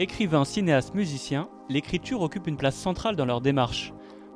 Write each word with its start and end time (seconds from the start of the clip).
Écrivains, 0.00 0.44
cinéastes, 0.44 0.94
musiciens, 0.94 1.48
l'écriture 1.68 2.20
occupe 2.22 2.48
une 2.48 2.56
place 2.56 2.74
centrale 2.74 3.14
dans 3.14 3.26
leur 3.26 3.40
démarche. 3.40 3.92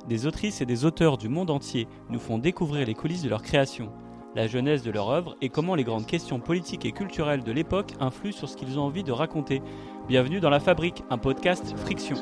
Des 0.07 0.25
autrices 0.25 0.61
et 0.61 0.65
des 0.65 0.85
auteurs 0.85 1.17
du 1.17 1.27
monde 1.27 1.49
entier 1.49 1.89
nous 2.09 2.19
font 2.19 2.37
découvrir 2.37 2.87
les 2.87 2.93
coulisses 2.93 3.23
de 3.23 3.29
leur 3.29 3.41
création, 3.41 3.91
la 4.37 4.47
jeunesse 4.47 4.83
de 4.83 4.91
leur 4.91 5.09
œuvre 5.09 5.35
et 5.41 5.49
comment 5.49 5.75
les 5.75 5.83
grandes 5.83 6.05
questions 6.05 6.39
politiques 6.39 6.85
et 6.85 6.93
culturelles 6.93 7.43
de 7.43 7.51
l'époque 7.51 7.91
influent 7.99 8.31
sur 8.31 8.47
ce 8.47 8.55
qu'ils 8.55 8.79
ont 8.79 8.83
envie 8.83 9.03
de 9.03 9.11
raconter. 9.11 9.61
Bienvenue 10.07 10.39
dans 10.39 10.49
La 10.49 10.61
Fabrique, 10.61 11.03
un 11.09 11.17
podcast 11.17 11.73
Friction. 11.75 12.15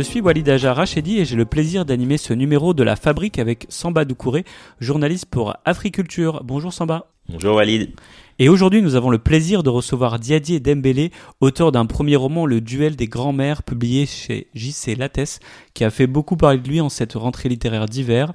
Je 0.00 0.04
suis 0.06 0.22
Walid 0.22 0.48
Ajar 0.48 0.76
Rachedi 0.76 1.18
et 1.18 1.26
j'ai 1.26 1.36
le 1.36 1.44
plaisir 1.44 1.84
d'animer 1.84 2.16
ce 2.16 2.32
numéro 2.32 2.72
de 2.72 2.82
la 2.82 2.96
fabrique 2.96 3.38
avec 3.38 3.66
Samba 3.68 4.06
Doucouré, 4.06 4.46
journaliste 4.80 5.26
pour 5.26 5.58
Africulture. 5.66 6.40
Bonjour 6.42 6.72
Samba. 6.72 7.10
Bonjour 7.28 7.56
Walid. 7.56 7.90
Et 8.38 8.48
aujourd'hui, 8.48 8.80
nous 8.80 8.94
avons 8.94 9.10
le 9.10 9.18
plaisir 9.18 9.62
de 9.62 9.68
recevoir 9.68 10.18
Diadier 10.18 10.58
Dembélé, 10.58 11.10
auteur 11.42 11.70
d'un 11.70 11.84
premier 11.84 12.16
roman, 12.16 12.46
Le 12.46 12.62
Duel 12.62 12.96
des 12.96 13.08
grands-mères, 13.08 13.62
publié 13.62 14.06
chez 14.06 14.46
JC 14.54 14.96
Lattès, 14.96 15.38
qui 15.74 15.84
a 15.84 15.90
fait 15.90 16.06
beaucoup 16.06 16.38
parler 16.38 16.56
de 16.56 16.66
lui 16.66 16.80
en 16.80 16.88
cette 16.88 17.12
rentrée 17.12 17.50
littéraire 17.50 17.84
d'hiver. 17.84 18.32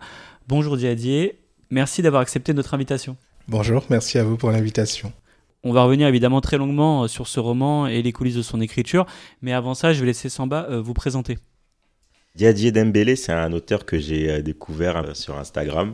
Bonjour 0.48 0.78
Diadier, 0.78 1.40
merci 1.72 2.04
d'avoir 2.04 2.22
accepté 2.22 2.54
notre 2.54 2.76
invitation. 2.76 3.18
Bonjour, 3.48 3.84
merci 3.90 4.20
à 4.20 4.24
vous 4.24 4.38
pour 4.38 4.52
l'invitation. 4.52 5.12
On 5.64 5.74
va 5.74 5.82
revenir 5.82 6.08
évidemment 6.08 6.42
très 6.42 6.60
longuement 6.60 7.06
euh, 7.06 7.08
sur 7.08 7.28
ce 7.28 7.40
roman 7.40 7.88
et 7.88 8.04
les 8.04 8.12
coulisses 8.12 8.36
de 8.36 8.44
son 8.44 8.62
écriture, 8.62 9.08
mais 9.42 9.52
avant 9.52 9.74
ça, 9.74 9.94
je 9.94 10.02
vais 10.02 10.06
laisser 10.06 10.30
Samba 10.30 10.68
euh, 10.70 10.80
vous 10.80 10.94
présenter. 10.94 11.40
Diadier 12.36 12.72
Dembélé, 12.72 13.16
c'est 13.16 13.32
un 13.32 13.54
auteur 13.54 13.86
que 13.86 13.98
j'ai 13.98 14.30
euh, 14.30 14.42
découvert 14.42 15.16
sur 15.16 15.38
Instagram. 15.38 15.94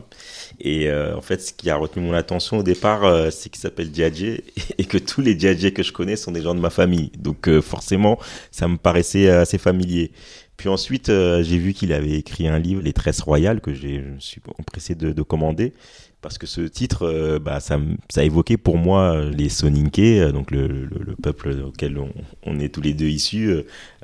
Et 0.60 0.92
en 0.92 1.20
fait, 1.20 1.40
ce 1.40 1.52
qui 1.52 1.70
a 1.70 1.76
retenu 1.76 2.04
mon 2.04 2.12
attention 2.12 2.58
au 2.58 2.62
départ, 2.62 3.32
c'est 3.32 3.48
qu'il 3.48 3.60
s'appelle 3.60 3.90
Diadier 3.90 4.44
et 4.78 4.84
que 4.84 4.98
tous 4.98 5.20
les 5.20 5.34
Diadier 5.34 5.72
que 5.72 5.82
je 5.82 5.92
connais 5.92 6.14
sont 6.14 6.30
des 6.30 6.42
gens 6.42 6.54
de 6.54 6.60
ma 6.60 6.70
famille. 6.70 7.10
Donc 7.18 7.50
forcément, 7.60 8.18
ça 8.50 8.68
me 8.68 8.76
paraissait 8.76 9.28
assez 9.28 9.58
familier. 9.58 10.12
Puis 10.62 10.68
ensuite, 10.68 11.08
j'ai 11.08 11.58
vu 11.58 11.72
qu'il 11.72 11.92
avait 11.92 12.12
écrit 12.12 12.46
un 12.46 12.60
livre, 12.60 12.82
Les 12.82 12.92
Tresses 12.92 13.20
Royales, 13.20 13.60
que 13.60 13.74
je 13.74 13.88
me 13.98 14.20
suis 14.20 14.40
empressé 14.60 14.94
de, 14.94 15.10
de 15.10 15.22
commander 15.22 15.72
parce 16.22 16.38
que 16.38 16.46
ce 16.46 16.60
titre, 16.60 17.02
euh, 17.02 17.38
bah, 17.40 17.58
ça, 17.58 17.78
évoquait 18.18 18.56
pour 18.56 18.78
moi 18.78 19.16
euh, 19.16 19.30
les 19.30 19.48
Soninké, 19.48 20.20
euh, 20.20 20.32
donc 20.32 20.52
le, 20.52 20.68
le, 20.68 21.16
peuple 21.20 21.50
auquel 21.66 21.98
on, 22.44 22.60
est 22.60 22.72
tous 22.72 22.80
les 22.80 22.94
deux 22.94 23.08
issus. 23.08 23.52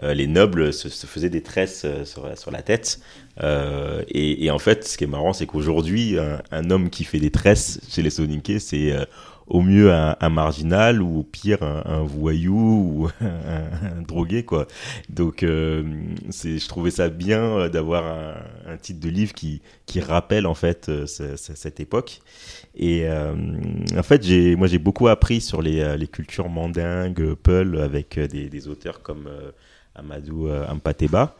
les 0.02 0.26
nobles 0.26 0.72
se, 0.72 0.88
faisaient 0.88 1.30
des 1.30 1.42
tresses 1.42 1.86
sur, 2.04 2.50
la 2.50 2.62
tête. 2.62 3.00
Et, 3.40 4.44
et, 4.44 4.50
en 4.50 4.58
fait, 4.58 4.86
ce 4.86 4.98
qui 4.98 5.04
est 5.04 5.08
marrant, 5.08 5.32
c'est 5.32 5.46
qu'aujourd'hui, 5.46 6.18
un, 6.18 6.42
un, 6.50 6.70
homme 6.70 6.90
qui 6.90 7.04
fait 7.04 7.20
des 7.20 7.30
tresses 7.30 7.80
chez 7.88 8.02
les 8.02 8.10
Soninké, 8.10 8.58
c'est 8.58 8.92
au 9.48 9.62
mieux 9.62 9.92
un, 9.92 10.16
un, 10.20 10.28
marginal 10.28 11.02
ou 11.02 11.20
au 11.20 11.22
pire 11.22 11.62
un, 11.62 11.82
un 11.86 12.02
voyou 12.02 12.54
ou 12.54 13.08
un, 13.20 14.02
drogué 14.02 14.44
quoi. 14.44 14.66
Donc 15.08 15.42
euh, 15.42 15.82
c'est, 16.30 16.58
je 16.58 16.68
trouvais 16.68 16.90
ça 16.90 17.08
bien 17.08 17.42
euh, 17.42 17.68
d'avoir 17.68 18.04
un, 18.66 18.76
titre 18.76 19.00
de 19.00 19.08
livre 19.08 19.32
qui 19.32 19.62
qui 19.86 20.00
rappelle 20.00 20.46
en 20.46 20.54
fait 20.54 20.88
euh, 20.88 21.06
cette 21.06 21.80
époque. 21.80 22.20
Et 22.76 23.08
euh, 23.08 23.34
en 23.96 24.02
fait 24.02 24.22
j'ai 24.22 24.54
moi 24.54 24.66
j'ai 24.66 24.78
beaucoup 24.78 25.08
appris 25.08 25.40
sur 25.40 25.62
les, 25.62 25.96
les 25.96 26.06
cultures 26.08 26.48
mandingues, 26.48 27.34
Peul 27.34 27.80
avec 27.80 28.18
des, 28.18 28.48
des 28.48 28.68
auteurs 28.68 29.02
comme 29.02 29.28
Amadou 29.94 30.48
Ampateba. 30.50 31.34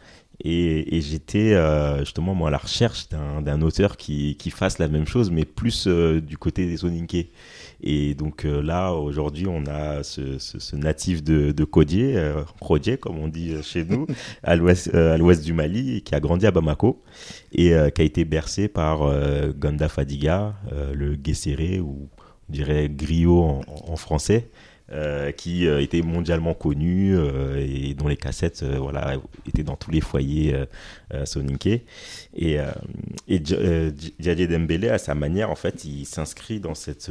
Et, 0.44 0.96
et 0.96 1.00
j'étais 1.00 1.54
euh, 1.54 1.98
justement 2.00 2.32
moi 2.32 2.48
à 2.48 2.50
la 2.52 2.58
recherche 2.58 3.08
d'un 3.08 3.60
auteur 3.60 3.96
qui, 3.96 4.36
qui 4.36 4.50
fasse 4.50 4.78
la 4.78 4.86
même 4.86 5.06
chose, 5.06 5.32
mais 5.32 5.44
plus 5.44 5.88
du 5.88 6.38
côté 6.38 6.66
des 6.66 6.76
Soninké. 6.76 7.30
Et 7.80 8.14
donc 8.14 8.44
euh, 8.44 8.60
là, 8.60 8.92
aujourd'hui, 8.92 9.46
on 9.46 9.64
a 9.66 10.02
ce, 10.02 10.38
ce, 10.38 10.58
ce, 10.58 10.76
natif 10.76 11.22
de, 11.22 11.52
de 11.52 11.64
Kodié, 11.64 12.16
euh, 12.16 12.42
comme 13.00 13.18
on 13.18 13.28
dit 13.28 13.54
chez 13.62 13.84
nous, 13.84 14.06
à 14.42 14.56
l'ouest 14.56 14.90
euh, 14.94 15.34
du 15.36 15.52
Mali, 15.52 16.02
qui 16.02 16.14
a 16.14 16.20
grandi 16.20 16.46
à 16.46 16.50
Bamako 16.50 17.02
et 17.52 17.74
euh, 17.74 17.90
qui 17.90 18.02
a 18.02 18.04
été 18.04 18.24
bercé 18.24 18.68
par 18.68 19.00
Ganda 19.58 19.88
Fadiga, 19.88 20.54
le 20.92 21.14
Guesséré, 21.14 21.80
ou 21.80 22.08
on 22.48 22.52
dirait 22.52 22.88
griot 22.88 23.42
en, 23.42 23.62
en 23.88 23.96
français. 23.96 24.50
Euh, 24.90 25.32
qui 25.32 25.66
euh, 25.66 25.82
était 25.82 26.00
mondialement 26.00 26.54
connu 26.54 27.14
euh, 27.14 27.58
et 27.58 27.92
dont 27.92 28.08
les 28.08 28.16
cassettes 28.16 28.64
voilà 28.64 29.16
étaient 29.46 29.62
dans 29.62 29.76
tous 29.76 29.90
les 29.90 30.00
foyers 30.00 30.56
soninké 31.26 31.84
et 32.34 32.56
et 33.28 33.44
Djadje 33.44 34.48
Dembélé 34.48 34.88
à 34.88 34.96
sa 34.96 35.14
manière 35.14 35.50
en 35.50 35.56
fait 35.56 35.84
il 35.84 36.06
s'inscrit 36.06 36.58
dans 36.58 36.74
cette 36.74 37.10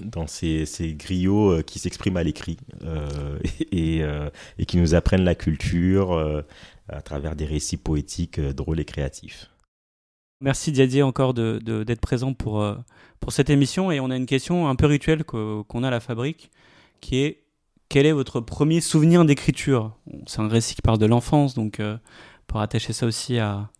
dans 0.00 0.26
ces, 0.26 0.66
ces 0.66 0.94
griots 0.94 1.52
euh, 1.52 1.62
qui 1.62 1.78
s'expriment 1.78 2.16
à 2.16 2.22
l'écrit 2.22 2.58
euh, 2.84 3.38
et, 3.72 4.02
euh, 4.02 4.28
et, 4.58 4.66
qui 4.66 4.76
nous 4.78 4.94
apprennent 4.94 5.24
la 5.24 5.34
culture 5.34 6.44
à 6.88 7.02
travers 7.02 7.36
des 7.36 7.44
récits 7.44 7.76
poétiques 7.76 8.40
drôles 8.40 8.80
et 8.80 8.84
créatifs. 8.84 9.50
Merci 10.40 10.70
Diadier 10.70 11.02
encore 11.02 11.34
d'être 11.34 11.64
de, 11.64 11.84
de, 11.84 11.94
présent 11.94 12.34
pour, 12.34 12.64
pour 13.20 13.32
cette 13.32 13.48
émission. 13.50 13.90
Et 13.90 14.00
on 14.00 14.10
a 14.10 14.16
une 14.16 14.26
question 14.26 14.68
un 14.68 14.76
peu 14.76 14.86
rituelle 14.86 15.24
qu'on 15.24 15.82
a 15.82 15.88
à 15.88 15.90
la 15.90 16.00
fabrique 16.00 16.50
qui 17.00 17.18
est 17.18 17.42
quel 17.88 18.04
est 18.04 18.12
votre 18.12 18.40
premier 18.40 18.80
souvenir 18.80 19.24
d'écriture? 19.24 19.92
C'est 20.26 20.40
un 20.40 20.48
récit 20.48 20.74
qui 20.74 20.82
parle 20.82 20.98
de 20.98 21.06
l'enfance 21.06 21.54
donc 21.54 21.80
pour 22.46 22.60
attacher 22.60 22.92
ça 22.92 23.06
aussi 23.06 23.38
à, 23.38 23.70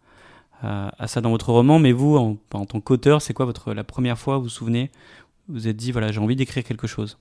à, 0.62 1.06
ça 1.06 1.20
dans 1.20 1.30
votre 1.30 1.50
roman. 1.50 1.78
Mais 1.78 1.92
vous 1.92 2.16
en, 2.16 2.36
tant 2.64 2.80
qu'auteur 2.80 3.22
c'est 3.22 3.34
quoi 3.34 3.46
votre, 3.46 3.74
la 3.74 3.84
première 3.84 4.18
fois 4.18 4.38
vous 4.38 4.44
vous 4.44 4.48
souvenez 4.48 4.90
vous 5.48 5.68
êtes 5.68 5.76
dit, 5.76 5.92
voilà, 5.92 6.12
j'ai 6.12 6.20
envie 6.20 6.36
d'écrire 6.36 6.64
quelque 6.64 6.86
chose 6.86 7.18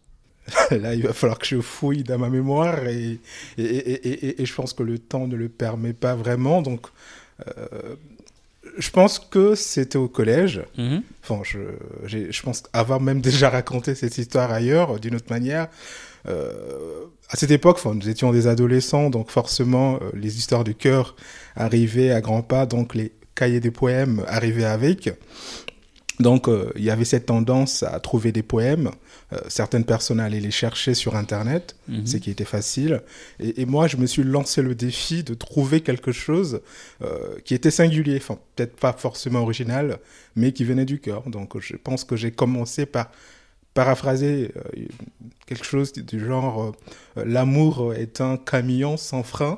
Là, 0.71 0.93
il 0.93 1.03
va 1.03 1.13
falloir 1.13 1.39
que 1.39 1.47
je 1.47 1.59
fouille 1.59 2.03
dans 2.03 2.19
ma 2.19 2.29
mémoire 2.29 2.85
et, 2.87 3.19
et, 3.57 3.63
et, 3.63 4.41
et 4.41 4.45
je 4.45 4.53
pense 4.53 4.73
que 4.73 4.83
le 4.83 4.99
temps 4.99 5.27
ne 5.27 5.35
le 5.35 5.49
permet 5.49 5.93
pas 5.93 6.13
vraiment. 6.15 6.61
Donc, 6.61 6.85
euh, 7.47 7.95
je 8.77 8.89
pense 8.91 9.17
que 9.19 9.55
c'était 9.55 9.97
au 9.97 10.07
collège. 10.07 10.61
-hmm. 10.77 11.01
Enfin, 11.23 11.41
je, 11.43 11.59
je 12.29 12.41
pense 12.43 12.63
avoir 12.73 12.99
même 13.01 13.21
déjà 13.21 13.49
raconté 13.49 13.95
cette 13.95 14.17
histoire 14.17 14.51
ailleurs, 14.51 14.99
d'une 14.99 15.15
autre 15.15 15.31
manière. 15.31 15.67
Euh, 16.27 17.05
à 17.29 17.35
cette 17.37 17.51
époque, 17.51 17.77
enfin, 17.79 17.93
nous 17.95 18.09
étions 18.09 18.31
des 18.31 18.47
adolescents, 18.47 19.09
donc 19.09 19.29
forcément, 19.31 19.95
euh, 19.95 20.11
les 20.13 20.37
histoires 20.37 20.63
du 20.63 20.75
cœur 20.75 21.15
arrivaient 21.55 22.11
à 22.11 22.21
grands 22.21 22.41
pas, 22.43 22.65
donc 22.65 22.95
les 22.95 23.11
cahiers 23.35 23.59
des 23.59 23.71
poèmes 23.71 24.23
arrivaient 24.27 24.65
avec. 24.65 25.09
Donc, 26.19 26.47
euh, 26.47 26.71
il 26.75 26.83
y 26.83 26.89
avait 26.89 27.05
cette 27.05 27.25
tendance 27.25 27.83
à 27.83 27.99
trouver 27.99 28.31
des 28.31 28.43
poèmes. 28.43 28.91
Euh, 29.33 29.37
certaines 29.47 29.83
personnes 29.83 30.19
allaient 30.19 30.39
les 30.39 30.51
chercher 30.51 30.93
sur 30.93 31.15
Internet, 31.15 31.75
-hmm. 31.89 32.05
ce 32.05 32.17
qui 32.17 32.29
était 32.31 32.45
facile. 32.45 33.01
Et, 33.39 33.61
et, 33.61 33.65
moi, 33.65 33.87
je 33.87 33.97
me 33.97 34.05
suis 34.05 34.23
lancé 34.23 34.61
le 34.61 34.75
défi 34.75 35.23
de 35.23 35.33
trouver 35.33 35.81
quelque 35.81 36.11
chose 36.11 36.61
euh, 37.01 37.37
qui 37.43 37.53
était 37.53 37.71
singulier, 37.71 38.17
enfin, 38.17 38.37
peut-être 38.55 38.75
pas 38.77 38.93
forcément 38.93 39.41
original, 39.41 39.97
mais 40.35 40.51
qui 40.53 40.63
venait 40.63 40.85
du 40.85 40.99
cœur. 40.99 41.23
Donc, 41.29 41.59
je 41.59 41.75
pense 41.75 42.03
que 42.03 42.15
j'ai 42.15 42.31
commencé 42.31 42.85
par 42.85 43.11
paraphraser 43.73 44.51
quelque 45.47 45.65
chose 45.65 45.91
du 45.91 46.17
genre 46.25 46.73
l'amour 47.17 47.93
est 47.93 48.21
un 48.21 48.37
camion 48.37 48.95
sans 48.95 49.21
frein 49.23 49.57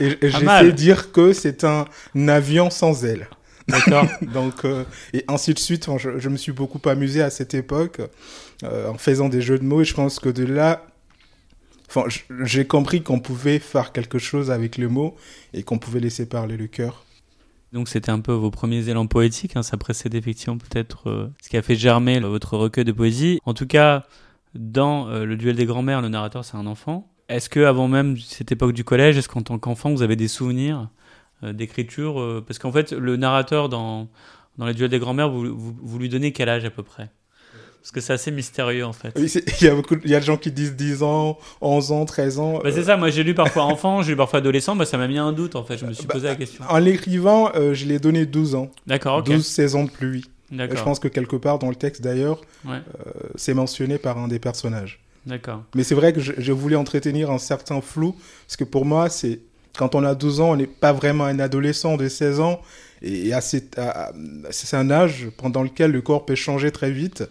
et, 0.00 0.04
et, 0.04 0.26
et, 0.26 0.30
j'ai 0.34 0.46
fait 0.46 0.72
dire 0.72 1.12
que 1.12 1.32
c'est 1.32 1.62
un 1.62 1.86
avion 2.26 2.70
sans 2.70 3.04
ailes. 3.04 3.28
D'accord. 3.68 4.06
Donc, 4.32 4.64
euh, 4.64 4.84
et 5.12 5.24
ainsi 5.28 5.54
de 5.54 5.58
suite. 5.58 5.88
Enfin, 5.88 5.98
je, 5.98 6.18
je, 6.18 6.28
me 6.28 6.36
suis 6.36 6.52
beaucoup 6.52 6.80
amusé 6.88 7.22
à 7.22 7.30
cette 7.30 7.54
époque 7.54 8.00
euh, 8.64 8.88
en 8.88 8.98
faisant 8.98 9.28
des 9.28 9.40
jeux 9.40 9.58
de 9.58 9.64
mots. 9.64 9.82
Et 9.82 9.84
je 9.84 9.94
pense 9.94 10.18
que 10.18 10.28
de 10.28 10.44
là, 10.44 10.86
enfin, 11.88 12.04
j'ai 12.42 12.66
compris 12.66 13.02
qu'on 13.02 13.20
pouvait 13.20 13.58
faire 13.58 13.92
quelque 13.92 14.18
chose 14.18 14.50
avec 14.50 14.76
les 14.76 14.86
mots 14.86 15.16
et 15.52 15.62
qu'on 15.62 15.78
pouvait 15.78 16.00
laisser 16.00 16.26
parler 16.26 16.56
le 16.56 16.66
cœur. 16.66 17.04
Donc 17.72 17.88
c'était 17.88 18.10
un 18.10 18.20
peu 18.20 18.32
vos 18.32 18.50
premiers 18.50 18.88
élans 18.88 19.06
poétiques, 19.06 19.56
hein, 19.56 19.62
ça 19.62 19.76
précède 19.76 20.14
effectivement 20.14 20.56
peut-être 20.56 21.10
euh, 21.10 21.28
ce 21.42 21.50
qui 21.50 21.56
a 21.56 21.62
fait 21.62 21.74
germer 21.74 22.18
votre 22.20 22.56
recueil 22.56 22.84
de 22.84 22.92
poésie. 22.92 23.40
En 23.44 23.52
tout 23.52 23.66
cas, 23.66 24.06
dans 24.54 25.08
euh, 25.08 25.26
le 25.26 25.36
duel 25.36 25.56
des 25.56 25.66
grands-mères, 25.66 26.00
le 26.00 26.08
narrateur 26.08 26.44
c'est 26.44 26.56
un 26.56 26.66
enfant. 26.66 27.12
Est-ce 27.28 27.50
que 27.50 27.60
avant 27.60 27.88
même 27.88 28.16
cette 28.16 28.52
époque 28.52 28.72
du 28.72 28.84
collège, 28.84 29.18
est-ce 29.18 29.28
qu'en 29.28 29.42
tant 29.42 29.58
qu'enfant 29.58 29.90
vous 29.90 30.02
avez 30.02 30.16
des 30.16 30.28
souvenirs 30.28 30.88
d'écriture 31.42 32.20
euh, 32.20 32.44
Parce 32.46 32.58
qu'en 32.58 32.72
fait, 32.72 32.92
le 32.92 33.16
narrateur 33.16 33.68
dans, 33.68 34.08
dans 34.58 34.66
les 34.66 34.74
duels 34.74 34.90
des 34.90 34.98
grands-mères, 34.98 35.30
vous, 35.30 35.56
vous, 35.56 35.76
vous, 35.80 35.98
lui 35.98 36.08
donnez 36.08 36.32
quel 36.32 36.48
âge 36.48 36.64
à 36.64 36.70
peu 36.70 36.82
près? 36.82 37.10
Parce 37.80 37.92
que 37.92 38.00
c'est 38.00 38.12
assez 38.12 38.30
mystérieux 38.30 38.84
en 38.84 38.92
fait. 38.92 39.12
Oui, 39.16 39.32
il 39.60 39.64
y 39.64 39.68
a 39.68 39.74
beaucoup, 39.74 39.96
il 40.04 40.10
y 40.10 40.14
a 40.14 40.20
des 40.20 40.26
gens 40.26 40.36
qui 40.36 40.50
disent 40.50 40.74
10 40.76 41.02
ans, 41.04 41.38
11 41.60 41.92
ans, 41.92 42.04
13 42.04 42.38
ans. 42.38 42.58
Bah, 42.62 42.70
c'est 42.72 42.82
ça, 42.82 42.96
moi 42.96 43.08
j'ai 43.08 43.22
lu 43.22 43.34
parfois 43.34 43.62
enfant, 43.64 44.02
j'ai 44.02 44.10
lu 44.10 44.16
parfois 44.16 44.40
adolescent, 44.40 44.76
bah, 44.76 44.84
ça 44.84 44.98
m'a 44.98 45.08
mis 45.08 45.16
un 45.16 45.32
doute 45.32 45.56
en 45.56 45.64
fait, 45.64 45.78
je 45.78 45.86
me 45.86 45.92
suis 45.92 46.06
bah, 46.06 46.14
posé 46.14 46.26
la 46.26 46.34
question. 46.34 46.64
En 46.68 46.78
l'écrivant, 46.78 47.50
euh, 47.54 47.72
je 47.72 47.86
l'ai 47.86 47.98
donné 47.98 48.26
12 48.26 48.56
ans. 48.56 48.70
D'accord, 48.86 49.18
ok. 49.18 49.26
12 49.26 49.46
saisons 49.46 49.84
de 49.84 49.90
pluie. 49.90 50.24
D'accord. 50.50 50.76
Je 50.76 50.82
pense 50.82 50.98
que 50.98 51.08
quelque 51.08 51.36
part 51.36 51.58
dans 51.58 51.68
le 51.68 51.76
texte 51.76 52.02
d'ailleurs, 52.02 52.40
ouais. 52.66 52.76
euh, 52.76 53.10
c'est 53.36 53.54
mentionné 53.54 53.98
par 53.98 54.18
un 54.18 54.28
des 54.28 54.38
personnages. 54.38 55.00
D'accord. 55.24 55.62
Mais 55.74 55.84
c'est 55.84 55.94
vrai 55.94 56.12
que 56.12 56.20
je, 56.20 56.32
je, 56.38 56.52
voulais 56.52 56.76
entretenir 56.76 57.30
un 57.30 57.38
certain 57.38 57.80
flou, 57.80 58.16
parce 58.46 58.56
que 58.56 58.64
pour 58.64 58.86
moi, 58.86 59.08
c'est 59.08 59.40
quand 59.78 59.94
on 59.94 60.02
a 60.02 60.14
12 60.14 60.40
ans, 60.40 60.50
on 60.50 60.56
n'est 60.56 60.66
pas 60.66 60.92
vraiment 60.92 61.24
un 61.24 61.38
adolescent 61.38 61.96
de 61.96 62.08
16 62.08 62.40
ans. 62.40 62.60
Et 63.00 63.30
c'est 63.40 64.76
un 64.76 64.90
âge 64.90 65.28
pendant 65.36 65.62
lequel 65.62 65.92
le 65.92 66.02
corps 66.02 66.26
peut 66.26 66.34
changer 66.34 66.72
très 66.72 66.90
vite. 66.90 67.22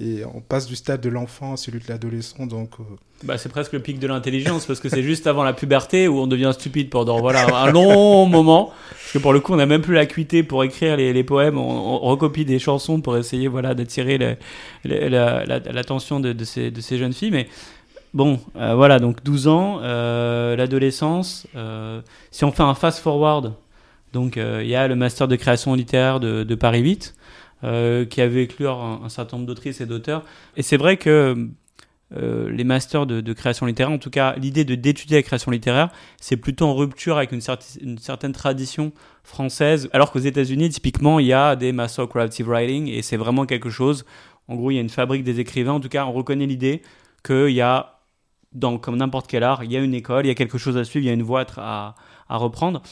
Et 0.00 0.22
on 0.32 0.40
passe 0.40 0.68
du 0.68 0.76
stade 0.76 1.00
de 1.00 1.08
l'enfant 1.08 1.54
à 1.54 1.56
celui 1.56 1.80
de 1.80 1.86
l'adolescent. 1.88 2.46
Donc, 2.46 2.70
euh, 2.78 2.84
bah, 3.24 3.36
c'est 3.36 3.48
presque 3.48 3.72
le 3.72 3.80
pic 3.80 3.98
de 3.98 4.06
l'intelligence 4.06 4.64
parce 4.64 4.78
que 4.78 4.88
c'est 4.88 5.02
juste 5.02 5.26
avant 5.26 5.42
la 5.42 5.52
puberté 5.52 6.06
où 6.06 6.20
on 6.20 6.28
devient 6.28 6.52
stupide 6.54 6.88
pendant 6.88 7.18
voilà, 7.18 7.44
un 7.64 7.72
long 7.72 8.26
moment. 8.26 8.72
Parce 8.90 9.14
que 9.14 9.18
pour 9.18 9.32
le 9.32 9.40
coup, 9.40 9.54
on 9.54 9.56
n'a 9.56 9.66
même 9.66 9.82
plus 9.82 9.94
l'acuité 9.94 10.44
pour 10.44 10.62
écrire 10.62 10.96
les, 10.96 11.24
poèmes. 11.24 11.58
On, 11.58 11.98
recopie 11.98 12.44
des 12.44 12.60
chansons 12.60 13.00
pour 13.00 13.16
essayer 13.16 13.48
voilà, 13.48 13.74
d'attirer 13.74 14.38
l'attention 14.84 16.20
de, 16.20 16.32
de, 16.32 16.44
ces, 16.44 16.70
de 16.70 16.80
ces 16.80 16.96
jeunes 16.96 17.12
filles. 17.12 17.32
Mais 17.32 17.48
bon, 18.14 18.40
euh, 18.56 18.74
voilà, 18.74 18.98
donc 18.98 19.22
12 19.22 19.48
ans, 19.48 19.80
euh, 19.82 20.56
l'adolescence. 20.56 21.46
si 22.30 22.44
on 22.44 22.52
fait 22.52 22.62
un 22.62 22.74
fast-forward, 22.74 23.54
donc 24.12 24.36
il 24.36 24.66
y 24.66 24.74
a 24.74 24.88
le 24.88 24.96
master 24.96 25.28
de 25.28 25.36
création 25.36 25.74
littéraire 25.74 26.20
de, 26.20 26.54
Paris 26.54 26.80
8. 26.80 27.14
Euh, 27.64 28.04
qui 28.04 28.20
avait 28.20 28.44
éclure 28.44 28.78
un, 28.80 29.08
certain 29.08 29.36
nombre 29.36 29.48
d'autrices 29.48 29.80
et 29.80 29.86
d'auteurs. 29.86 30.22
Et 30.56 30.62
c'est 30.62 30.76
vrai 30.76 30.96
que 30.96 31.48
euh, 32.16 32.48
les 32.52 32.62
masters 32.62 33.04
de, 33.04 33.32
création 33.32 33.66
littéraire, 33.66 33.92
en 33.92 33.98
tout 33.98 34.10
cas 34.10 34.36
l'idée 34.36 34.64
de 34.64 34.76
d'étudier 34.76 35.16
la 35.16 35.22
création 35.24 35.50
littéraire, 35.50 35.90
c'est 36.20 36.36
plutôt 36.36 36.66
en 36.66 36.76
rupture 36.76 37.16
avec 37.16 37.32
une, 37.32 37.40
certaine 37.98 38.30
tradition 38.30 38.92
française, 39.24 39.90
alors 39.92 40.12
qu'aux 40.12 40.20
États-Unis, 40.20 40.70
typiquement, 40.70 41.18
il 41.18 41.26
y 41.26 41.32
a 41.32 41.56
des 41.56 41.72
masters 41.72 42.04
of 42.04 42.10
creative 42.10 42.48
writing 42.48 42.86
et 42.86 43.02
c'est 43.02 43.16
vraiment 43.16 43.44
quelque 43.44 43.70
chose. 43.70 44.04
En 44.46 44.54
gros, 44.54 44.70
il 44.70 44.76
y 44.76 44.78
a 44.78 44.80
une 44.80 44.88
fabrique 44.88 45.24
des 45.24 45.40
écrivains. 45.40 45.72
En 45.72 45.80
tout 45.80 45.88
cas, 45.88 46.06
on 46.06 46.12
reconnaît 46.12 46.46
l'idée 46.46 46.82
qu'il 47.24 47.50
y 47.50 47.60
a, 47.60 47.97
dans, 48.52 48.78
comme 48.78 48.96
n'importe 48.96 49.26
quel 49.26 49.42
art, 49.42 49.64
il 49.64 49.72
y 49.72 49.76
a 49.76 49.80
une 49.80 49.94
école, 49.94 50.26
il 50.26 50.28
y 50.28 50.32
a 50.32 50.34
quelque 50.34 50.58
chose 50.58 50.76
à 50.76 50.84
suivre, 50.84 51.04
il 51.04 51.08
y 51.08 51.10
a 51.10 51.14
une 51.14 51.22
voie 51.22 51.44
à, 51.56 51.94
reprendre. 52.28 52.82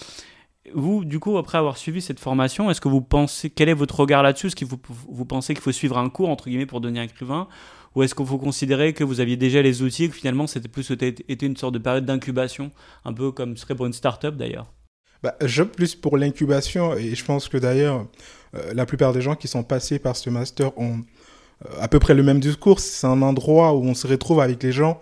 Vous, 0.75 1.05
du 1.05 1.21
coup, 1.21 1.39
après 1.39 1.59
avoir 1.59 1.77
suivi 1.77 2.03
cette 2.03 2.19
formation, 2.19 2.71
est-ce 2.71 2.81
que 2.81 2.89
vous 2.89 3.01
pensez, 3.01 3.51
quel 3.51 3.69
est 3.69 3.75
votre 3.75 4.01
regard 4.01 4.23
là-dessus? 4.23 4.49
Est-ce 4.49 4.57
que 4.57 4.65
vous, 4.65 5.25
pensez 5.25 5.55
qu'il 5.55 5.63
faut 5.63 5.73
suivre 5.73 5.97
un 5.97 6.09
cours, 6.09 6.29
entre 6.29 6.49
guillemets, 6.49 6.67
pour 6.67 6.81
devenir 6.81 7.03
écrivain? 7.03 7.49
Ou 7.95 8.03
est-ce 8.03 8.15
qu'il 8.15 8.27
faut 8.27 8.39
considérer 8.39 8.93
que 8.93 9.05
vous 9.05 9.21
aviez 9.21 9.37
déjà 9.37 9.63
les 9.63 9.83
outils 9.83 10.05
et 10.05 10.09
que 10.09 10.15
finalement, 10.15 10.47
c'était 10.47 10.69
plus 10.69 10.91
été 10.91 11.47
une 11.47 11.57
sorte 11.57 11.73
de 11.73 11.79
période 11.79 12.05
d'incubation, 12.05 12.73
un 13.05 13.13
peu 13.13 13.31
comme 13.31 13.57
ce 13.57 13.63
serait 13.63 13.75
pour 13.75 13.87
une 13.87 13.93
start-up 13.93 14.37
d'ailleurs? 14.37 14.73
Bah, 15.23 15.37
Je 15.41 15.63
plus 15.63 15.95
pour 15.95 16.19
l'incubation, 16.19 16.95
et 16.95 17.15
je 17.15 17.25
pense 17.25 17.49
que 17.49 17.57
d'ailleurs, 17.57 18.07
euh, 18.55 18.75
la 18.75 18.85
plupart 18.87 19.13
des 19.13 19.23
gens 19.23 19.35
qui 19.35 19.49
sont 19.49 19.63
passés 19.63 19.99
par 19.99 20.17
ce 20.17 20.29
master 20.29 20.77
ont 20.79 21.01
euh, 21.65 21.81
à 21.81 21.89
peu 21.89 21.99
près 21.99 22.15
le 22.15 22.23
même 22.23 22.41
discours. 22.41 22.81
C'est 22.81 23.07
un 23.07 23.23
endroit 23.23 23.75
où 23.75 23.85
on 23.85 23.95
se 23.95 24.07
retrouve 24.07 24.41
avec 24.41 24.63
les 24.63 24.73
gens 24.73 25.01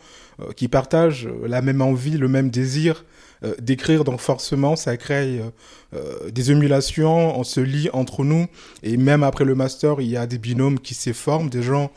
qui 0.56 0.69
partagent 0.69 1.28
la 1.46 1.62
même 1.62 1.81
envie, 1.81 2.19
le 2.19 2.28
même 2.28 2.50
désir 2.50 3.04
euh, 3.44 3.54
d'écrire. 3.60 4.04
Donc 4.04 4.20
forcément, 4.20 4.76
ça 4.76 4.96
crée 4.96 5.40
euh, 5.40 5.50
euh, 5.94 6.31
des 6.31 6.50
émulations, 6.50 7.38
on 7.38 7.44
se 7.44 7.60
lit 7.60 7.90
entre 7.92 8.25
nous. 8.25 8.46
Et 8.82 8.96
même 8.96 9.22
après 9.22 9.44
le 9.44 9.54
master, 9.54 9.96
il 10.00 10.08
y 10.08 10.16
a 10.16 10.26
des 10.26 10.38
binômes 10.38 10.78
qui 10.78 10.94
se 10.94 11.12
forment, 11.12 11.50
des 11.50 11.62
gens 11.62 11.90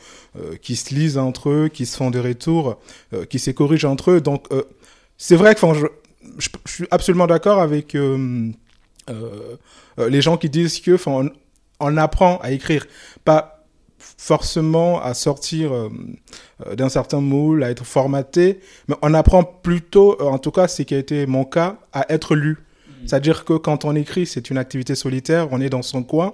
qui 0.61 0.75
se 0.75 0.93
lisent 0.93 1.17
entre 1.17 1.49
eux, 1.49 1.67
qui 1.67 1.87
se 1.87 1.97
font 1.97 2.11
des 2.11 2.19
retours, 2.19 2.77
qui 3.27 3.39
se 3.39 3.49
corrigent 3.49 3.85
entre 3.85 4.11
eux. 4.11 4.21
Donc 4.21 4.47
c'est 5.17 5.35
vrai 5.35 5.55
que 5.55 5.61
je, 6.37 6.49
suis 6.65 6.85
absolument 6.91 7.25
d'accord 7.25 7.59
avec 7.59 7.97
les 9.97 10.21
gens 10.21 10.37
qui 10.37 10.49
disent 10.51 10.79
que 10.79 10.95
on, 11.07 11.31
on 11.79 11.97
apprend 11.97 12.37
à 12.43 12.51
écrire. 12.51 12.85
Forcément 14.17 15.01
à 15.01 15.13
sortir 15.13 15.71
euh, 15.71 15.89
euh, 16.65 16.75
d'un 16.75 16.89
certain 16.89 17.21
moule, 17.21 17.63
à 17.63 17.69
être 17.69 17.85
formaté, 17.85 18.59
mais 18.87 18.95
on 19.03 19.13
apprend 19.13 19.43
plutôt, 19.43 20.19
euh, 20.19 20.25
en 20.25 20.39
tout 20.39 20.51
cas, 20.51 20.67
ce 20.67 20.81
qui 20.81 20.95
a 20.95 20.97
été 20.97 21.27
mon 21.27 21.45
cas, 21.45 21.77
à 21.93 22.11
être 22.11 22.35
lu. 22.35 22.51
Mm. 22.51 22.93
C'est-à-dire 23.05 23.45
que 23.45 23.53
quand 23.53 23.85
on 23.85 23.95
écrit, 23.95 24.25
c'est 24.25 24.49
une 24.49 24.57
activité 24.57 24.95
solitaire, 24.95 25.49
on 25.51 25.61
est 25.61 25.69
dans 25.69 25.83
son 25.83 26.03
coin. 26.03 26.33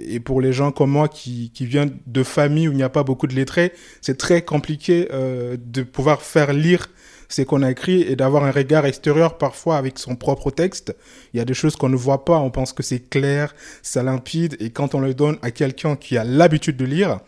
Et 0.00 0.20
pour 0.20 0.40
les 0.40 0.52
gens 0.52 0.72
comme 0.72 0.90
moi 0.90 1.08
qui, 1.08 1.50
qui 1.54 1.64
viennent 1.64 1.96
de 2.06 2.22
familles 2.24 2.68
où 2.68 2.72
il 2.72 2.76
n'y 2.76 2.82
a 2.82 2.88
pas 2.88 3.04
beaucoup 3.04 3.28
de 3.28 3.34
lettrés, 3.34 3.72
c'est 4.00 4.18
très 4.18 4.42
compliqué 4.42 5.08
de 5.10 5.82
pouvoir 5.82 6.22
faire 6.22 6.52
lire 6.52 6.88
c'est 7.28 7.44
qu'on 7.44 7.62
a 7.62 7.70
écrit 7.70 8.02
et 8.02 8.16
d'avoir 8.16 8.44
un 8.44 8.50
regard 8.50 8.86
extérieur 8.86 9.38
parfois 9.38 9.76
avec 9.76 9.98
son 9.98 10.16
propre 10.16 10.50
texte. 10.50 10.96
Il 11.32 11.38
y 11.38 11.40
a 11.40 11.44
des 11.44 11.54
choses 11.54 11.76
qu'on 11.76 11.88
ne 11.88 11.96
voit 11.96 12.24
pas, 12.24 12.38
on 12.38 12.50
pense 12.50 12.72
que 12.72 12.82
c'est 12.82 13.10
clair, 13.10 13.54
c'est 13.82 14.02
limpide, 14.02 14.56
et 14.60 14.70
quand 14.70 14.94
on 14.94 15.00
le 15.00 15.14
donne 15.14 15.38
à 15.42 15.50
quelqu'un 15.50 15.96
qui 15.96 16.16
a 16.16 16.24
l'habitude 16.24 16.76
de 16.76 16.84
lire 16.84 17.20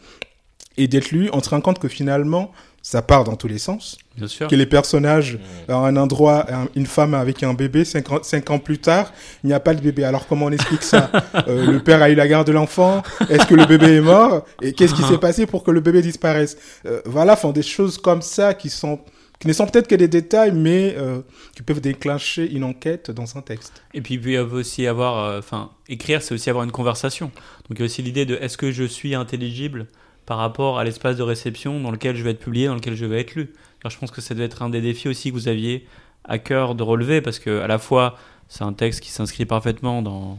et 0.76 0.88
d'être 0.88 1.10
lu, 1.10 1.28
on 1.32 1.42
se 1.42 1.50
rend 1.50 1.60
compte 1.60 1.78
que 1.78 1.88
finalement, 1.88 2.50
ça 2.82 3.02
part 3.02 3.24
dans 3.24 3.36
tous 3.36 3.48
les 3.48 3.58
sens. 3.58 3.98
Bien 4.16 4.26
sûr. 4.26 4.48
Que 4.48 4.56
les 4.56 4.64
personnages, 4.64 5.38
à 5.68 5.74
un 5.74 5.96
endroit, 5.96 6.46
une 6.74 6.86
femme 6.86 7.12
avec 7.12 7.42
un 7.42 7.52
bébé, 7.52 7.84
cinq 7.84 8.10
ans, 8.10 8.20
cinq 8.22 8.50
ans 8.50 8.58
plus 8.58 8.78
tard, 8.78 9.12
il 9.44 9.48
n'y 9.48 9.52
a 9.52 9.60
pas 9.60 9.74
de 9.74 9.82
bébé. 9.82 10.04
Alors 10.04 10.26
comment 10.26 10.46
on 10.46 10.50
explique 10.50 10.82
ça 10.82 11.10
euh, 11.48 11.72
Le 11.72 11.82
père 11.82 12.00
a 12.00 12.08
eu 12.08 12.14
la 12.14 12.26
garde 12.26 12.46
de 12.46 12.52
l'enfant 12.52 13.02
Est-ce 13.28 13.46
que 13.46 13.54
le 13.54 13.66
bébé 13.66 13.96
est 13.96 14.00
mort? 14.00 14.44
Et 14.62 14.72
qu'est-ce 14.72 14.94
qui 14.94 15.02
s'est 15.02 15.18
passé 15.20 15.44
pour 15.44 15.62
que 15.62 15.70
le 15.70 15.80
bébé 15.80 16.00
disparaisse? 16.00 16.56
Euh, 16.86 17.02
Voilà, 17.04 17.36
font 17.36 17.52
des 17.52 17.62
choses 17.62 17.98
comme 17.98 18.22
ça 18.22 18.54
qui 18.54 18.70
sont 18.70 18.98
qui 19.40 19.48
ne 19.48 19.54
sont 19.54 19.66
peut-être 19.66 19.88
que 19.88 19.94
des 19.94 20.06
détails, 20.06 20.52
mais 20.52 20.94
euh, 20.98 21.22
qui 21.56 21.62
peuvent 21.62 21.80
déclencher 21.80 22.48
une 22.48 22.62
enquête 22.62 23.10
dans 23.10 23.38
un 23.38 23.40
texte. 23.40 23.82
Et 23.94 24.02
puis 24.02 24.14
il 24.14 24.20
peut 24.20 24.38
aussi 24.52 24.86
avoir, 24.86 25.24
euh, 25.24 25.38
enfin, 25.38 25.70
écrire, 25.88 26.20
c'est 26.20 26.34
aussi 26.34 26.50
avoir 26.50 26.62
une 26.62 26.70
conversation. 26.70 27.32
Donc 27.68 27.70
il 27.70 27.78
y 27.78 27.82
a 27.82 27.84
aussi 27.86 28.02
l'idée 28.02 28.26
de 28.26 28.36
est-ce 28.36 28.58
que 28.58 28.70
je 28.70 28.84
suis 28.84 29.14
intelligible 29.14 29.86
par 30.26 30.36
rapport 30.36 30.78
à 30.78 30.84
l'espace 30.84 31.16
de 31.16 31.22
réception 31.22 31.80
dans 31.80 31.90
lequel 31.90 32.16
je 32.16 32.22
vais 32.22 32.32
être 32.32 32.38
publié, 32.38 32.66
dans 32.66 32.74
lequel 32.74 32.94
je 32.94 33.06
vais 33.06 33.20
être 33.20 33.34
lu? 33.34 33.54
Alors 33.82 33.90
je 33.90 33.98
pense 33.98 34.10
que 34.10 34.20
ça 34.20 34.34
doit 34.34 34.44
être 34.44 34.62
un 34.62 34.68
des 34.68 34.82
défis 34.82 35.08
aussi 35.08 35.30
que 35.30 35.34
vous 35.34 35.48
aviez 35.48 35.86
à 36.24 36.38
cœur 36.38 36.74
de 36.74 36.82
relever, 36.82 37.22
parce 37.22 37.38
que 37.38 37.60
à 37.60 37.66
la 37.66 37.78
fois 37.78 38.18
c'est 38.48 38.62
un 38.62 38.74
texte 38.74 39.00
qui 39.00 39.10
s'inscrit 39.10 39.46
parfaitement 39.46 40.02
dans 40.02 40.38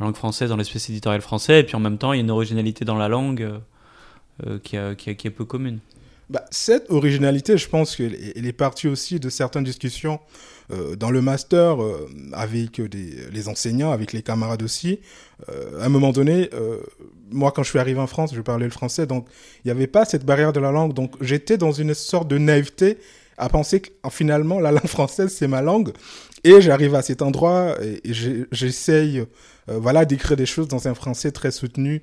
la 0.00 0.06
langue 0.06 0.16
française, 0.16 0.48
dans 0.48 0.56
l'espace 0.56 0.88
éditorial 0.88 1.20
français, 1.20 1.60
et 1.60 1.64
puis 1.64 1.76
en 1.76 1.80
même 1.80 1.98
temps 1.98 2.14
il 2.14 2.16
y 2.16 2.20
a 2.20 2.22
une 2.22 2.30
originalité 2.30 2.86
dans 2.86 2.96
la 2.96 3.08
langue 3.08 3.60
euh, 4.46 4.58
qui 4.58 4.76
est 4.76 5.30
peu 5.30 5.44
commune 5.44 5.80
bah, 6.30 6.44
Cette 6.50 6.90
originalité, 6.90 7.56
je 7.56 7.68
pense 7.68 7.96
qu'elle 7.96 8.14
est 8.14 8.52
partie 8.52 8.88
aussi 8.88 9.20
de 9.20 9.28
certaines 9.28 9.64
discussions 9.64 10.20
euh, 10.70 10.96
dans 10.96 11.10
le 11.10 11.22
master 11.22 11.82
euh, 11.82 12.06
avec 12.34 12.76
les 12.78 13.48
enseignants, 13.48 13.90
avec 13.90 14.12
les 14.12 14.20
camarades 14.20 14.62
aussi. 14.62 15.00
Euh, 15.48 15.80
à 15.80 15.86
un 15.86 15.88
moment 15.88 16.12
donné, 16.12 16.50
moi, 17.30 17.52
quand 17.52 17.62
je 17.62 17.70
suis 17.70 17.78
arrivé 17.78 18.00
en 18.00 18.06
France, 18.06 18.34
je 18.34 18.40
parlais 18.42 18.66
le 18.66 18.70
français, 18.70 19.06
donc 19.06 19.26
il 19.64 19.68
n'y 19.68 19.70
avait 19.70 19.86
pas 19.86 20.04
cette 20.04 20.26
barrière 20.26 20.52
de 20.52 20.60
la 20.60 20.70
langue. 20.70 20.92
Donc 20.92 21.12
j'étais 21.22 21.56
dans 21.56 21.72
une 21.72 21.94
sorte 21.94 22.28
de 22.28 22.36
naïveté 22.36 22.98
à 23.38 23.48
penser 23.48 23.80
que 23.80 23.90
finalement, 24.10 24.60
la 24.60 24.72
langue 24.72 24.86
française, 24.86 25.34
c'est 25.34 25.48
ma 25.48 25.62
langue. 25.62 25.92
Et 26.44 26.60
j'arrive 26.60 26.94
à 26.94 27.02
cet 27.02 27.22
endroit 27.22 27.76
et, 27.82 28.00
j'essaye 28.52 29.24
voilà, 29.66 30.04
d'écrire 30.04 30.36
des 30.36 30.46
choses 30.46 30.68
dans 30.68 30.86
un 30.86 30.94
français 30.94 31.32
très 31.32 31.50
soutenu, 31.50 32.02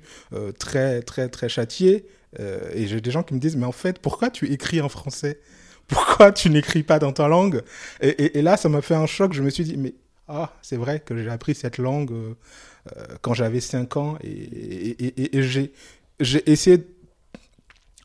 très, 0.58 1.02
très, 1.02 1.28
très 1.28 1.48
châtié. 1.48 2.04
Euh, 2.38 2.70
et 2.74 2.86
j'ai 2.86 3.00
des 3.00 3.10
gens 3.10 3.22
qui 3.22 3.34
me 3.34 3.38
disent, 3.38 3.56
mais 3.56 3.66
en 3.66 3.72
fait, 3.72 3.98
pourquoi 3.98 4.30
tu 4.30 4.50
écris 4.52 4.80
en 4.80 4.88
français? 4.88 5.40
Pourquoi 5.88 6.32
tu 6.32 6.50
n'écris 6.50 6.82
pas 6.82 6.98
dans 6.98 7.12
ta 7.12 7.28
langue? 7.28 7.62
Et, 8.00 8.42
là, 8.42 8.56
ça 8.56 8.68
m'a 8.68 8.82
fait 8.82 8.96
un 8.96 9.06
choc. 9.06 9.32
Je 9.32 9.42
me 9.42 9.50
suis 9.50 9.64
dit, 9.64 9.76
mais 9.76 9.94
ah, 10.28 10.52
c'est 10.60 10.76
vrai 10.76 11.00
que 11.00 11.16
j'ai 11.16 11.30
appris 11.30 11.54
cette 11.54 11.78
langue 11.78 12.10
euh, 12.10 12.34
euh, 12.96 13.04
quand 13.22 13.34
j'avais 13.34 13.60
5 13.60 13.96
ans 13.96 14.18
et, 14.22 14.96
j'ai, 15.42 15.72
j'ai 16.18 16.50
essayé, 16.50 16.84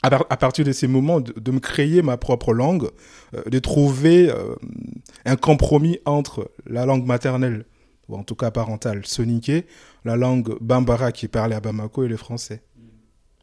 à, 0.04 0.12
partir 0.38 0.64
de 0.64 0.72
ces 0.72 0.88
moments, 0.88 1.22
de, 1.22 1.52
me 1.52 1.60
créer 1.60 2.04
ma 2.04 2.18
propre 2.18 2.54
langue, 2.54 2.90
de 3.34 3.60
trouver 3.60 4.32
un 5.26 5.36
compromis 5.36 6.00
entre 6.06 6.52
la 6.68 6.86
langue 6.86 7.06
maternelle, 7.06 7.66
ou 8.08 8.16
en 8.16 8.24
tout 8.24 8.36
cas 8.36 8.52
parentale, 8.52 9.06
soniquée, 9.06 9.66
la 10.06 10.16
langue 10.16 10.56
bambara 10.60 11.12
qui 11.12 11.26
est 11.26 11.30
parlée 11.30 11.56
à 11.56 11.60
Bamako 11.60 12.04
et 12.04 12.08
le 12.08 12.18
français. 12.18 12.62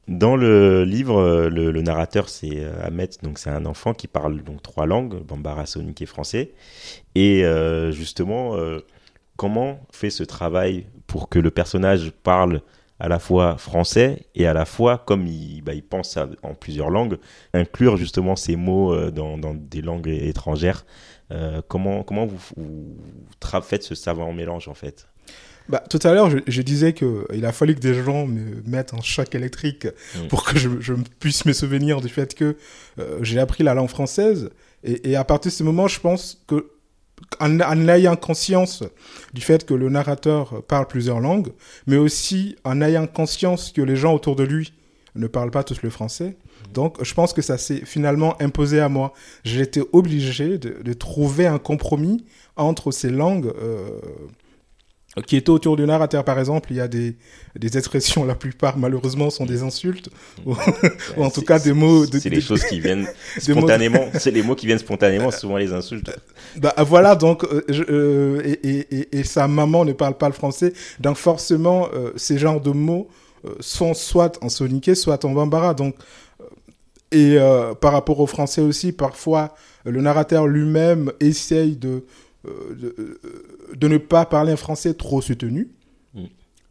Dans 0.08 0.36
le 0.36 0.84
livre, 0.84 1.20
euh, 1.20 1.50
le, 1.50 1.82
narrateur 1.82 2.30
c'est 2.30 2.64
euh, 2.64 2.82
Ahmed, 2.82 3.14
donc 3.22 3.38
c'est 3.38 3.50
un 3.50 3.66
enfant 3.66 3.92
qui 3.92 4.08
parle 4.08 4.42
donc 4.42 4.62
trois 4.62 4.86
langues, 4.86 5.22
bambara, 5.22 5.66
sonique 5.66 6.00
et 6.00 6.06
français. 6.06 6.52
Et 7.14 7.44
euh, 7.44 7.92
justement, 7.92 8.56
comment 9.36 9.80
fait 9.92 10.08
ce 10.08 10.24
travail 10.24 10.86
pour 11.06 11.28
que 11.28 11.38
le 11.38 11.50
personnage 11.50 12.10
parle 12.22 12.62
à 13.00 13.08
la 13.08 13.18
fois 13.18 13.58
français 13.58 14.24
et 14.34 14.46
à 14.46 14.54
la 14.54 14.64
fois, 14.64 14.98
comme 14.98 15.26
il, 15.26 15.60
bah, 15.62 15.72
pense 15.88 16.18
en 16.42 16.54
plusieurs 16.54 16.90
langues, 16.90 17.18
inclure 17.52 17.96
justement 17.98 18.34
ces 18.34 18.56
mots 18.56 19.10
dans, 19.10 19.38
des 19.54 19.82
langues 19.82 20.08
étrangères. 20.08 20.86
comment 21.68 22.02
comment 22.02 22.26
vous, 22.26 22.38
vous 22.56 22.96
faites 23.62 23.82
ce 23.82 23.94
savant 23.94 24.32
mélange 24.32 24.68
en 24.68 24.74
fait? 24.74 25.07
Bah, 25.68 25.82
tout 25.88 25.98
à 26.02 26.12
l'heure, 26.12 26.30
je, 26.30 26.38
je, 26.46 26.62
disais 26.62 26.94
qu'il 26.94 27.44
a 27.44 27.52
fallu 27.52 27.74
que 27.74 27.80
des 27.80 27.94
gens 27.94 28.26
me 28.26 28.62
mettent 28.66 28.94
un 28.94 29.02
choc 29.02 29.34
électrique 29.34 29.86
mm. 29.86 30.28
pour 30.28 30.44
que 30.44 30.58
je, 30.58 30.68
je, 30.80 30.94
puisse 31.20 31.44
me 31.44 31.52
souvenir 31.52 32.00
du 32.00 32.08
fait 32.08 32.34
que 32.34 32.56
euh, 32.98 33.18
j'ai 33.22 33.38
appris 33.38 33.64
la 33.64 33.74
langue 33.74 33.88
française. 33.88 34.50
Et, 34.84 35.10
et, 35.10 35.16
à 35.16 35.24
partir 35.24 35.50
de 35.50 35.54
ce 35.54 35.62
moment, 35.62 35.88
je 35.88 36.00
pense 36.00 36.42
que 36.46 36.70
en, 37.40 37.60
en, 37.60 37.88
ayant 37.88 38.16
conscience 38.16 38.84
du 39.34 39.40
fait 39.40 39.66
que 39.66 39.74
le 39.74 39.90
narrateur 39.90 40.62
parle 40.64 40.86
plusieurs 40.86 41.20
langues, 41.20 41.52
mais 41.86 41.96
aussi 41.96 42.56
en 42.64 42.80
ayant 42.80 43.06
conscience 43.06 43.72
que 43.72 43.82
les 43.82 43.96
gens 43.96 44.14
autour 44.14 44.36
de 44.36 44.44
lui 44.44 44.72
ne 45.16 45.26
parlent 45.26 45.50
pas 45.50 45.64
tous 45.64 45.82
le 45.82 45.90
français. 45.90 46.36
Donc, 46.72 47.02
je 47.02 47.14
pense 47.14 47.32
que 47.32 47.42
ça 47.42 47.58
s'est 47.58 47.84
finalement 47.84 48.40
imposé 48.40 48.80
à 48.80 48.88
moi. 48.88 49.12
J'ai 49.44 49.62
été 49.62 49.82
obligé 49.92 50.58
de, 50.58 50.92
trouver 50.92 51.46
un 51.46 51.58
compromis 51.58 52.24
entre 52.56 52.90
ces 52.90 53.10
langues 53.10 53.52
euh, 53.60 54.00
qui 55.26 55.36
étaient 55.36 55.50
autour 55.50 55.76
du 55.76 55.84
narrateur. 55.84 56.24
Par 56.24 56.38
exemple, 56.38 56.68
il 56.70 56.76
y 56.76 56.80
a 56.80 56.88
des, 56.88 57.16
des 57.56 57.78
expressions, 57.78 58.24
la 58.24 58.34
plupart 58.34 58.76
malheureusement 58.76 59.30
sont 59.30 59.46
des 59.46 59.62
insultes, 59.62 60.10
ou, 60.44 60.54
en 61.16 61.30
tout 61.30 61.42
cas 61.42 61.58
des 61.58 61.72
mots. 61.72 62.04
c'est 62.06 62.28
les 62.28 62.40
choses 62.40 62.64
qui 62.64 62.80
viennent 62.80 63.06
spontanément. 63.38 64.06
c'est 64.14 64.30
les 64.30 64.42
mots 64.42 64.54
qui 64.54 64.66
viennent 64.66 64.78
spontanément, 64.78 65.30
souvent 65.30 65.56
les 65.56 65.72
insultes. 65.72 66.10
Bah 66.56 66.74
voilà, 66.78 67.14
donc 67.14 67.44
euh, 67.44 67.64
euh, 67.88 68.42
et, 68.44 68.68
et, 68.90 69.18
et, 69.18 69.24
sa 69.24 69.48
maman 69.48 69.84
ne 69.84 69.92
parle 69.92 70.16
pas 70.16 70.28
le 70.28 70.34
français, 70.34 70.72
donc 71.00 71.16
forcément 71.16 71.88
ces 72.16 72.38
genres 72.38 72.60
de 72.60 72.70
mots 72.70 73.08
sont 73.60 73.94
soit 73.94 74.38
en 74.42 74.48
soniqué, 74.48 74.94
soit 74.94 75.24
en 75.24 75.30
bambara. 75.30 75.74
Donc 75.74 75.94
et 77.10 77.38
euh, 77.38 77.74
par 77.74 77.92
rapport 77.92 78.20
au 78.20 78.26
français 78.26 78.60
aussi, 78.60 78.92
parfois, 78.92 79.54
le 79.84 80.00
narrateur 80.00 80.46
lui-même 80.46 81.12
essaye 81.20 81.76
de, 81.76 82.04
euh, 82.46 82.74
de, 82.74 83.20
de, 83.76 83.88
ne 83.88 83.98
pas 83.98 84.26
parler 84.26 84.52
un 84.52 84.56
français 84.56 84.94
trop 84.94 85.20
soutenu, 85.20 85.70
mm. 86.14 86.24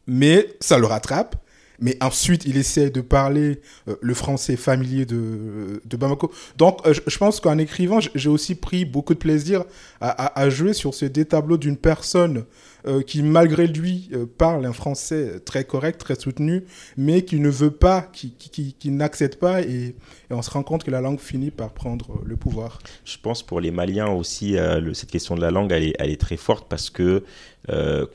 mais 0.08 0.48
ça 0.60 0.78
le 0.78 0.86
rattrape. 0.86 1.36
Mais 1.80 1.96
ensuite, 2.02 2.46
il 2.46 2.58
essaie 2.58 2.90
de 2.90 3.02
parler 3.02 3.62
euh, 3.88 3.96
le 4.02 4.14
français 4.16 4.56
familier 4.56 5.06
de, 5.06 5.80
de 5.86 5.96
Bamako. 5.98 6.32
Donc, 6.58 6.80
je, 6.92 7.18
pense 7.20 7.40
qu'en 7.40 7.60
écrivant, 7.60 8.00
j'ai 8.16 8.30
aussi 8.30 8.56
pris 8.56 8.84
beaucoup 8.84 9.14
de 9.14 9.20
plaisir 9.20 9.64
à, 10.02 10.10
à, 10.10 10.42
à 10.42 10.50
jouer 10.50 10.74
sur 10.74 10.96
ce 10.96 11.06
détableau 11.06 11.56
d'une 11.58 11.78
personne 11.78 12.46
euh, 12.88 13.02
qui 13.02 13.22
malgré 13.22 13.68
lui 13.68 14.10
euh, 14.14 14.26
parle 14.26 14.66
un 14.66 14.74
français 14.74 15.40
très 15.46 15.66
correct, 15.66 16.00
très 16.00 16.16
soutenu, 16.16 16.64
mais 16.96 17.24
qui 17.24 17.40
ne 17.40 17.50
veut 17.50 17.72
pas, 17.72 18.02
qui, 18.14 18.32
qui, 18.32 18.74
qui, 18.74 18.92
n'accepte 18.92 19.40
pas, 19.40 19.62
et, 19.62 19.96
on 20.30 20.42
se 20.42 20.50
rend 20.50 20.64
compte 20.64 20.84
que 20.84 20.92
la 20.92 21.02
langue 21.02 21.20
finit 21.20 21.52
par 21.52 21.74
prendre 21.74 22.22
le 22.24 22.38
pouvoir. 22.38 22.80
Je 23.04 23.18
pense 23.22 23.44
pour 23.44 23.60
les 23.60 23.72
Maliens 23.72 24.08
aussi, 24.08 24.58
euh, 24.58 24.94
cette 24.94 25.12
question 25.12 25.36
de 25.36 25.42
la 25.42 25.52
langue, 25.52 25.72
elle 25.72 25.84
est, 25.84 25.96
elle 26.00 26.12
est 26.12 26.22
très 26.22 26.38
forte 26.38 26.68
parce 26.70 26.90
que 26.90 27.24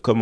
comme 0.00 0.20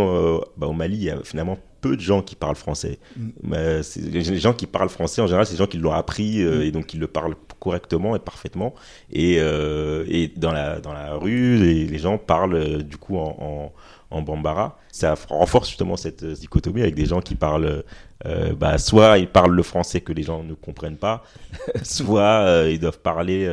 bah, 0.57 0.67
au 0.67 0.73
Mali, 0.73 0.97
il 0.97 1.03
y 1.05 1.11
a 1.11 1.23
finalement 1.23 1.57
peu 1.81 1.97
de 1.97 2.01
gens 2.01 2.23
qui 2.23 2.35
parlent 2.35 2.57
français. 2.57 2.99
Mm. 3.17 3.81
les 4.13 4.39
gens 4.39 4.53
qui 4.53 4.67
parlent 4.67 4.89
français, 4.89 5.23
en 5.23 5.27
général, 5.27 5.47
c'est 5.47 5.53
des 5.53 5.59
gens 5.59 5.67
qui 5.67 5.79
l'ont 5.79 5.93
appris 5.93 6.43
mm. 6.43 6.63
et 6.63 6.71
donc 6.71 6.87
qui 6.87 6.97
le 6.97 7.07
parlent 7.07 7.35
correctement 7.59 8.17
et 8.17 8.19
parfaitement. 8.19 8.75
Et, 9.13 9.35
et 9.37 10.33
dans, 10.37 10.53
la, 10.53 10.81
dans 10.81 10.93
la 10.93 11.15
rue, 11.15 11.57
les, 11.57 11.87
les 11.87 11.99
gens 11.99 12.19
parlent 12.19 12.83
du 12.83 12.97
coup 12.97 13.17
en, 13.17 13.73
en 14.11 14.23
Bambara. 14.23 14.79
Ça 14.93 15.15
renforce 15.29 15.69
justement 15.69 15.97
cette 15.97 16.23
euh, 16.25 16.35
dichotomie 16.35 16.83
avec 16.83 16.95
des 16.95 17.07
gens 17.07 17.21
qui 17.21 17.35
parlent, 17.35 17.85
euh, 18.27 18.55
bah, 18.55 18.79
soit 18.79 19.19
ils 19.19 19.29
parlent 19.29 19.55
le 19.55 19.63
français 19.63 20.01
que 20.01 20.13
les 20.13 20.23
gens 20.23 20.43
ne 20.43 20.55
comprennent 20.55 20.97
pas, 20.97 21.23
soit 21.83 22.43
euh, 22.45 22.71
ils 22.71 22.81
doivent 22.81 23.01
parler 23.01 23.49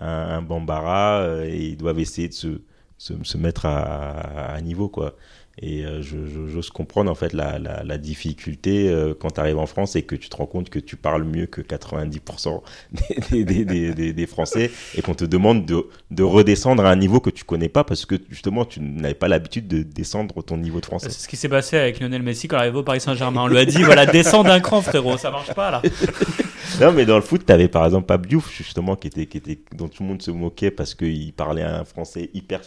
un, 0.00 0.42
Bambara 0.42 1.44
et 1.44 1.68
ils 1.68 1.76
doivent 1.76 1.98
essayer 1.98 2.28
de 2.28 2.34
se, 2.34 2.60
se, 2.96 3.36
mettre 3.36 3.66
à, 3.66 4.54
à, 4.54 4.60
niveau, 4.60 4.88
quoi. 4.88 5.14
Et 5.60 5.84
euh, 5.84 6.02
j'ose 6.02 6.70
comprendre 6.70 7.10
en 7.10 7.14
fait 7.14 7.32
la, 7.32 7.58
la, 7.58 7.82
la 7.82 7.98
difficulté 7.98 8.88
euh, 8.88 9.14
quand 9.18 9.32
tu 9.32 9.40
arrives 9.40 9.58
en 9.58 9.66
France 9.66 9.96
et 9.96 10.02
que 10.02 10.14
tu 10.14 10.28
te 10.28 10.36
rends 10.36 10.46
compte 10.46 10.70
que 10.70 10.78
tu 10.78 10.96
parles 10.96 11.24
mieux 11.24 11.46
que 11.46 11.60
90% 11.60 12.60
des, 13.30 13.44
des, 13.44 13.64
des, 13.64 14.12
des, 14.12 14.26
Français 14.26 14.70
et 14.94 15.02
qu'on 15.02 15.14
te 15.14 15.24
demande 15.24 15.66
de, 15.66 15.86
de, 16.12 16.22
redescendre 16.22 16.84
à 16.84 16.90
un 16.90 16.96
niveau 16.96 17.18
que 17.18 17.30
tu 17.30 17.42
connais 17.42 17.68
pas 17.68 17.82
parce 17.82 18.06
que 18.06 18.14
justement 18.30 18.64
tu 18.64 18.80
n'avais 18.80 19.14
pas 19.14 19.26
l'habitude 19.26 19.66
de 19.66 19.82
descendre 19.82 20.42
ton 20.42 20.58
niveau 20.58 20.80
de 20.80 20.86
français. 20.86 21.10
C'est 21.10 21.22
ce 21.22 21.28
qui 21.28 21.36
s'est 21.36 21.48
passé 21.48 21.76
avec 21.76 21.98
Lionel 21.98 22.22
Messi 22.22 22.46
quand 22.46 22.56
il 22.56 22.60
arrive 22.60 22.76
au 22.76 22.82
Paris 22.84 23.00
Saint-Germain. 23.00 23.42
On 23.42 23.48
lui 23.48 23.58
a 23.58 23.64
dit 23.64 23.82
voilà, 23.82 24.06
descends 24.06 24.44
d'un 24.44 24.60
cran 24.60 24.80
frérot, 24.80 25.16
ça 25.16 25.30
marche 25.30 25.54
pas 25.54 25.70
là. 25.70 25.82
non 26.80 26.92
mais 26.92 27.06
dans 27.06 27.16
le 27.16 27.22
foot, 27.22 27.44
tu 27.46 27.52
avais 27.52 27.68
par 27.68 27.84
exemple 27.84 28.06
Pape 28.06 28.26
Diouf 28.26 28.50
justement 28.50 28.96
qui 28.96 29.08
était, 29.08 29.26
qui 29.26 29.38
était, 29.38 29.58
dont 29.74 29.88
tout 29.88 30.02
le 30.02 30.08
monde 30.08 30.22
se 30.22 30.30
moquait 30.30 30.70
parce 30.70 30.94
qu'il 30.94 31.32
parlait 31.32 31.62
un 31.62 31.84
français 31.84 32.30
hyper 32.34 32.60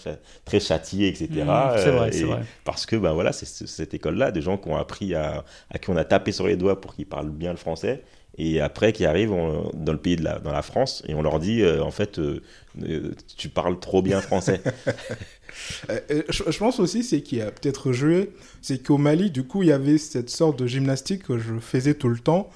très 0.45 0.59
châtié, 0.59 1.07
etc. 1.07 1.27
Mmh, 1.29 1.77
c'est 1.77 1.91
vrai, 1.91 2.07
euh, 2.07 2.11
c'est 2.11 2.23
vrai 2.23 2.41
parce 2.63 2.85
que 2.85 2.95
ben 2.95 3.13
voilà, 3.13 3.31
c'est 3.31 3.45
cette 3.45 3.93
école-là, 3.93 4.31
des 4.31 4.41
gens 4.41 4.57
qui 4.57 4.69
ont 4.69 4.77
appris 4.77 5.15
à, 5.15 5.43
à 5.69 5.77
qui 5.77 5.89
on 5.89 5.97
a 5.97 6.03
tapé 6.03 6.31
sur 6.31 6.47
les 6.47 6.55
doigts 6.55 6.79
pour 6.79 6.95
qu'ils 6.95 7.07
parlent 7.07 7.29
bien 7.29 7.51
le 7.51 7.57
français, 7.57 8.03
et 8.37 8.61
après 8.61 8.93
qui 8.93 9.05
arrivent 9.05 9.35
dans 9.73 9.91
le 9.91 9.97
pays 9.97 10.15
de 10.15 10.23
la, 10.23 10.39
dans 10.39 10.51
la 10.51 10.61
France 10.61 11.03
et 11.07 11.13
on 11.13 11.21
leur 11.21 11.39
dit 11.39 11.61
euh, 11.61 11.83
en 11.83 11.91
fait 11.91 12.17
euh, 12.17 12.41
euh, 12.81 13.13
tu 13.37 13.49
parles 13.49 13.79
trop 13.79 14.01
bien 14.01 14.21
français. 14.21 14.61
je, 15.89 16.57
pense 16.57 16.79
aussi 16.79 17.03
c'est 17.03 17.21
qui 17.21 17.41
a 17.41 17.51
peut-être 17.51 17.91
joué, 17.91 18.31
c'est 18.61 18.85
qu'au 18.85 18.97
Mali 18.97 19.31
du 19.31 19.43
coup 19.43 19.63
il 19.63 19.69
y 19.69 19.71
avait 19.71 19.97
cette 19.97 20.29
sorte 20.29 20.59
de 20.59 20.67
gymnastique 20.67 21.23
que 21.23 21.37
je 21.37 21.59
faisais 21.59 21.93
tout 21.93 22.09
le 22.09 22.19
temps. 22.19 22.49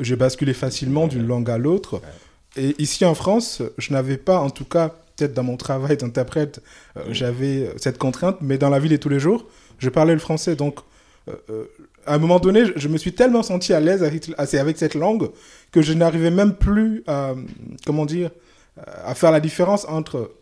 j'ai 0.00 0.16
basculé 0.16 0.54
facilement 0.54 1.06
d'une 1.06 1.26
langue 1.26 1.50
à 1.50 1.58
l'autre. 1.58 2.00
Et 2.56 2.74
ici 2.78 3.06
en 3.06 3.14
France, 3.14 3.62
je 3.78 3.92
n'avais 3.94 4.18
pas 4.18 4.38
en 4.38 4.50
tout 4.50 4.66
cas 4.66 4.94
peut-être 5.16 5.34
dans 5.34 5.42
mon 5.42 5.56
travail 5.56 5.96
d'interprète, 5.96 6.60
euh, 6.96 7.02
j'avais 7.10 7.66
euh, 7.66 7.74
cette 7.76 7.98
contrainte, 7.98 8.38
mais 8.40 8.58
dans 8.58 8.70
la 8.70 8.78
vie 8.78 8.88
de 8.88 8.96
tous 8.96 9.08
les 9.08 9.20
jours, 9.20 9.46
je 9.78 9.88
parlais 9.88 10.14
le 10.14 10.18
français. 10.18 10.56
Donc, 10.56 10.80
euh, 11.28 11.64
à 12.06 12.14
un 12.14 12.18
moment 12.18 12.40
donné, 12.40 12.64
je, 12.74 12.88
me 12.88 12.98
suis 12.98 13.12
tellement 13.12 13.42
senti 13.42 13.72
à 13.72 13.80
l'aise 13.80 14.02
avec, 14.02 14.30
avec, 14.36 14.78
cette 14.78 14.94
langue 14.94 15.30
que 15.70 15.82
je 15.82 15.92
n'arrivais 15.92 16.30
même 16.30 16.54
plus 16.54 17.04
à, 17.06 17.34
comment 17.86 18.06
dire, 18.06 18.30
à 19.04 19.14
faire 19.14 19.30
la 19.30 19.40
différence 19.40 19.84
entre 19.88 20.32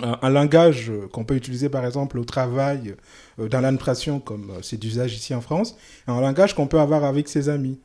un, 0.00 0.30
langage 0.30 0.92
qu'on 1.12 1.24
peut 1.24 1.34
utiliser 1.34 1.68
par 1.68 1.84
exemple 1.84 2.18
au 2.18 2.24
travail, 2.24 2.94
dans 3.38 3.60
l'administration, 3.60 4.20
comme 4.20 4.52
c'est 4.62 4.78
d'usage 4.78 5.14
ici 5.14 5.34
en 5.34 5.40
France, 5.40 5.76
un 6.06 6.20
langage 6.20 6.54
qu'on 6.54 6.66
peut 6.66 6.80
avoir 6.80 7.04
avec 7.04 7.28
ses 7.28 7.48
amis. 7.48 7.80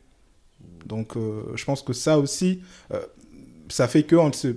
Donc, 0.85 1.13
je 1.15 1.65
pense 1.65 1.81
que 1.81 1.93
ça 1.93 2.19
aussi, 2.19 2.61
ça 3.69 3.87
fait 3.87 4.03
qu'on 4.03 4.31
se, 4.31 4.55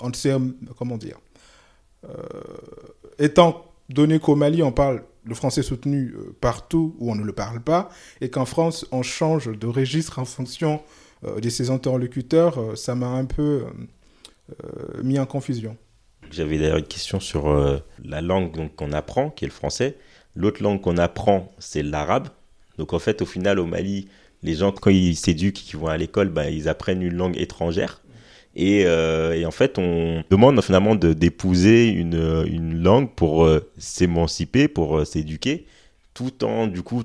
on 0.00 0.12
sait, 0.12 0.34
comment 0.78 0.96
dire, 0.96 1.18
euh, 2.08 2.12
étant 3.18 3.64
donné 3.88 4.18
qu'au 4.18 4.36
Mali, 4.36 4.62
on 4.62 4.72
parle 4.72 5.02
le 5.24 5.34
français 5.34 5.62
soutenu 5.62 6.14
euh, 6.16 6.34
partout 6.40 6.96
où 6.98 7.10
on 7.10 7.14
ne 7.14 7.24
le 7.24 7.32
parle 7.32 7.60
pas, 7.60 7.90
et 8.20 8.30
qu'en 8.30 8.46
France, 8.46 8.86
on 8.92 9.02
change 9.02 9.46
de 9.46 9.66
registre 9.66 10.18
en 10.18 10.24
fonction 10.24 10.80
euh, 11.24 11.40
de 11.40 11.48
ses 11.50 11.70
interlocuteurs, 11.70 12.78
ça 12.78 12.94
m'a 12.94 13.08
un 13.08 13.24
peu 13.24 13.64
mis 15.04 15.20
en 15.20 15.26
confusion. 15.26 15.76
J'avais 16.30 16.58
d'ailleurs 16.58 16.78
une 16.78 16.84
question 16.84 17.20
sur 17.20 17.48
la 18.04 18.20
langue 18.20 18.70
qu'on 18.76 18.92
apprend, 18.92 19.30
qui 19.30 19.44
est 19.44 19.48
le 19.48 19.52
français. 19.52 19.96
L'autre 20.36 20.62
langue 20.62 20.80
qu'on 20.80 20.96
apprend, 20.96 21.52
c'est 21.58 21.82
l'arabe. 21.82 22.28
Donc 22.78 22.92
en 22.92 22.98
fait, 22.98 23.20
au 23.22 23.26
final, 23.26 23.58
au 23.58 23.66
Mali, 23.66 24.08
les 24.42 24.54
gens, 24.54 24.72
quand 24.72 24.90
ils 24.90 25.16
s'éduquent, 25.16 25.54
qui 25.54 25.76
vont 25.76 25.88
à 25.88 25.96
l'école, 25.96 26.28
ben, 26.28 26.48
ils 26.48 26.68
apprennent 26.68 27.02
une 27.02 27.14
langue 27.14 27.36
étrangère. 27.36 28.00
Et, 28.56 28.84
euh, 28.86 29.34
et, 29.34 29.46
en 29.46 29.50
fait, 29.50 29.78
on 29.78 30.24
demande 30.30 30.60
finalement 30.62 30.94
d'épouser 30.94 31.88
une, 31.88 32.44
une 32.46 32.82
langue 32.82 33.10
pour 33.14 33.44
euh, 33.44 33.70
s'émanciper, 33.78 34.66
pour 34.66 34.98
euh, 34.98 35.04
s'éduquer, 35.04 35.66
tout 36.14 36.44
en 36.44 36.66
du 36.66 36.82
coup 36.82 37.04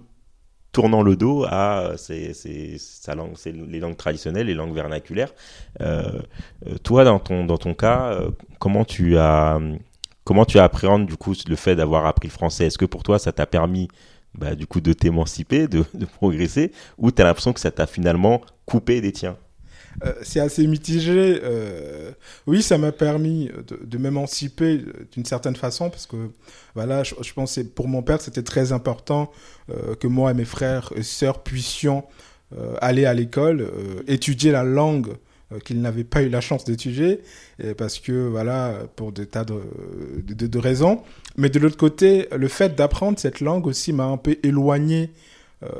tournant 0.75 1.03
le 1.03 1.15
dos 1.15 1.45
à 1.45 1.93
langue, 3.15 3.35
c'est 3.37 3.53
les 3.53 3.79
langues 3.79 3.95
traditionnelles, 3.95 4.47
les 4.47 4.53
langues 4.53 4.75
vernaculaires. 4.75 5.33
toi, 6.83 7.05
dans 7.05 7.19
ton 7.19 7.45
dans 7.45 7.57
ton 7.57 7.73
cas, 7.73 8.19
comment 8.59 8.83
tu 8.83 9.17
as 9.17 9.57
comment 10.25 10.43
tu 10.43 10.59
du 11.05 11.15
coup 11.15 11.33
le 11.47 11.55
fait 11.55 11.77
d'avoir 11.77 12.05
appris 12.05 12.27
le 12.27 12.33
français? 12.33 12.65
Est-ce 12.65 12.77
que 12.77 12.83
pour 12.83 13.03
toi, 13.03 13.19
ça 13.19 13.31
t'a 13.31 13.45
permis 13.45 13.87
bah, 14.33 14.53
du 14.53 14.67
coup 14.67 14.81
de 14.81 14.91
t'émanciper, 14.91 15.69
de, 15.69 15.85
de 15.93 16.05
progresser, 16.05 16.73
ou 16.97 17.09
tu 17.09 17.21
as 17.21 17.25
l'impression 17.25 17.53
que 17.53 17.61
ça 17.61 17.71
t'a 17.71 17.87
finalement 17.87 18.41
coupé 18.65 18.99
des 18.99 19.13
tiens? 19.13 19.37
Euh, 20.03 20.13
c'est 20.21 20.39
assez 20.39 20.65
mitigé. 20.67 21.39
Euh, 21.43 22.11
oui, 22.47 22.61
ça 22.61 22.77
m'a 22.77 22.91
permis 22.91 23.49
de, 23.67 23.97
m'émanciper 23.97 24.81
d'une 25.13 25.25
certaine 25.25 25.55
façon 25.55 25.89
parce 25.89 26.05
que 26.05 26.17
voilà, 26.73 27.03
je, 27.03 27.33
pense 27.33 27.55
que 27.55 27.61
pour 27.61 27.87
mon 27.87 28.03
père 28.03 28.21
c'était 28.21 28.43
très 28.43 28.71
important 28.71 29.31
euh, 29.69 29.95
que 29.95 30.07
moi 30.07 30.31
et 30.31 30.33
mes 30.33 30.45
frères 30.45 30.91
et 30.95 31.03
sœurs 31.03 31.43
puissions 31.43 32.03
aller 32.79 33.05
à 33.05 33.13
l'école, 33.13 33.69
étudier 34.07 34.51
la 34.51 34.63
langue 34.63 35.17
qu'il 35.65 35.81
n'avait 35.81 36.05
pas 36.05 36.21
eu 36.21 36.29
la 36.29 36.39
chance 36.39 36.63
d'étudier, 36.63 37.19
parce 37.75 37.99
que, 37.99 38.27
voilà, 38.27 38.83
pour 38.95 39.11
des 39.11 39.25
tas 39.25 39.43
de, 39.43 39.61
de, 40.23 40.47
de 40.47 40.59
raisons. 40.59 41.01
Mais 41.35 41.49
de 41.49 41.59
l'autre 41.59 41.75
côté, 41.75 42.29
le 42.33 42.47
fait 42.47 42.75
d'apprendre 42.75 43.19
cette 43.19 43.41
langue 43.41 43.67
aussi 43.67 43.91
m'a 43.91 44.05
un 44.05 44.15
peu 44.15 44.37
éloigné, 44.43 45.11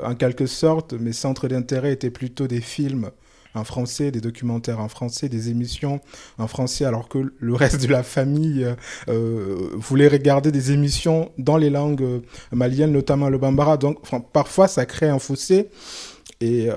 en 0.03 0.15
quelque 0.15 0.47
sorte. 0.47 0.93
Mes 0.93 1.13
centres 1.13 1.47
d'intérêt 1.47 1.93
étaient 1.93 2.09
plutôt 2.09 2.47
des 2.47 2.61
films 2.61 3.11
en 3.55 3.63
français, 3.63 4.11
des 4.11 4.21
documentaires 4.21 4.79
en 4.79 4.87
français, 4.87 5.29
des 5.29 5.49
émissions 5.49 6.01
en 6.37 6.47
français, 6.47 6.85
alors 6.85 7.07
que 7.07 7.33
le 7.39 7.53
reste 7.53 7.81
de 7.81 7.87
la 7.87 8.03
famille 8.03 8.63
euh, 8.63 8.75
euh, 9.09 9.69
voulait 9.73 10.07
regarder 10.07 10.51
des 10.51 10.71
émissions 10.71 11.31
dans 11.37 11.57
les 11.57 11.69
langues 11.69 12.03
euh, 12.03 12.19
maliennes, 12.51 12.91
notamment 12.91 13.29
le 13.29 13.37
bambara. 13.37 13.77
Donc 13.77 13.99
parfois, 14.31 14.67
ça 14.67 14.85
crée 14.85 15.09
un 15.09 15.19
fossé. 15.19 15.69
Et, 16.41 16.69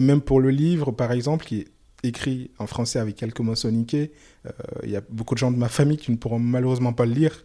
même 0.00 0.22
pour 0.22 0.40
le 0.40 0.50
livre, 0.50 0.92
par 0.92 1.12
exemple, 1.12 1.44
qui 1.44 1.60
est 1.60 1.68
écrit 2.02 2.50
en 2.58 2.66
français 2.66 2.98
avec 2.98 3.16
quelques 3.16 3.40
mots 3.40 3.54
soniqués, 3.54 4.12
il 4.82 4.90
y 4.90 4.96
a 4.96 5.02
beaucoup 5.10 5.34
de 5.34 5.38
gens 5.38 5.50
de 5.50 5.58
ma 5.58 5.68
famille 5.68 5.98
qui 5.98 6.10
ne 6.10 6.16
pourront 6.16 6.38
malheureusement 6.38 6.94
pas 6.94 7.04
le 7.04 7.12
lire. 7.12 7.44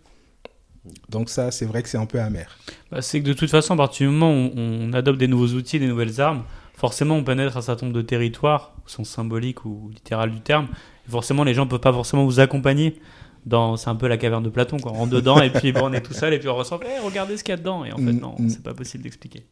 Donc 1.10 1.29
ça, 1.29 1.51
c'est 1.51 1.65
vrai 1.65 1.84
que 1.84 1.89
c'est 1.89 1.98
un 1.98 2.05
peu 2.05 2.20
amer. 2.20 2.58
Bah, 2.91 3.01
c'est 3.01 3.22
que 3.22 3.25
de 3.25 3.34
toute 3.34 3.50
façon, 3.50 3.74
à 3.74 3.77
partir 3.77 4.08
du 4.08 4.13
moment 4.15 4.34
où 4.34 4.51
on 4.55 4.93
adopte 4.93 5.20
des 5.20 5.27
nouveaux 5.27 5.48
outils, 5.48 5.79
des 5.79 5.88
nouvelles 5.88 6.20
armes, 6.20 6.43
forcément, 6.83 7.15
on 7.15 7.23
pénètre 7.23 7.55
un 7.55 7.61
certain 7.61 7.85
nombre 7.85 7.95
de 7.95 8.01
territoires, 8.01 8.73
au 8.85 8.89
sens 8.89 9.07
symbolique 9.07 9.63
ou 9.63 9.89
littéral 9.93 10.29
du 10.31 10.41
terme. 10.41 10.67
Et 11.07 11.11
forcément, 11.11 11.45
les 11.45 11.53
gens 11.53 11.63
ne 11.63 11.69
peuvent 11.69 11.79
pas 11.79 11.93
forcément 11.93 12.25
vous 12.25 12.41
accompagner. 12.41 12.99
Dans, 13.45 13.77
c'est 13.77 13.89
un 13.89 13.95
peu 13.95 14.09
la 14.09 14.17
caverne 14.17 14.43
de 14.43 14.49
Platon, 14.49 14.79
quoi. 14.79 14.91
On 14.91 14.95
rentre 14.95 15.13
dedans 15.13 15.41
et 15.41 15.49
puis 15.49 15.71
bon, 15.71 15.83
on 15.85 15.93
est 15.93 16.01
tout 16.01 16.13
seul 16.13 16.33
et 16.33 16.39
puis 16.39 16.49
on 16.49 16.55
ressent, 16.55 16.81
hey, 16.81 16.97
eh, 16.97 16.99
regardez 16.99 17.37
ce 17.37 17.45
qu'il 17.45 17.53
y 17.53 17.55
a 17.55 17.57
dedans. 17.57 17.85
Et 17.85 17.93
en 17.93 17.95
fait, 17.95 18.11
mm, 18.11 18.19
non, 18.19 18.35
mm. 18.37 18.49
c'est 18.49 18.63
pas 18.63 18.73
possible 18.73 19.01
d'expliquer. 19.01 19.45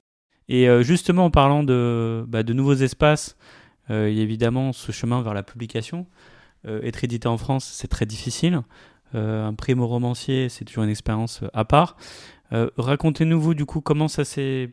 Et 0.50 0.68
euh, 0.68 0.84
justement, 0.84 1.24
en 1.24 1.30
parlant 1.30 1.64
de, 1.64 2.26
bah, 2.28 2.44
de 2.44 2.52
nouveaux 2.52 2.74
espaces, 2.74 3.38
euh, 3.90 4.10
il 4.10 4.18
y 4.18 4.20
a 4.20 4.24
évidemment 4.24 4.74
ce 4.74 4.92
chemin 4.92 5.22
vers 5.22 5.34
la 5.34 5.44
publication. 5.44 6.08
Euh, 6.68 6.82
être 6.84 7.02
édité 7.06 7.30
en 7.30 7.38
France, 7.38 7.64
c'est 7.64 7.88
très 7.88 8.06
difficile. 8.06 8.62
un 9.14 9.54
primo-romancier, 9.54 10.50
c'est 10.50 10.66
toujours 10.66 10.84
une 10.84 10.90
expérience 10.90 11.44
à 11.54 11.64
part. 11.64 11.96
Racontez-nous, 12.52 13.40
vous, 13.40 13.54
du 13.54 13.66
coup, 13.66 13.80
comment 13.80 14.10
ça 14.10 14.26
s'est 14.26 14.70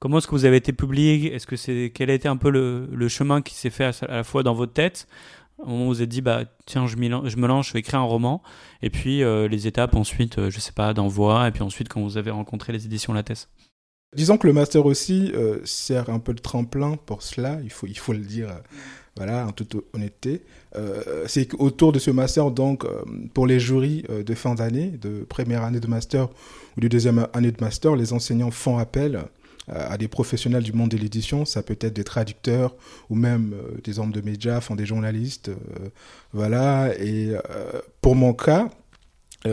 Comment 0.00 0.18
est-ce 0.18 0.28
que 0.28 0.32
vous 0.32 0.44
avez 0.44 0.56
été 0.56 0.72
publié? 0.72 1.34
Est-ce 1.34 1.46
que 1.46 1.56
c'est 1.56 1.90
quel 1.92 2.10
a 2.10 2.14
été 2.14 2.28
un 2.28 2.36
peu 2.36 2.50
le, 2.50 3.08
chemin 3.08 3.42
qui 3.42 3.54
s'est 3.54 3.70
fait 3.70 3.84
à, 3.84 4.06
la 4.06 4.24
fois 4.24 4.42
dans 4.42 4.54
votre 4.54 4.72
tête? 4.72 5.08
Au 5.58 5.66
moment 5.66 5.80
où 5.80 5.86
vous 5.86 5.94
vous 5.94 6.02
êtes 6.02 6.08
dit 6.08 6.20
bah 6.20 6.44
tiens 6.66 6.86
je, 6.86 6.96
me 6.96 7.08
lance 7.08 7.66
je 7.66 7.72
vais 7.72 7.80
écrire 7.80 7.98
un 7.98 8.04
roman. 8.04 8.40
Et 8.80 8.90
puis 8.90 9.24
euh, 9.24 9.48
les 9.48 9.66
étapes 9.66 9.96
ensuite 9.96 10.38
euh, 10.38 10.50
je 10.50 10.60
sais 10.60 10.72
pas 10.72 10.94
d'envoi. 10.94 11.48
Et 11.48 11.50
puis 11.50 11.62
ensuite 11.62 11.88
quand 11.88 12.00
vous 12.00 12.16
avez 12.16 12.30
rencontré 12.30 12.72
les 12.72 12.86
éditions 12.86 13.12
Lattès 13.12 13.48
Disons 14.14 14.38
que 14.38 14.46
le 14.46 14.52
master 14.52 14.86
aussi 14.86 15.32
euh, 15.34 15.58
sert 15.64 16.10
un 16.10 16.20
peu 16.20 16.32
de 16.32 16.40
tremplin 16.40 16.96
pour 16.96 17.22
cela. 17.22 17.58
Il 17.64 17.70
faut 17.70 17.88
il 17.88 17.98
faut 17.98 18.12
le 18.12 18.20
dire 18.20 18.50
voilà 19.16 19.48
en 19.48 19.50
toute 19.50 19.74
honnêteté. 19.94 20.44
C'est 21.26 21.46
qu'autour 21.46 21.90
de 21.90 21.98
ce 21.98 22.12
master 22.12 22.52
donc 22.52 22.86
pour 23.34 23.48
les 23.48 23.58
jurys 23.58 24.04
de 24.08 24.34
fin 24.34 24.54
d'année 24.54 24.90
de 24.90 25.24
première 25.28 25.64
année 25.64 25.80
de 25.80 25.88
master 25.88 26.28
ou 26.76 26.80
de 26.80 26.86
deuxième 26.86 27.26
année 27.32 27.50
de 27.50 27.60
master 27.60 27.96
les 27.96 28.12
enseignants 28.12 28.52
font 28.52 28.78
appel 28.78 29.24
à 29.68 29.98
des 29.98 30.08
professionnels 30.08 30.62
du 30.62 30.72
monde 30.72 30.90
de 30.90 30.96
l'édition. 30.96 31.44
Ça 31.44 31.62
peut 31.62 31.76
être 31.80 31.94
des 31.94 32.04
traducteurs 32.04 32.74
ou 33.10 33.14
même 33.14 33.54
euh, 33.54 33.80
des 33.84 33.98
hommes 33.98 34.12
de 34.12 34.20
médias, 34.20 34.58
enfin 34.58 34.76
des 34.76 34.86
journalistes. 34.86 35.48
Euh, 35.48 35.88
voilà. 36.32 36.92
Et 36.98 37.32
euh, 37.32 37.80
pour 38.00 38.14
mon 38.14 38.32
cas, 38.32 38.70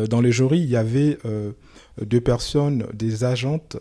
dans 0.10 0.22
les 0.22 0.32
jurys, 0.32 0.62
il 0.62 0.70
y 0.70 0.76
avait 0.76 1.20
deux 2.02 2.20
personnes, 2.20 2.88
des 2.92 3.24
agentes, 3.24 3.78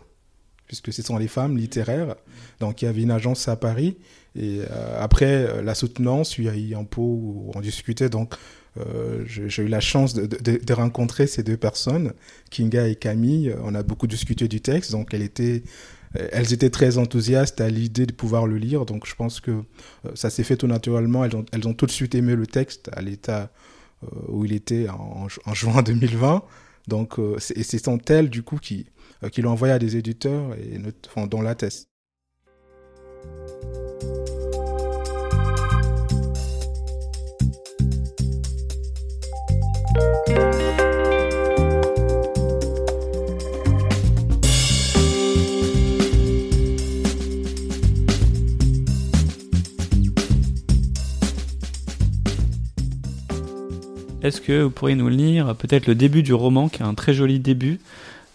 puisque 0.67 0.93
ce 0.93 1.01
sont 1.01 1.17
les 1.17 1.29
femmes 1.29 1.57
littéraires. 1.57 2.15
Donc 2.61 2.83
il 2.83 2.85
y 2.85 2.89
avait 2.89 3.03
une 3.03 3.11
agence 3.11 3.49
à 3.49 3.57
Paris. 3.57 3.97
Et 4.37 4.61
après 4.99 5.63
la 5.63 5.75
soutenance, 5.75 6.37
eu 6.37 6.75
un 6.75 6.85
pot 6.85 7.01
où 7.01 7.53
on 7.55 7.61
discutait. 7.63 8.11
Donc 8.11 8.35
j'ai 9.25 9.63
eu 9.63 9.69
la 9.69 9.81
chance 9.81 10.13
de, 10.13 10.27
de, 10.27 10.73
rencontrer 10.75 11.27
ces 11.27 11.43
deux 11.43 11.57
personnes, 11.57 12.13
Kinga 12.51 12.87
et 12.87 12.97
Camille. 12.97 13.55
On 13.65 13.75
a 13.75 13.83
beaucoup 13.83 14.07
discuté 14.07 14.47
du 14.47 14.61
texte, 14.61 14.93
donc 14.93 15.15
elle 15.15 15.23
était 15.23 15.63
elles 16.15 16.53
étaient 16.53 16.71
très 16.71 16.99
enthousiastes 16.99 17.61
à 17.61 17.69
l'idée 17.69 18.07
de 18.07 18.13
pouvoir 18.13 18.47
le 18.47 18.57
lire, 18.57 18.87
donc 18.87 19.07
je 19.07 19.15
pense 19.15 19.41
que 19.41 19.51
euh, 19.51 19.63
ça 20.15 20.31
s'est 20.31 20.45
fait 20.45 20.57
tout 20.57 20.67
naturellement. 20.67 21.25
Elles 21.25 21.69
ont, 21.69 21.75
tout 21.75 21.87
de 21.87 21.91
suite 21.91 22.15
aimé 22.15 22.35
le 22.37 22.47
texte 22.47 22.91
à 22.93 23.03
l'état 23.03 23.51
euh, 24.05 24.07
où 24.29 24.45
il 24.45 24.53
était 24.53 24.89
en, 24.89 25.29
juin 25.55 25.83
2020. 25.85 26.43
Donc, 26.87 27.19
et 27.57 27.63
ce 27.63 27.79
sont 27.79 27.99
elles, 28.09 28.29
du 28.29 28.43
coup, 28.43 28.59
qui, 28.59 28.87
qui 29.33 29.41
l'ont 29.41 29.53
envoyé 29.53 29.73
à 29.73 29.79
des 29.79 29.97
éditeurs, 29.97 30.55
et, 30.55 30.79
enfin, 31.07 31.27
dont 31.27 31.41
la 31.41 31.55
thèse. 31.55 31.87
Est-ce 54.25 54.41
que 54.41 54.63
vous 54.63 54.71
pourriez 54.71 54.97
nous 54.97 55.11
lire 55.11 55.55
peut-être 55.55 55.87
le 55.87 55.95
début 55.95 56.23
du 56.23 56.33
roman, 56.33 56.71
qui 56.71 56.81
est 56.81 56.87
un 56.87 56.95
très 56.95 57.13
joli 57.13 57.41
début, 57.41 57.79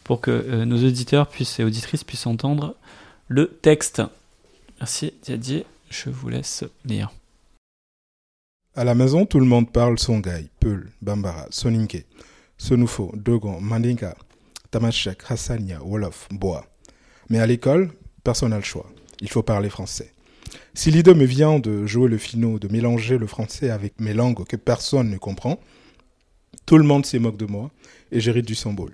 pour 0.04 0.22
que 0.22 0.30
euh, 0.30 0.64
nos 0.64 0.78
auditeurs 0.78 1.28
puissent, 1.28 1.60
et 1.60 1.64
auditrices 1.64 2.04
puissent 2.04 2.28
entendre 2.28 2.76
le 3.28 3.48
texte? 3.48 4.04
Merci 4.80 5.14
Didier, 5.24 5.66
je 5.90 6.12
vous 6.12 6.30
laisse 6.30 6.64
lire. 6.86 7.10
À 8.76 8.84
la 8.84 8.94
maison, 8.94 9.26
tout 9.26 9.40
le 9.40 9.48
monde 9.48 9.72
parle 9.72 9.98
Songhai, 9.98 10.50
Peul, 10.60 10.92
Bambara, 11.02 11.48
Soninke, 11.50 12.06
Sonufo, 12.60 13.12
Dogon, 13.16 13.60
Mandinka, 13.60 14.16
Tamashek, 14.70 15.24
Hassania, 15.28 15.82
Wolof, 15.84 16.28
Bois. 16.30 16.68
Mais 17.30 17.40
à 17.40 17.48
l'école, 17.48 17.90
personne 18.24 18.52
n'a 18.52 18.58
le 18.58 18.64
choix. 18.64 18.86
Il 19.22 19.30
faut 19.32 19.42
parler 19.42 19.72
français. 19.72 20.14
Si 20.76 20.92
l'idée 20.92 21.16
me 21.16 21.26
vient 21.26 21.58
de 21.58 21.88
jouer 21.88 22.10
le 22.10 22.20
finot, 22.20 22.60
de 22.60 22.68
mélanger 22.68 23.18
le 23.18 23.26
français 23.26 23.72
avec 23.72 24.00
mes 24.00 24.14
langues 24.14 24.46
que 24.46 24.56
personne 24.56 25.10
ne 25.10 25.18
comprend, 25.18 25.60
tout 26.70 26.78
le 26.78 26.84
monde 26.84 27.04
se 27.04 27.18
moque 27.18 27.38
de 27.38 27.48
moi 27.48 27.72
et 28.12 28.20
j'hérite 28.20 28.46
du 28.46 28.54
symbole. 28.54 28.94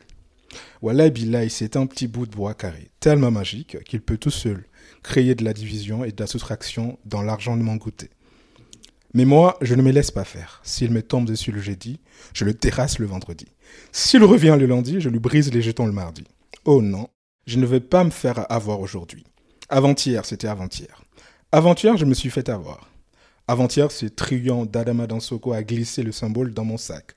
Wallah 0.81 1.09
Billah, 1.09 1.49
c'est 1.49 1.75
un 1.75 1.87
petit 1.87 2.07
bout 2.07 2.25
de 2.25 2.33
bois 2.33 2.53
carré, 2.53 2.89
tellement 3.01 3.31
magique 3.31 3.83
qu'il 3.83 3.99
peut 3.99 4.17
tout 4.17 4.31
seul 4.31 4.63
créer 5.03 5.35
de 5.35 5.43
la 5.43 5.51
division 5.51 6.05
et 6.05 6.13
de 6.13 6.23
la 6.23 6.25
soustraction 6.25 6.97
dans 7.03 7.21
l'argent 7.21 7.57
de 7.57 7.63
mon 7.63 7.75
goûter. 7.75 8.11
Mais 9.13 9.25
moi, 9.25 9.57
je 9.59 9.75
ne 9.75 9.81
me 9.81 9.91
laisse 9.91 10.09
pas 10.09 10.23
faire. 10.23 10.61
S'il 10.63 10.89
me 10.91 11.01
tombe 11.03 11.25
dessus 11.25 11.51
le 11.51 11.59
jeudi, 11.59 11.99
je 12.33 12.45
le 12.45 12.53
terrasse 12.53 12.97
le 12.97 13.07
vendredi. 13.07 13.47
S'il 13.91 14.23
revient 14.23 14.55
le 14.57 14.67
lundi, 14.67 15.01
je 15.01 15.09
lui 15.09 15.19
brise 15.19 15.53
les 15.53 15.61
jetons 15.61 15.85
le 15.85 15.91
mardi. 15.91 16.23
Oh 16.63 16.81
non, 16.81 17.09
je 17.45 17.59
ne 17.59 17.65
vais 17.65 17.81
pas 17.81 18.05
me 18.05 18.09
faire 18.09 18.49
avoir 18.49 18.79
aujourd'hui. 18.79 19.25
Avant-hier, 19.67 20.23
c'était 20.23 20.47
avant-hier. 20.47 21.03
Avant-hier, 21.51 21.97
je 21.97 22.05
me 22.05 22.13
suis 22.13 22.29
fait 22.29 22.47
avoir. 22.47 22.89
Avant-hier, 23.49 23.91
ce 23.91 24.05
triant 24.05 24.65
d'Adama 24.65 25.07
Dansoko 25.07 25.51
a 25.51 25.61
glissé 25.61 26.03
le 26.03 26.13
symbole 26.13 26.53
dans 26.53 26.63
mon 26.63 26.77
sac. 26.77 27.15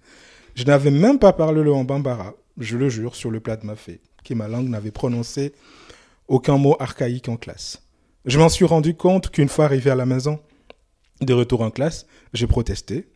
Je 0.58 0.64
n'avais 0.64 0.90
même 0.90 1.20
pas 1.20 1.32
parlé 1.32 1.62
le 1.62 1.70
bambara, 1.84 2.34
je 2.58 2.76
le 2.76 2.88
jure, 2.88 3.14
sur 3.14 3.30
le 3.30 3.38
plat 3.38 3.56
de 3.56 3.64
ma 3.64 3.76
fée, 3.76 4.00
qui 4.24 4.34
ma 4.34 4.48
langue 4.48 4.68
n'avait 4.68 4.90
prononcé 4.90 5.52
aucun 6.26 6.58
mot 6.58 6.74
archaïque 6.80 7.28
en 7.28 7.36
classe. 7.36 7.84
Je 8.24 8.40
m'en 8.40 8.48
suis 8.48 8.64
rendu 8.64 8.94
compte 8.94 9.30
qu'une 9.30 9.48
fois 9.48 9.66
arrivé 9.66 9.88
à 9.88 9.94
la 9.94 10.04
maison, 10.04 10.40
de 11.20 11.32
retour 11.32 11.60
en 11.60 11.70
classe, 11.70 12.06
j'ai 12.32 12.48
protesté. 12.48 13.06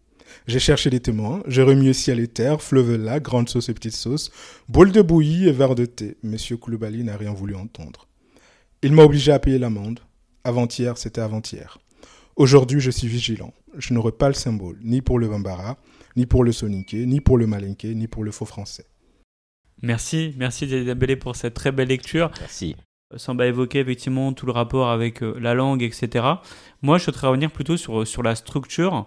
J'ai 0.46 0.60
cherché 0.60 0.88
des 0.88 1.00
témoins, 1.00 1.42
j'ai 1.48 1.64
remué 1.64 1.94
ciel 1.94 2.20
et 2.20 2.28
terre, 2.28 2.62
fleuve 2.62 2.94
là, 2.94 3.18
grande 3.18 3.48
sauce 3.48 3.68
et 3.68 3.74
petite 3.74 3.96
sauce, 3.96 4.30
boule 4.68 4.92
de 4.92 5.02
bouillie 5.02 5.48
et 5.48 5.52
verre 5.52 5.74
de 5.74 5.84
thé. 5.84 6.18
Monsieur 6.22 6.56
Koulibaly 6.56 7.02
n'a 7.02 7.16
rien 7.16 7.32
voulu 7.32 7.56
entendre. 7.56 8.06
Il 8.82 8.92
m'a 8.92 9.02
obligé 9.02 9.32
à 9.32 9.40
payer 9.40 9.58
l'amende. 9.58 9.98
Avant-hier, 10.44 10.96
c'était 10.96 11.20
avant-hier. 11.20 11.78
Aujourd'hui, 12.36 12.78
je 12.78 12.92
suis 12.92 13.08
vigilant. 13.08 13.52
Je 13.76 13.94
n'aurai 13.94 14.12
pas 14.12 14.28
le 14.28 14.34
symbole, 14.34 14.78
ni 14.84 15.02
pour 15.02 15.18
le 15.18 15.26
Bambara, 15.26 15.76
ni 16.16 16.26
pour 16.26 16.44
le 16.44 16.52
soniqué, 16.52 17.06
ni 17.06 17.20
pour 17.20 17.38
le 17.38 17.46
malinqué, 17.46 17.94
ni 17.94 18.08
pour 18.08 18.24
le 18.24 18.30
faux 18.30 18.44
français. 18.44 18.86
Merci, 19.82 20.34
merci 20.36 20.66
Isabelle 20.66 21.18
pour 21.18 21.34
cette 21.34 21.54
très 21.54 21.72
belle 21.72 21.88
lecture. 21.88 22.30
Merci. 22.40 22.76
Samba 23.16 23.46
évoquer 23.46 23.80
effectivement 23.80 24.32
tout 24.32 24.46
le 24.46 24.52
rapport 24.52 24.90
avec 24.90 25.22
euh, 25.22 25.36
la 25.38 25.54
langue, 25.54 25.82
etc. 25.82 26.24
Moi, 26.80 26.98
je 26.98 27.04
souhaiterais 27.04 27.26
revenir 27.26 27.50
plutôt 27.50 27.76
sur, 27.76 28.06
sur 28.06 28.22
la 28.22 28.34
structure, 28.34 29.06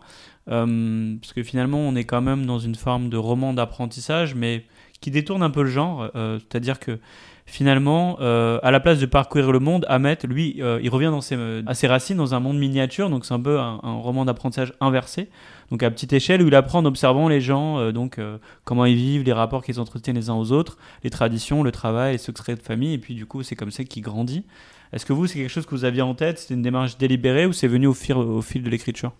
euh, 0.50 1.16
parce 1.20 1.34
que 1.34 1.44
finalement, 1.44 1.80
on 1.80 1.96
est 1.96 2.04
quand 2.04 2.22
même 2.22 2.46
dans 2.46 2.60
une 2.60 2.76
forme 2.76 3.10
de 3.10 3.18
roman 3.18 3.54
d'apprentissage, 3.54 4.36
mais 4.36 4.66
qui 5.02 5.12
détourne 5.12 5.44
un 5.44 5.50
peu 5.50 5.64
le 5.64 5.70
genre, 5.70 6.10
euh, 6.16 6.40
c'est-à-dire 6.40 6.80
que 6.80 7.00
finalement, 7.46 8.18
euh, 8.22 8.60
à 8.64 8.72
la 8.72 8.80
place 8.80 9.00
de 9.00 9.06
parcourir 9.06 9.52
le 9.52 9.60
monde, 9.60 9.86
Ahmet, 9.88 10.18
lui, 10.28 10.56
euh, 10.62 10.80
il 10.82 10.90
revient 10.90 11.08
dans 11.12 11.22
ses, 11.22 11.38
à 11.68 11.76
ses 11.76 11.86
racines 11.86 12.18
dans 12.18 12.34
un 12.34 12.40
monde 12.40 12.58
miniature, 12.58 13.10
donc 13.10 13.24
c'est 13.26 13.34
un 13.34 13.40
peu 13.40 13.60
un, 13.60 13.78
roman 13.84 14.26
d'apprentissage 14.26 14.74
inversé, 14.82 15.30
donc 15.70 15.84
à 15.84 15.92
petite 15.92 16.12
échelle, 16.14 16.42
où 16.42 16.48
il 16.48 16.56
apprend 16.56 16.80
en 16.80 16.86
observant 16.86 17.28
les 17.28 17.42
gens, 17.42 17.92
donc 17.92 18.20
comment 18.64 18.86
ils 18.86 18.96
vivent, 18.96 19.24
les 19.24 19.34
rapports 19.34 19.64
qu'ils 19.64 19.80
entretiennent 19.80 20.16
les 20.16 20.30
uns 20.30 20.36
aux 20.36 20.52
autres, 20.52 20.78
les 21.04 21.12
traditions, 21.12 21.62
le 21.62 21.72
travail, 21.72 22.14
les 22.14 22.18
secrets 22.18 22.56
de 22.56 22.62
famille, 22.62 22.94
et 22.94 22.98
puis 22.98 23.14
du 23.14 23.26
coup, 23.26 23.44
c'est 23.44 23.56
comme 23.56 23.72
ça 23.72 23.84
qu'il 23.84 24.02
grandit. 24.02 24.44
Est-ce 24.92 25.06
que 25.06 25.14
vous, 25.14 25.28
c'est 25.28 25.38
quelque 25.38 25.50
chose 25.50 25.66
que 25.66 25.76
vous 25.76 25.86
aviez 25.86 26.02
en 26.02 26.16
tête 26.16 26.40
C'était 26.40 26.54
une 26.56 26.62
démarche 26.62 26.98
délibérée 26.98 27.46
ou 27.46 27.54
c'est 27.54 27.68
venu 27.68 27.86
au 27.86 27.94
fil, 27.94 28.16
au 28.16 28.42
fil 28.42 28.64
de 28.64 28.70
l'écriture? 28.70 29.12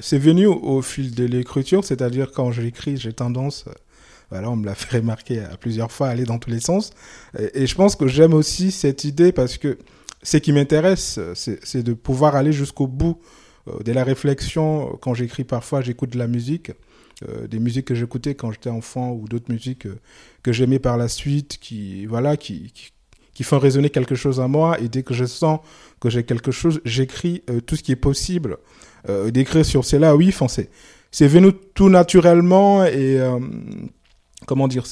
C'est 0.00 0.18
venu 0.18 0.46
au, 0.46 0.80
fil 0.80 1.14
de 1.14 1.24
l'écriture, 1.24 1.84
c'est-à-dire 1.84 2.32
quand 2.32 2.50
j'écris, 2.50 2.96
j'ai 2.96 3.12
tendance 3.12 3.66
voilà, 4.30 4.50
on 4.50 4.56
me 4.56 4.66
l'a 4.66 4.74
fait 4.76 4.98
remarquer 4.98 5.40
à 5.40 5.56
plusieurs 5.56 5.92
fois, 5.92 6.08
aller 6.08 6.24
dans 6.24 6.38
tous 6.38 6.50
les 6.50 6.60
sens. 6.60 6.90
Et, 7.54 7.66
je 7.66 7.74
pense 7.74 7.96
que 7.96 8.06
j'aime 8.06 8.34
aussi 8.34 8.70
cette 8.70 9.04
idée 9.04 9.32
parce 9.32 9.58
que 9.58 9.78
ce 10.22 10.36
qui 10.36 10.52
m'intéresse, 10.52 11.18
c'est 11.34 11.82
de 11.82 11.92
pouvoir 11.94 12.36
aller 12.36 12.52
jusqu'au 12.52 12.86
bout 12.86 13.18
euh, 13.68 13.82
de 13.82 13.92
la 13.92 14.04
réflexion. 14.04 14.98
Quand 15.00 15.14
j'écris 15.14 15.44
parfois, 15.44 15.80
j'écoute 15.80 16.10
de 16.10 16.18
la 16.18 16.26
musique. 16.26 16.72
Euh, 17.28 17.48
des 17.48 17.58
musiques 17.58 17.86
que 17.86 17.96
j'écoutais 17.96 18.36
quand 18.36 18.52
j'étais 18.52 18.70
enfant 18.70 19.10
ou 19.10 19.26
d'autres 19.26 19.50
musiques 19.50 19.86
euh, 19.86 19.98
que 20.44 20.52
j'aimais 20.52 20.78
par 20.78 20.96
la 20.96 21.08
suite 21.08 21.58
qui 21.60 22.06
voilà 22.06 22.36
qui, 22.36 22.72
qui, 23.34 23.42
font 23.42 23.58
résonner 23.58 23.90
quelque 23.90 24.14
chose 24.14 24.38
à 24.38 24.46
moi 24.46 24.78
et 24.78 24.88
dès 24.88 25.02
que 25.02 25.14
je 25.14 25.24
sens 25.24 25.58
que 25.98 26.10
j'ai 26.10 26.22
quelque 26.22 26.52
chose 26.52 26.80
j'écris 26.84 27.42
tout 27.66 27.74
ce 27.74 27.82
qui 27.82 27.90
est 27.90 27.96
possible 27.96 28.58
d'écrire 29.32 29.64
sur 29.64 29.84
cela 29.84 30.14
oui 30.14 30.32
c'est 31.10 31.26
venu 31.26 31.50
tout 31.74 31.88
naturellement 31.88 32.84
et 32.84 33.18
comment 34.46 34.68
dire, 34.68 34.86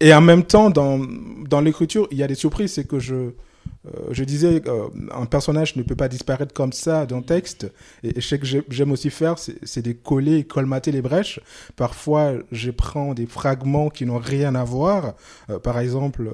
et 0.00 0.12
en 0.12 0.20
même 0.20 0.44
temps, 0.44 0.70
dans, 0.70 1.00
dans 1.48 1.60
l'écriture, 1.60 2.06
il 2.10 2.18
y 2.18 2.22
a 2.22 2.26
des 2.26 2.34
surprises. 2.34 2.74
C'est 2.74 2.86
que 2.86 2.98
je, 2.98 3.14
euh, 3.14 4.08
je 4.10 4.24
disais, 4.24 4.62
euh, 4.66 4.88
un 5.14 5.26
personnage 5.26 5.76
ne 5.76 5.82
peut 5.82 5.94
pas 5.94 6.08
disparaître 6.08 6.52
comme 6.52 6.72
ça 6.72 7.06
d'un 7.06 7.22
texte. 7.22 7.72
Et, 8.02 8.20
ce 8.20 8.34
que 8.34 8.46
j'aime 8.68 8.92
aussi 8.92 9.08
faire, 9.08 9.36
c'est 9.38 9.82
de 9.82 9.92
coller 9.92 10.38
et 10.38 10.44
colmater 10.44 10.92
les 10.92 11.00
brèches. 11.00 11.40
Parfois, 11.76 12.32
je 12.52 12.70
prends 12.70 13.14
des 13.14 13.26
fragments 13.26 13.88
qui 13.88 14.04
n'ont 14.04 14.18
rien 14.18 14.54
à 14.54 14.64
voir. 14.64 15.14
Euh, 15.48 15.58
par 15.58 15.78
exemple, 15.78 16.30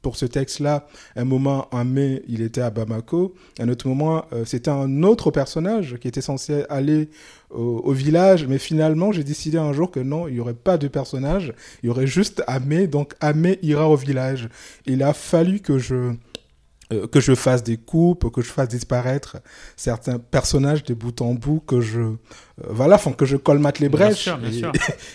pour 0.00 0.16
ce 0.16 0.24
texte-là, 0.24 0.86
un 1.16 1.24
moment, 1.24 1.68
en 1.70 1.84
mai, 1.84 2.22
il 2.28 2.40
était 2.40 2.62
à 2.62 2.70
Bamako. 2.70 3.34
Un 3.58 3.68
autre 3.68 3.88
moment, 3.88 4.24
c'était 4.44 4.70
un 4.70 5.02
autre 5.02 5.30
personnage 5.30 5.96
qui 6.00 6.08
était 6.08 6.20
censé 6.20 6.64
aller 6.68 7.10
au, 7.54 7.92
village, 7.92 8.46
mais 8.46 8.58
finalement 8.58 9.12
j'ai 9.12 9.24
décidé 9.24 9.58
un 9.58 9.72
jour 9.72 9.90
que 9.90 10.00
non, 10.00 10.28
il 10.28 10.34
n'y 10.34 10.40
aurait 10.40 10.54
pas 10.54 10.78
de 10.78 10.88
personnage, 10.88 11.52
il 11.82 11.86
y 11.86 11.90
aurait 11.90 12.06
juste 12.06 12.42
Amé, 12.46 12.86
donc 12.86 13.14
Amé 13.20 13.58
ira 13.62 13.88
au 13.88 13.96
village. 13.96 14.48
Il 14.86 15.02
a 15.02 15.12
fallu 15.12 15.60
que 15.60 15.78
je 15.78 16.14
euh, 16.92 17.06
que 17.06 17.20
je 17.20 17.34
fasse 17.34 17.62
des 17.62 17.78
coupes, 17.78 18.30
que 18.30 18.42
je 18.42 18.50
fasse 18.50 18.68
disparaître 18.68 19.38
certains 19.74 20.18
personnages 20.18 20.84
de 20.84 20.92
bout 20.92 21.22
en 21.22 21.32
bout, 21.32 21.60
que 21.60 21.80
je 21.80 22.00
euh, 22.00 22.18
voilà, 22.68 22.96
enfin 22.96 23.12
que 23.12 23.24
je 23.24 23.36
colmate 23.36 23.78
les 23.78 23.88
brèches. 23.88 24.24
Bien 24.24 24.50
sûr, 24.50 24.70
bien 24.70 24.72
sûr. 24.72 24.72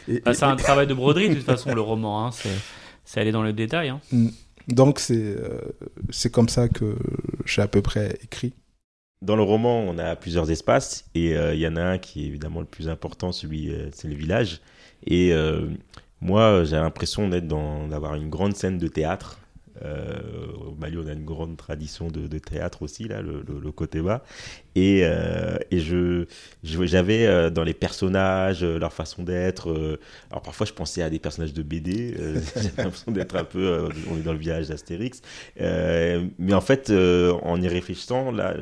Bah, 0.25 0.33
c'est 0.33 0.45
un 0.45 0.55
travail 0.55 0.87
de 0.87 0.93
broderie 0.93 1.29
de 1.29 1.35
toute 1.35 1.45
façon 1.45 1.73
le 1.73 1.81
roman, 1.81 2.27
hein. 2.27 2.31
c'est 3.05 3.19
aller 3.19 3.31
dans 3.31 3.43
le 3.43 3.53
détail. 3.53 3.89
Hein. 3.89 4.01
Mm. 4.11 4.29
Donc 4.69 4.99
c'est 4.99 5.15
euh, 5.15 5.59
c'est 6.09 6.31
comme 6.31 6.49
ça 6.49 6.69
que 6.69 6.95
j'ai 7.45 7.61
à 7.61 7.67
peu 7.67 7.81
près 7.81 8.17
écrit. 8.23 8.53
Dans 9.21 9.35
le 9.35 9.43
roman, 9.43 9.79
on 9.81 9.97
a 9.97 10.15
plusieurs 10.15 10.49
espaces 10.49 11.05
et 11.13 11.31
il 11.31 11.59
y 11.59 11.67
en 11.67 11.75
a 11.75 11.81
un 11.81 11.97
qui 11.97 12.23
est 12.23 12.27
évidemment 12.27 12.61
le 12.61 12.65
plus 12.65 12.87
important, 12.87 13.31
celui 13.33 13.69
c'est 13.91 14.07
le 14.07 14.15
village. 14.15 14.61
Et 15.05 15.33
moi, 16.21 16.63
j'ai 16.63 16.77
l'impression 16.77 17.27
d'être 17.27 17.47
dans 17.47 17.87
d'avoir 17.87 18.15
une 18.15 18.29
grande 18.29 18.55
scène 18.55 18.77
de 18.77 18.87
théâtre 18.87 19.38
euh, 19.83 20.19
au 20.67 20.75
Mali, 20.75 20.97
on 20.97 21.07
a 21.07 21.13
une 21.13 21.25
grande 21.25 21.57
tradition 21.57 22.07
de, 22.09 22.37
théâtre 22.37 22.81
aussi, 22.83 23.07
là, 23.07 23.21
le, 23.21 23.71
côté 23.71 24.01
bas. 24.01 24.23
Et, 24.75 25.01
euh, 25.03 25.57
et 25.71 25.79
je, 25.79 26.25
j'avais 26.63 27.25
euh, 27.25 27.49
dans 27.49 27.63
les 27.63 27.73
personnages, 27.73 28.63
leur 28.63 28.93
façon 28.93 29.23
d'être. 29.23 29.97
alors 30.31 30.41
parfois, 30.41 30.65
je 30.65 30.73
pensais 30.73 31.01
à 31.01 31.09
des 31.09 31.19
personnages 31.19 31.53
de 31.53 31.63
BD. 31.63 32.15
J'avais 32.55 32.83
l'impression 32.83 33.11
d'être 33.11 33.35
un 33.35 33.43
peu. 33.43 33.87
on 34.09 34.17
est 34.17 34.21
dans 34.21 34.33
le 34.33 34.39
village 34.39 34.67
d'Astérix. 34.67 35.21
mais 35.57 36.53
en 36.53 36.61
fait, 36.61 36.91
en 36.91 37.61
y 37.61 37.67
réfléchissant, 37.67 38.31
là, 38.31 38.55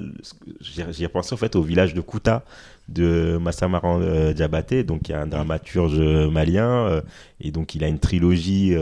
j'y 0.61 1.03
ai 1.03 1.07
pensé 1.07 1.33
en 1.33 1.37
fait 1.37 1.55
au 1.55 1.61
village 1.61 1.93
de 1.93 2.01
Kouta 2.01 2.43
de 2.87 3.37
Massamaran 3.37 3.99
Diabaté, 4.31 4.85
donc 4.85 5.09
il 5.09 5.11
y 5.11 5.15
a 5.15 5.21
un 5.21 5.27
dramaturge 5.27 5.99
malien, 5.99 7.01
et 7.41 7.51
donc 7.51 7.75
il 7.75 7.83
a 7.83 7.87
une 7.87 7.99
trilogie 7.99 8.73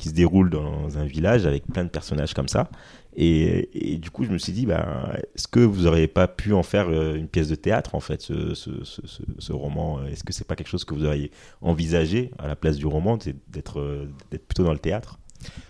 qui 0.00 0.08
se 0.08 0.14
déroule 0.14 0.50
dans 0.50 0.98
un 0.98 1.04
village 1.04 1.46
avec 1.46 1.66
plein 1.66 1.84
de 1.84 1.90
personnages 1.90 2.32
comme 2.32 2.48
ça. 2.48 2.70
Et, 3.16 3.98
du 4.00 4.10
coup, 4.10 4.24
je 4.24 4.30
me 4.30 4.38
suis 4.38 4.52
dit, 4.52 4.66
bah, 4.66 5.12
est-ce 5.34 5.46
que 5.46 5.60
vous 5.60 5.82
n'auriez 5.82 6.08
pas 6.08 6.26
pu 6.26 6.54
en 6.54 6.62
faire 6.62 6.90
une 6.90 7.28
pièce 7.28 7.48
de 7.48 7.54
théâtre, 7.54 7.94
en 7.94 8.00
fait, 8.00 8.22
ce, 8.22 8.54
ce, 8.54 9.52
roman? 9.52 10.04
Est-ce 10.06 10.24
que 10.24 10.32
c'est 10.32 10.46
pas 10.46 10.56
quelque 10.56 10.68
chose 10.68 10.84
que 10.84 10.94
vous 10.94 11.04
auriez 11.04 11.30
envisagé 11.60 12.30
à 12.38 12.46
la 12.46 12.56
place 12.56 12.76
du 12.76 12.86
roman, 12.86 13.18
d'être 13.48 14.08
plutôt 14.48 14.64
dans 14.64 14.72
le 14.72 14.78
théâtre? 14.78 15.18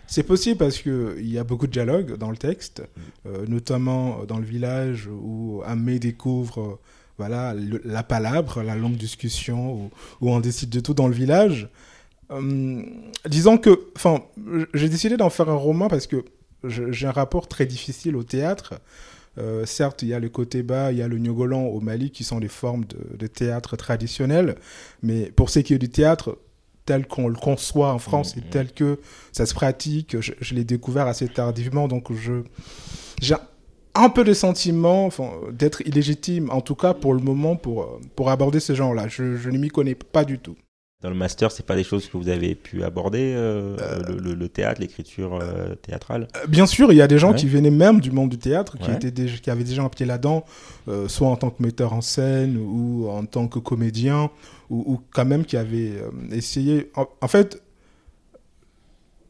C'est 0.06 0.22
possible 0.22 0.58
parce 0.58 0.78
qu'il 0.78 1.28
y 1.28 1.38
a 1.38 1.44
beaucoup 1.44 1.66
de 1.66 1.72
dialogues 1.72 2.16
dans 2.16 2.30
le 2.30 2.36
texte, 2.36 2.82
notamment 3.48 4.24
dans 4.26 4.38
le 4.38 4.44
village 4.44 5.08
où 5.08 5.62
Amé 5.64 5.98
découvre 5.98 6.78
voilà, 7.20 7.54
la 7.84 8.02
palabre, 8.02 8.62
la 8.62 8.74
longue 8.74 8.96
discussion, 8.96 9.90
où, 10.20 10.30
on 10.30 10.40
décide 10.40 10.70
de 10.70 10.80
tout 10.80 10.94
dans 10.94 11.06
le 11.06 11.14
village. 11.14 11.68
Hum, 12.30 12.84
disons 13.28 13.58
que, 13.58 13.88
enfin, 13.96 14.22
j'ai 14.72 14.88
décidé 14.88 15.16
d'en 15.16 15.30
faire 15.30 15.48
un 15.48 15.54
roman 15.54 15.88
parce 15.88 16.06
que 16.06 16.24
j'ai 16.64 17.06
un 17.06 17.12
rapport 17.12 17.48
très 17.48 17.66
difficile 17.66 18.16
au 18.16 18.22
théâtre. 18.22 18.74
Euh, 19.38 19.64
certes, 19.66 20.02
il 20.02 20.08
y 20.08 20.14
a 20.14 20.20
le 20.20 20.28
côté 20.28 20.62
bas, 20.62 20.92
il 20.92 20.98
y 20.98 21.02
a 21.02 21.08
le 21.08 21.18
nyogolan 21.18 21.64
au 21.66 21.80
Mali 21.80 22.10
qui 22.10 22.24
sont 22.24 22.40
des 22.40 22.48
formes 22.48 22.84
de, 22.84 23.26
théâtre 23.26 23.76
traditionnelles, 23.76 24.56
mais 25.02 25.30
pour 25.30 25.50
ce 25.50 25.60
qui 25.60 25.74
est 25.74 25.78
du 25.78 25.88
théâtre, 25.88 26.38
tel 26.84 27.06
qu'on 27.06 27.28
le 27.28 27.36
conçoit 27.36 27.92
en 27.92 27.98
France 27.98 28.36
et 28.36 28.40
mmh, 28.40 28.44
mmh. 28.44 28.50
tel 28.50 28.72
que 28.72 28.98
ça 29.32 29.46
se 29.46 29.54
pratique, 29.54 30.20
je, 30.20 30.32
je 30.40 30.54
l'ai 30.54 30.64
découvert 30.64 31.06
assez 31.06 31.28
tardivement, 31.28 31.88
donc 31.88 32.12
je 32.12 32.42
j'ai 33.20 33.36
un 33.94 34.08
peu 34.08 34.24
de 34.24 34.32
sentiment 34.32 35.10
d'être 35.52 35.82
illégitime, 35.82 36.50
en 36.50 36.60
tout 36.60 36.74
cas 36.74 36.94
pour 36.94 37.14
le 37.14 37.20
moment, 37.20 37.56
pour, 37.56 37.82
euh, 37.82 38.00
pour 38.16 38.30
aborder 38.30 38.60
ce 38.60 38.74
genre-là. 38.74 39.08
Je, 39.08 39.36
je 39.36 39.50
ne 39.50 39.58
m'y 39.58 39.68
connais 39.68 39.94
pas 39.94 40.24
du 40.24 40.38
tout. 40.38 40.56
Dans 41.02 41.08
le 41.08 41.14
master, 41.14 41.50
c'est 41.50 41.64
pas 41.64 41.76
des 41.76 41.84
choses 41.84 42.08
que 42.08 42.16
vous 42.18 42.28
avez 42.28 42.54
pu 42.54 42.84
aborder, 42.84 43.32
euh, 43.34 43.74
euh, 43.80 44.34
le, 44.34 44.48
théâtre, 44.48 44.82
l'écriture 44.82 45.38
théâtrale? 45.80 46.28
Bien 46.46 46.66
sûr, 46.66 46.92
il 46.92 46.96
y 46.96 47.02
a 47.02 47.06
des 47.06 47.18
gens 47.18 47.32
qui 47.32 47.46
venaient 47.46 47.70
même 47.70 48.00
du 48.00 48.10
monde 48.10 48.28
du 48.28 48.38
théâtre, 48.38 48.76
qui, 48.76 48.90
étaient 48.90 49.26
qui 49.26 49.50
avaient 49.50 49.64
déjà 49.64 49.82
un 49.82 49.88
pied 49.88 50.04
là-dedans, 50.04 50.44
soit 51.06 51.28
en 51.28 51.36
tant 51.36 51.50
que 51.50 51.62
metteur 51.62 51.94
en 51.94 52.02
scène 52.02 52.58
ou 52.58 53.08
en 53.08 53.24
tant 53.24 53.48
que 53.48 53.58
comédien, 53.58 54.30
ou, 54.68 55.00
quand 55.12 55.24
même 55.24 55.44
qui 55.44 55.56
avaient 55.56 56.02
essayé. 56.30 56.90
en 56.94 57.28
fait, 57.28 57.62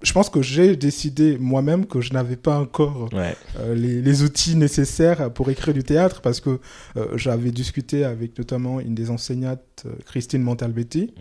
je 0.03 0.13
pense 0.13 0.31
que 0.31 0.41
j'ai 0.41 0.77
décidé 0.77 1.37
moi-même 1.39 1.87
que 1.87 2.01
je 2.01 2.13
n'avais 2.13 2.37
pas 2.37 2.59
encore 2.59 3.11
euh, 3.13 3.75
les, 3.75 4.23
outils 4.23 4.57
nécessaires 4.57 5.33
pour 5.33 5.51
écrire 5.51 5.75
du 5.75 5.85
théâtre 5.85 6.23
parce 6.23 6.41
que 6.41 6.59
euh, 6.97 7.17
j'avais 7.17 7.51
discuté 7.51 8.05
avec 8.05 8.39
notamment 8.39 8.81
une 8.81 8.95
des 8.95 9.11
enseignantes, 9.11 9.61
euh, 9.85 9.91
Christine 10.07 10.43
Montalbetti, 10.43 11.13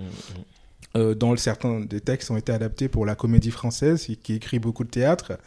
mmh, 0.96 1.00
mmh. 1.00 1.14
dont 1.16 1.36
certains 1.36 1.82
des 1.82 2.00
textes 2.00 2.32
ont 2.32 2.38
été 2.38 2.52
adaptés 2.52 2.88
pour 2.88 3.06
la 3.06 3.16
comédie 3.16 3.52
française, 3.52 4.08
qui 4.24 4.34
écrit 4.34 4.60
beaucoup 4.60 4.84
de 4.84 4.90
théâtre, 4.90 5.38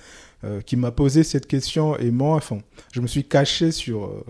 qui 0.66 0.74
m'a 0.76 0.90
posé 0.90 1.22
cette 1.22 1.46
question 1.46 1.96
et 1.98 2.10
moi, 2.10 2.34
enfin, 2.34 2.58
je 2.92 3.00
me 3.00 3.06
suis 3.06 3.22
caché 3.22 3.70
sur 3.70 4.24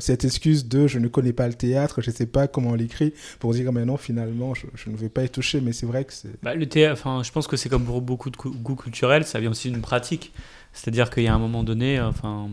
cette 0.00 0.24
excuse 0.24 0.66
de 0.66 0.86
je 0.86 0.98
ne 0.98 1.06
connais 1.08 1.32
pas 1.32 1.46
le 1.46 1.54
théâtre, 1.54 2.00
je 2.02 2.10
ne 2.10 2.14
sais 2.14 2.26
pas 2.26 2.48
comment 2.48 2.70
on 2.70 2.74
l'écrit, 2.74 3.14
pour 3.38 3.52
dire 3.54 3.72
mais 3.72 3.84
non, 3.84 3.96
finalement, 3.96 4.54
je, 4.54 4.90
ne 4.90 4.96
veux 4.96 5.08
pas 5.08 5.24
y 5.24 5.28
toucher, 5.30 5.60
mais 5.60 5.72
c'est 5.72 5.86
vrai 5.86 6.04
que 6.04 6.12
c'est. 6.12 6.40
Bah, 6.42 6.54
le 6.54 6.66
théâtre, 6.66 6.94
enfin, 6.94 7.22
je 7.22 7.30
pense 7.30 7.46
que 7.46 7.56
c'est 7.56 7.68
comme 7.68 7.84
pour 7.84 8.02
beaucoup 8.02 8.30
de 8.30 8.36
goûts 8.36 8.76
culturels, 8.76 9.24
ça 9.24 9.38
vient 9.38 9.50
aussi 9.50 9.70
d'une 9.70 9.80
pratique. 9.80 10.32
C'est-à-dire 10.72 11.10
qu'il 11.10 11.22
y 11.22 11.28
a 11.28 11.34
un 11.34 11.38
moment 11.38 11.64
donné, 11.64 12.00
enfin, 12.00 12.48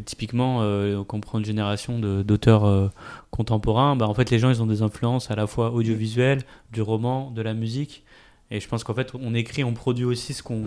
typiquement, 0.00 0.62
euh, 0.62 1.02
on 1.08 1.20
prend 1.20 1.38
une 1.38 1.44
génération 1.44 1.98
d'auteurs 1.98 2.64
euh, 2.64 2.88
contemporains, 3.30 3.96
bah, 3.96 4.08
en 4.08 4.14
fait, 4.14 4.30
les 4.30 4.38
gens, 4.38 4.50
ils 4.50 4.62
ont 4.62 4.66
des 4.66 4.82
influences 4.82 5.30
à 5.30 5.36
la 5.36 5.46
fois 5.46 5.72
audiovisuelles, 5.72 6.42
du 6.72 6.82
roman, 6.82 7.30
de 7.30 7.42
la 7.42 7.54
musique. 7.54 8.04
Et 8.52 8.60
je 8.60 8.68
pense 8.68 8.84
qu'en 8.84 8.92
fait, 8.92 9.12
on 9.14 9.34
écrit, 9.34 9.64
on 9.64 9.72
produit 9.72 10.04
aussi 10.04 10.34
ce 10.34 10.42
qu'on 10.42 10.66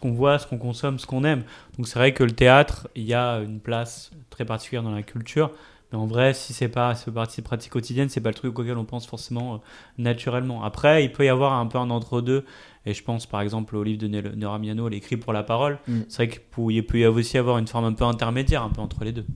qu'on 0.00 0.12
voit, 0.12 0.38
ce 0.38 0.46
qu'on 0.46 0.56
consomme, 0.56 0.98
ce 0.98 1.06
qu'on 1.06 1.22
aime. 1.22 1.44
Donc 1.76 1.86
c'est 1.86 1.98
vrai 1.98 2.14
que 2.14 2.24
le 2.24 2.32
théâtre, 2.32 2.88
il 2.96 3.04
y 3.04 3.12
a 3.12 3.40
une 3.40 3.60
place 3.60 4.10
très 4.30 4.46
particulière 4.46 4.82
dans 4.82 4.94
la 4.94 5.02
culture. 5.02 5.50
Mais 5.92 5.98
en 5.98 6.06
vrai, 6.06 6.32
si 6.32 6.54
c'est 6.54 6.68
pas 6.68 6.94
ce 6.94 7.10
partie 7.10 7.42
pratique 7.42 7.72
quotidienne, 7.72 8.08
c'est 8.08 8.22
pas 8.22 8.30
le 8.30 8.34
truc 8.34 8.58
auquel 8.58 8.78
on 8.78 8.86
pense 8.86 9.06
forcément 9.06 9.54
euh, 9.54 9.58
naturellement. 9.98 10.64
Après, 10.64 11.04
il 11.04 11.12
peut 11.12 11.26
y 11.26 11.28
avoir 11.28 11.52
un 11.52 11.66
peu 11.66 11.76
un 11.76 11.90
entre-deux. 11.90 12.44
Et 12.86 12.94
je 12.94 13.02
pense 13.04 13.26
par 13.26 13.42
exemple 13.42 13.76
au 13.76 13.82
livre 13.82 14.00
de 14.00 14.08
Neramiano, 14.08 14.88
l'écrit 14.88 15.18
pour 15.18 15.34
la 15.34 15.42
parole. 15.42 15.78
Mm. 15.86 16.00
C'est 16.08 16.24
vrai 16.24 16.28
qu'il 16.28 16.86
peut 16.86 16.98
y 16.98 17.04
avoir 17.04 17.20
aussi 17.20 17.36
avoir 17.36 17.58
une 17.58 17.66
forme 17.66 17.84
un 17.84 17.92
peu 17.92 18.04
intermédiaire, 18.04 18.62
un 18.62 18.70
peu 18.70 18.80
entre 18.80 19.04
les 19.04 19.12
deux. 19.12 19.26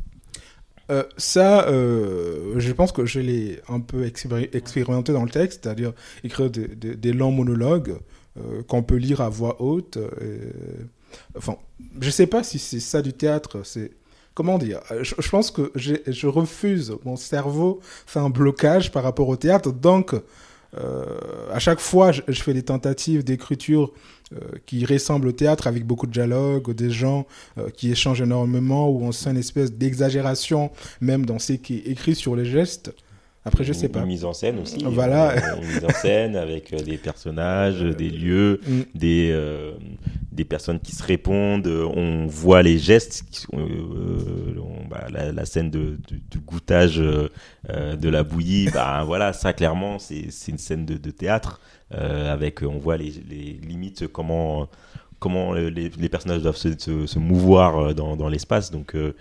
Euh, 0.91 1.05
ça, 1.17 1.69
euh, 1.69 2.59
je 2.59 2.73
pense 2.73 2.91
que 2.91 3.07
je 3.07 3.21
l'ai 3.21 3.61
un 3.69 3.81
peu 3.81 4.05
expérimenté 4.05 5.13
dans 5.13 5.25
le 5.25 5.31
texte, 5.31 5.61
c'est-à-dire 5.63 5.93
écrire 6.25 6.51
des, 6.51 7.13
longs 7.13 7.31
monologues 7.31 7.97
euh, 8.39 8.63
qu'on 8.63 8.83
peut 8.83 8.97
lire 8.97 9.21
à 9.21 9.29
voix 9.29 9.63
haute. 9.63 9.99
Enfin, 11.37 11.57
je 12.01 12.11
sais 12.11 12.27
pas 12.27 12.43
si 12.43 12.59
c'est 12.59 12.81
ça 12.81 13.03
du 13.03 13.13
théâtre. 13.13 13.63
Comment 14.35 14.59
dire 14.59 14.81
je, 15.03 15.29
pense 15.29 15.51
que 15.51 15.71
je 15.75 16.27
refuse. 16.27 16.97
Mon 17.05 17.17
cerveau 17.17 17.81
fait 18.07 18.21
un 18.21 18.31
blocage 18.31 18.91
par 18.91 19.03
rapport 19.03 19.29
au 19.29 19.37
théâtre, 19.37 19.73
donc 19.73 20.15
à 20.77 21.59
chaque 21.59 21.81
fois, 21.81 22.13
je 22.13 22.43
fais 22.43 22.55
des 22.55 22.63
tentatives 22.63 23.25
d'écriture 23.25 23.93
euh, 24.33 24.39
qui 24.65 24.85
ressemble 24.85 25.27
au 25.27 25.33
théâtre 25.33 25.67
avec 25.67 25.85
beaucoup 25.85 26.07
de 26.07 26.13
dialogues, 26.13 26.73
des 26.73 26.91
gens 26.91 27.27
euh, 27.59 27.69
qui 27.69 27.91
échangent 27.91 28.23
énormément, 28.23 28.89
où 28.89 29.03
on 29.03 29.11
sent 29.11 29.31
une 29.31 29.37
espèce 29.37 29.73
d'exagération 29.73 30.71
même 31.01 31.27
dans 31.27 31.41
ce 31.41 31.55
qui 31.55 31.79
est 31.79 31.89
écrit 31.89 32.15
sur 32.15 32.37
les 32.37 32.45
gestes. 32.45 32.95
Après, 33.45 33.65
je 33.65 33.73
sais 33.73 33.89
pas. 33.89 34.01
Une 34.01 34.07
mise 34.07 34.25
en 34.25 34.33
scène 34.33 34.59
aussi. 34.59 34.85
Voilà. 34.85 35.35
Une, 35.57 35.67
mise 35.67 35.85
en 35.85 35.91
scène 35.91 36.37
avec 36.37 36.73
euh, 36.73 36.79
des 36.83 36.99
personnages, 36.99 37.81
des 37.81 38.11
lieux, 38.11 38.61
mm. 38.67 38.81
des, 38.95 39.73
des 40.33 40.45
personnes 40.45 40.81
qui 40.81 40.95
se 40.95 41.03
répondent. 41.03 41.67
On 41.67 42.27
voit 42.27 42.63
les 42.63 42.79
gestes. 42.79 43.25
Qui 43.31 43.41
sont, 43.41 43.69
bah, 44.91 45.07
la, 45.11 45.45
scène 45.47 45.71
de, 45.71 45.99
du 46.31 46.39
goûtage 46.41 46.99
de 46.99 48.09
la 48.09 48.23
bouillie, 48.23 48.69
bah, 48.75 49.05
voilà, 49.07 49.33
ça 49.33 49.53
clairement, 49.53 49.99
c'est 49.99 50.29
une 50.49 50.59
scène 50.59 50.85
de, 50.85 50.95
de 50.95 51.11
théâtre. 51.11 51.61
Euh, 51.93 52.33
avec 52.33 52.63
on 52.63 52.79
voit 52.79 52.97
les, 52.97 53.11
limites, 53.11 54.07
comment, 54.07 54.69
comment 55.19 55.53
les, 55.53 55.91
personnages 56.09 56.43
doivent 56.43 56.57
se, 56.57 56.79
se, 56.79 57.19
mouvoir 57.19 57.79
euh, 57.79 57.95
dans, 57.95 58.17
dans 58.17 58.29
l'espace. 58.29 58.71
Donc, 58.71 58.95
euh, 58.95 59.13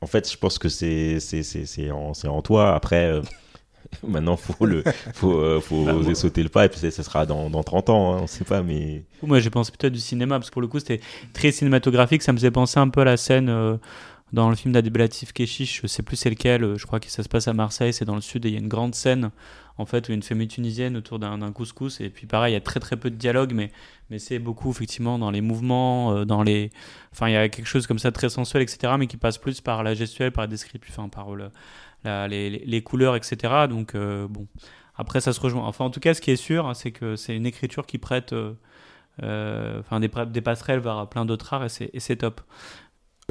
en 0.00 0.06
fait, 0.06 0.30
je 0.30 0.36
pense 0.36 0.58
que 0.58 0.68
c'est 0.68 1.90
en, 1.90 2.12
en 2.12 2.42
toi. 2.42 2.74
Après, 2.74 3.20
Maintenant, 4.06 4.36
faut 4.36 4.66
le, 4.66 4.82
faut, 5.14 5.38
euh, 5.38 5.60
faut 5.60 5.84
bah, 5.84 5.94
oser 5.94 6.14
sauter 6.14 6.42
le 6.42 6.48
pas 6.48 6.64
et 6.64 6.68
puis 6.68 6.78
ça, 6.78 6.90
sera 7.02 7.26
dans, 7.26 7.50
dans 7.50 7.62
30 7.62 7.90
ans, 7.90 8.14
hein, 8.14 8.20
on 8.22 8.26
sait 8.26 8.44
pas, 8.44 8.62
mais. 8.62 9.04
Moi, 9.22 9.40
j'ai 9.40 9.50
pensé 9.50 9.72
peut-être 9.76 9.92
du 9.92 10.00
cinéma 10.00 10.38
parce 10.38 10.50
que 10.50 10.52
pour 10.52 10.62
le 10.62 10.68
coup, 10.68 10.78
c'était 10.78 11.00
très 11.32 11.52
cinématographique. 11.52 12.22
Ça 12.22 12.32
me 12.32 12.38
faisait 12.38 12.50
penser 12.50 12.78
un 12.78 12.88
peu 12.88 13.00
à 13.00 13.04
la 13.04 13.16
scène 13.16 13.48
euh, 13.48 13.76
dans 14.32 14.50
le 14.50 14.56
film 14.56 14.72
d'Adiblatif 14.72 15.32
Keshish. 15.32 15.80
Je 15.82 15.86
sais 15.86 16.02
plus 16.02 16.16
c'est 16.16 16.30
lequel. 16.30 16.64
Euh, 16.64 16.76
je 16.76 16.86
crois 16.86 17.00
que 17.00 17.10
ça 17.10 17.22
se 17.22 17.28
passe 17.28 17.48
à 17.48 17.52
Marseille, 17.52 17.92
c'est 17.92 18.04
dans 18.04 18.14
le 18.14 18.20
sud 18.20 18.44
et 18.44 18.48
il 18.48 18.54
y 18.54 18.56
a 18.56 18.60
une 18.60 18.68
grande 18.68 18.94
scène 18.94 19.30
en 19.78 19.84
fait 19.84 20.08
où 20.08 20.12
une 20.12 20.22
famille 20.22 20.48
tunisienne 20.48 20.96
autour 20.96 21.18
d'un 21.18 21.52
couscous 21.52 22.00
et 22.00 22.08
puis 22.08 22.26
pareil, 22.26 22.52
il 22.52 22.54
y 22.54 22.58
a 22.58 22.62
très 22.62 22.80
très 22.80 22.96
peu 22.96 23.10
de 23.10 23.16
dialogue, 23.16 23.52
mais 23.52 23.70
mais 24.08 24.18
c'est 24.18 24.38
beaucoup 24.38 24.70
effectivement 24.70 25.18
dans 25.18 25.30
les 25.30 25.42
mouvements, 25.42 26.24
dans 26.24 26.42
les, 26.42 26.70
enfin 27.12 27.28
il 27.28 27.32
y 27.32 27.36
a 27.36 27.48
quelque 27.48 27.66
chose 27.66 27.86
comme 27.86 27.98
ça 27.98 28.10
très 28.10 28.30
sensuel, 28.30 28.62
etc. 28.62 28.94
Mais 28.98 29.06
qui 29.06 29.18
passe 29.18 29.36
plus 29.36 29.60
par 29.60 29.82
la 29.82 29.94
gestuelle, 29.94 30.32
par 30.32 30.44
la 30.44 30.48
description, 30.48 31.10
par 31.10 31.34
le 31.34 31.50
les, 32.28 32.82
couleurs, 32.82 33.16
etc. 33.16 33.66
Donc, 33.68 33.94
euh, 33.94 34.26
bon, 34.28 34.46
après, 34.96 35.20
ça 35.20 35.32
se 35.32 35.40
rejoint. 35.40 35.64
Enfin, 35.64 35.84
en 35.84 35.90
tout 35.90 36.00
cas, 36.00 36.14
ce 36.14 36.20
qui 36.20 36.30
est 36.30 36.36
sûr, 36.36 36.66
hein, 36.66 36.74
c'est 36.74 36.92
que 36.92 37.16
c'est 37.16 37.36
une 37.36 37.46
écriture 37.46 37.86
qui 37.86 37.98
prête 37.98 38.32
euh, 38.32 38.52
euh, 39.22 39.80
enfin, 39.80 40.00
des, 40.00 40.40
passerelles 40.40 40.80
vers 40.80 41.08
plein 41.08 41.24
d'autres 41.24 41.52
arts 41.52 41.64
et 41.64 42.00
c'est 42.00 42.16
top. 42.16 42.40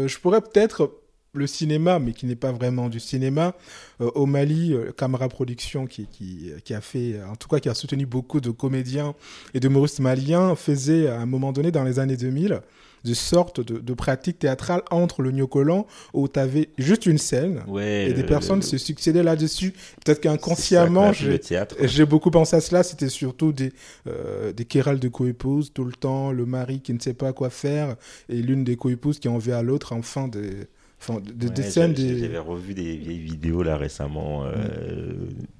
Je 0.04 0.18
pourrais 0.20 0.42
peut-être 0.42 0.92
le 1.34 1.48
cinéma, 1.48 2.00
mais 2.00 2.12
qui 2.12 2.26
n'est 2.26 2.36
pas 2.36 2.52
vraiment 2.52 2.90
du 2.90 3.00
cinéma. 3.00 3.54
au 4.00 4.26
Mali, 4.26 4.76
Camera 4.98 5.30
Production, 5.30 5.88
qui, 5.88 6.08
qui, 6.08 6.52
qui, 6.66 6.74
a 6.74 6.82
fait, 6.82 7.22
en 7.24 7.38
tout 7.38 7.48
cas, 7.48 7.60
qui 7.60 7.70
a 7.70 7.74
soutenu 7.74 8.06
beaucoup 8.06 8.42
de 8.42 8.52
comédiens 8.52 9.16
et 9.54 9.60
de 9.62 9.68
d'humoristes 9.68 10.02
maliens, 10.02 10.56
faisait 10.56 11.08
à 11.08 11.20
un 11.22 11.26
moment 11.26 11.54
donné, 11.54 11.72
dans 11.72 11.86
les 11.86 12.00
années 12.00 12.18
2000, 12.18 12.62
de 13.06 13.14
sorte 13.14 13.62
de, 13.62 13.80
de 13.80 13.94
pratique 13.94 14.40
théâtrale 14.40 14.82
entre 14.92 15.22
le 15.22 15.32
Nyokolan 15.32 15.86
où 16.14 16.28
tu 16.28 16.40
avais 16.40 16.70
juste 16.78 17.06
une 17.06 17.18
scène 17.18 17.64
et 17.80 18.14
des 18.14 18.24
personnes 18.24 18.62
se 18.62 18.78
succédaient 18.78 19.24
là-dessus. 19.24 19.74
Peut-être 20.04 20.22
qu'inconsciemment, 20.22 21.12
j'ai 21.14 22.06
beaucoup 22.06 22.32
pensé 22.32 22.56
à 22.56 22.62
cela. 22.62 22.84
C'était 22.84 23.10
surtout 23.10 23.52
des, 23.52 23.72
euh, 24.08 24.52
des 24.52 24.66
querelles 24.66 25.00
de 25.00 25.08
coépouses 25.08 25.72
tout 25.74 25.86
le 25.86 25.94
temps, 25.94 26.32
le 26.32 26.46
mari 26.46 26.82
qui 26.82 26.94
ne 26.94 27.00
sait 27.00 27.14
pas 27.14 27.32
quoi 27.34 27.50
faire 27.50 27.96
et 28.30 28.42
l'une 28.42 28.64
des 28.64 28.76
coépouses 28.76 29.20
qui 29.20 29.28
en 29.28 29.38
veut 29.38 29.54
à 29.54 29.62
l'autre 29.62 29.94
en 29.94 30.02
fin 30.02 30.28
de 30.28 30.68
des 31.20 31.64
scènes. 31.64 31.96
J'avais 31.96 32.38
revu 32.40 32.74
des 32.74 32.96
vieilles 32.96 33.20
vidéos 33.20 33.64
là 33.64 33.78
récemment, 33.78 34.46
euh, 34.46 35.14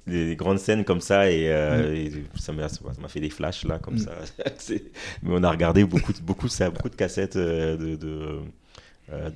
des, 0.06 0.36
grandes 0.36 0.58
scènes 0.58 0.84
comme 0.84 1.00
ça 1.00 1.30
et, 1.30 1.50
euh, 1.52 2.08
ça 2.36 2.52
m'a 2.52 3.08
fait 3.08 3.20
des 3.20 3.30
flashs 3.30 3.64
là 3.64 3.78
comme 3.78 3.98
ça. 3.98 4.12
Mais 5.22 5.30
on 5.30 5.42
a 5.42 5.50
regardé 5.50 5.84
beaucoup, 5.84 6.12
beaucoup, 6.22 6.48
ça, 6.48 6.70
beaucoup 6.70 6.88
de 6.88 6.96
cassettes 6.96 7.36
euh, 7.36 7.76
de, 7.76 7.96
de 7.96 8.40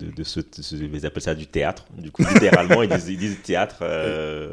de, 0.00 0.10
de, 0.10 0.24
ce, 0.24 0.40
ils 0.74 1.06
appellent 1.06 1.22
ça 1.22 1.36
du 1.36 1.46
théâtre. 1.46 1.86
Du 1.96 2.10
coup, 2.10 2.24
littéralement, 2.24 2.82
ils, 2.82 2.88
disent, 2.88 3.08
ils 3.08 3.16
disent 3.16 3.40
théâtre 3.40 3.84
de, 3.84 4.50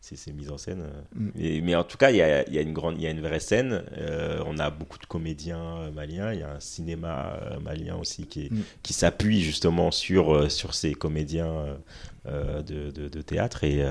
c'est 0.00 0.32
mise 0.32 0.50
en 0.50 0.58
scène. 0.58 0.84
Mm. 1.14 1.30
mais 1.62 1.74
en 1.74 1.84
tout 1.84 1.98
cas, 1.98 2.10
il 2.10 2.16
y 2.16 2.22
a, 2.22 2.48
y 2.48 2.58
a, 2.58 2.62
une 2.62 2.72
grande, 2.72 2.96
il 2.96 3.02
y 3.02 3.06
a 3.06 3.10
une 3.10 3.20
vraie 3.20 3.40
scène. 3.40 3.84
Euh, 3.96 4.42
on 4.46 4.58
a 4.58 4.70
beaucoup 4.70 4.98
de 4.98 5.06
comédiens 5.06 5.78
euh, 5.78 5.90
maliens. 5.90 6.32
Il 6.32 6.40
y 6.40 6.42
a 6.42 6.52
un 6.52 6.60
cinéma 6.60 7.38
euh, 7.42 7.60
malien 7.60 7.96
aussi 7.96 8.26
qui, 8.26 8.48
mm. 8.50 8.62
qui 8.82 8.92
s'appuie 8.92 9.42
justement 9.42 9.90
sur, 9.90 10.50
sur 10.50 10.74
ces 10.74 10.94
comédiens 10.94 11.78
de, 12.26 12.90
de, 12.90 13.22
théâtre. 13.22 13.64
Et, 13.64 13.84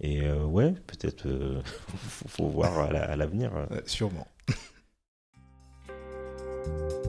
et 0.00 0.30
ouais, 0.30 0.72
peut-être 0.86 1.26
faut, 1.86 2.28
faut, 2.28 2.48
voir 2.48 2.94
à 2.94 3.16
l'avenir. 3.16 3.52
sûrement. 3.86 4.26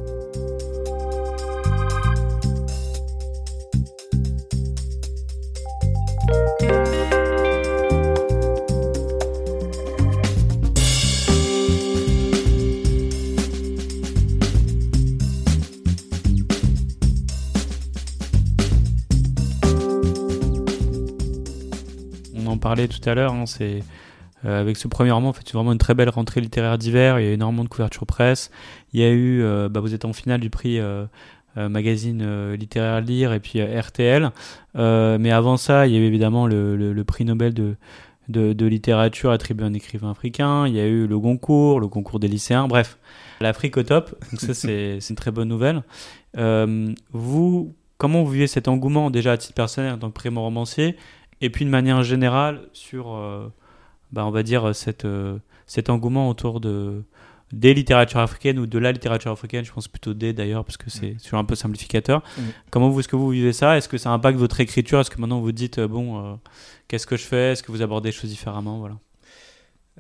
parlait 22.58 22.88
tout 22.88 23.08
à 23.10 23.14
l'heure, 23.14 23.34
hein, 23.34 23.46
c'est 23.46 23.82
euh, 24.46 24.62
avec 24.62 24.78
ce 24.78 24.88
premier 24.88 25.12
roman, 25.12 25.30
en 25.30 25.34
fait, 25.34 25.52
vraiment 25.52 25.72
une 25.72 25.78
très 25.78 25.96
belle 25.96 26.10
rentrée 26.10 26.42
littéraire 26.42 26.78
d'hiver. 26.78 27.20
Il 27.20 27.26
y 27.26 27.28
a 27.28 27.32
eu 27.32 27.34
énormément 27.34 27.64
de 27.64 27.70
couverture 27.70 28.06
presse. 28.06 28.52
Il 28.94 29.00
y 29.00 29.04
a 29.04 29.10
eu, 29.10 29.42
euh, 29.42 29.68
bah, 29.70 29.80
vous 29.80 29.94
êtes 29.94 30.06
en 30.06 30.14
finale 30.14 30.40
du 30.40 30.50
prix 30.50 30.80
euh, 30.80 31.06
magazine 31.56 32.54
littéraire 32.54 33.02
Lire 33.02 33.34
et 33.34 33.40
puis 33.40 33.60
RTL. 33.60 34.30
mais 34.76 35.32
avant 35.32 35.58
ça, 35.58 35.88
il 35.88 35.94
y 35.94 35.96
a 35.96 36.00
eu 36.00 36.04
évidemment 36.04 36.46
le, 36.46 37.04
prix 37.04 37.26
Nobel 37.26 37.56
de, 37.56 37.76
de, 38.30 38.66
littérature 38.68 39.32
attribué 39.32 39.66
à 39.66 39.68
un 39.68 39.74
écrivain 39.74 40.12
africain. 40.12 40.68
Il 40.68 40.76
y 40.76 40.80
a 40.80 40.86
eu 40.86 41.08
le 41.08 41.20
concours, 41.20 41.80
le 41.80 41.88
concours 41.88 42.20
des 42.20 42.28
lycéens. 42.28 42.68
Bref, 42.68 43.00
l'Afrique 43.42 43.76
au 43.78 43.82
top. 43.82 44.16
Donc 44.32 44.40
ça, 44.40 44.54
c'est 44.54 45.00
une 45.10 45.16
très 45.16 45.32
bonne 45.32 45.48
nouvelle. 45.48 45.82
vous, 47.12 47.74
comment 47.98 48.24
vous 48.24 48.30
vivez 48.30 48.48
cet 48.48 48.68
engouement 48.68 49.10
déjà 49.10 49.32
à 49.32 49.38
titre 49.38 49.56
personnel 49.56 49.94
en 49.94 49.98
tant 49.98 50.10
que 50.10 50.14
primo 50.14 50.44
romancier 50.44 50.96
et 51.42 51.50
puis 51.50 51.66
de 51.66 51.70
manière 51.70 52.04
générale 52.04 52.62
sur, 52.74 53.16
euh, 53.16 53.52
bah, 54.12 54.26
on 54.26 54.32
va 54.32 54.44
dire, 54.44 54.74
cette, 54.76 55.06
euh, 55.06 55.38
cet 55.66 55.90
engouement 55.90 56.30
autour 56.30 56.60
de, 56.60 57.04
des 57.52 57.74
littératures 57.74 58.20
africaines 58.20 58.60
ou 58.60 58.66
de 58.66 58.80
la 58.80 58.92
littérature 58.92 59.32
africaine, 59.32 59.64
je 59.64 59.72
pense 59.72 59.88
plutôt 59.88 60.14
des 60.14 60.34
d'ailleurs, 60.34 60.66
parce 60.66 60.78
que 60.78 60.90
c'est 60.90 61.16
mm. 61.32 61.36
un 61.36 61.46
peu 61.46 61.56
simplificateur. 61.56 62.24
Mm. 62.38 62.42
Comment 62.72 62.90
vous, 62.90 63.00
est-ce 63.00 63.08
que 63.08 63.16
vous 63.16 63.30
vivez 63.30 63.54
ça? 63.54 63.78
Est-ce 63.78 63.90
que 63.90 63.98
ça 63.98 64.12
impacte 64.12 64.40
votre 64.40 64.60
écriture? 64.60 65.00
Est-ce 65.00 65.12
que 65.12 65.20
maintenant 65.20 65.40
vous 65.40 65.52
dites, 65.52 65.80
euh, 65.80 65.88
bon, 65.88 66.40
qu'est-ce 66.88 67.08
que 67.08 67.18
je 67.18 67.24
fais? 67.24 67.52
Est-ce 67.52 67.64
que 67.64 67.72
vous 67.72 67.82
abordez 67.82 68.10
les 68.10 68.16
choses 68.16 68.30
différemment? 68.30 68.80
Voilà. 68.80 68.98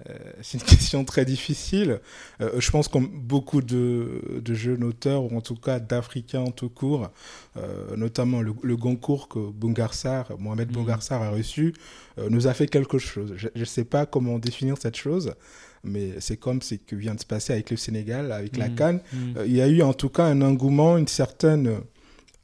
Euh, 0.10 0.14
c'est 0.42 0.58
une 0.60 0.64
question 0.68 1.04
très 1.06 1.26
difficile. 1.26 2.00
Euh, 2.42 2.60
je 2.60 2.72
pense 2.72 2.88
comme 2.88 3.08
beaucoup 3.08 3.62
de, 3.62 4.22
jeunes 4.50 4.84
auteurs, 4.84 5.24
ou 5.24 5.36
en 5.36 5.42
tout 5.42 5.56
cas 5.56 5.80
d'Africains 5.80 6.46
tout 6.56 6.70
court, 6.70 7.12
euh, 7.58 7.96
notamment 7.96 8.42
le, 8.42 8.76
Goncourt 8.76 9.28
que 9.28 9.40
Bungarsar, 9.40 10.32
Mohamed 10.40 10.76
mmh. 10.76 10.90
a 11.12 11.30
reçu, 11.30 11.74
nous 12.30 12.48
a 12.48 12.54
fait 12.54 12.68
quelque 12.68 12.98
chose. 12.98 13.34
Je 13.36 13.50
ne 13.56 13.66
sais 13.66 13.86
pas 13.86 14.06
comment 14.06 14.40
définir 14.40 14.78
cette 14.80 14.96
chose, 14.96 15.34
mais 15.84 16.14
c'est 16.20 16.38
comme 16.38 16.62
ce 16.62 16.76
qui 16.76 16.96
vient 16.96 17.16
de 17.16 17.20
se 17.20 17.26
passer 17.26 17.54
avec 17.54 17.72
le 17.72 17.78
Sénégal, 17.78 18.32
avec 18.32 18.58
la 18.58 18.70
mmh. 18.70 18.76
Cannes. 18.76 19.00
Mmh. 19.14 19.18
il 19.46 19.56
y 19.56 19.62
a 19.62 19.68
eu 19.68 19.82
en 19.82 19.94
tout 19.94 20.10
cas 20.10 20.26
un 20.26 20.42
engouement, 20.42 20.98
une 20.98 21.08
certaine 21.08 21.80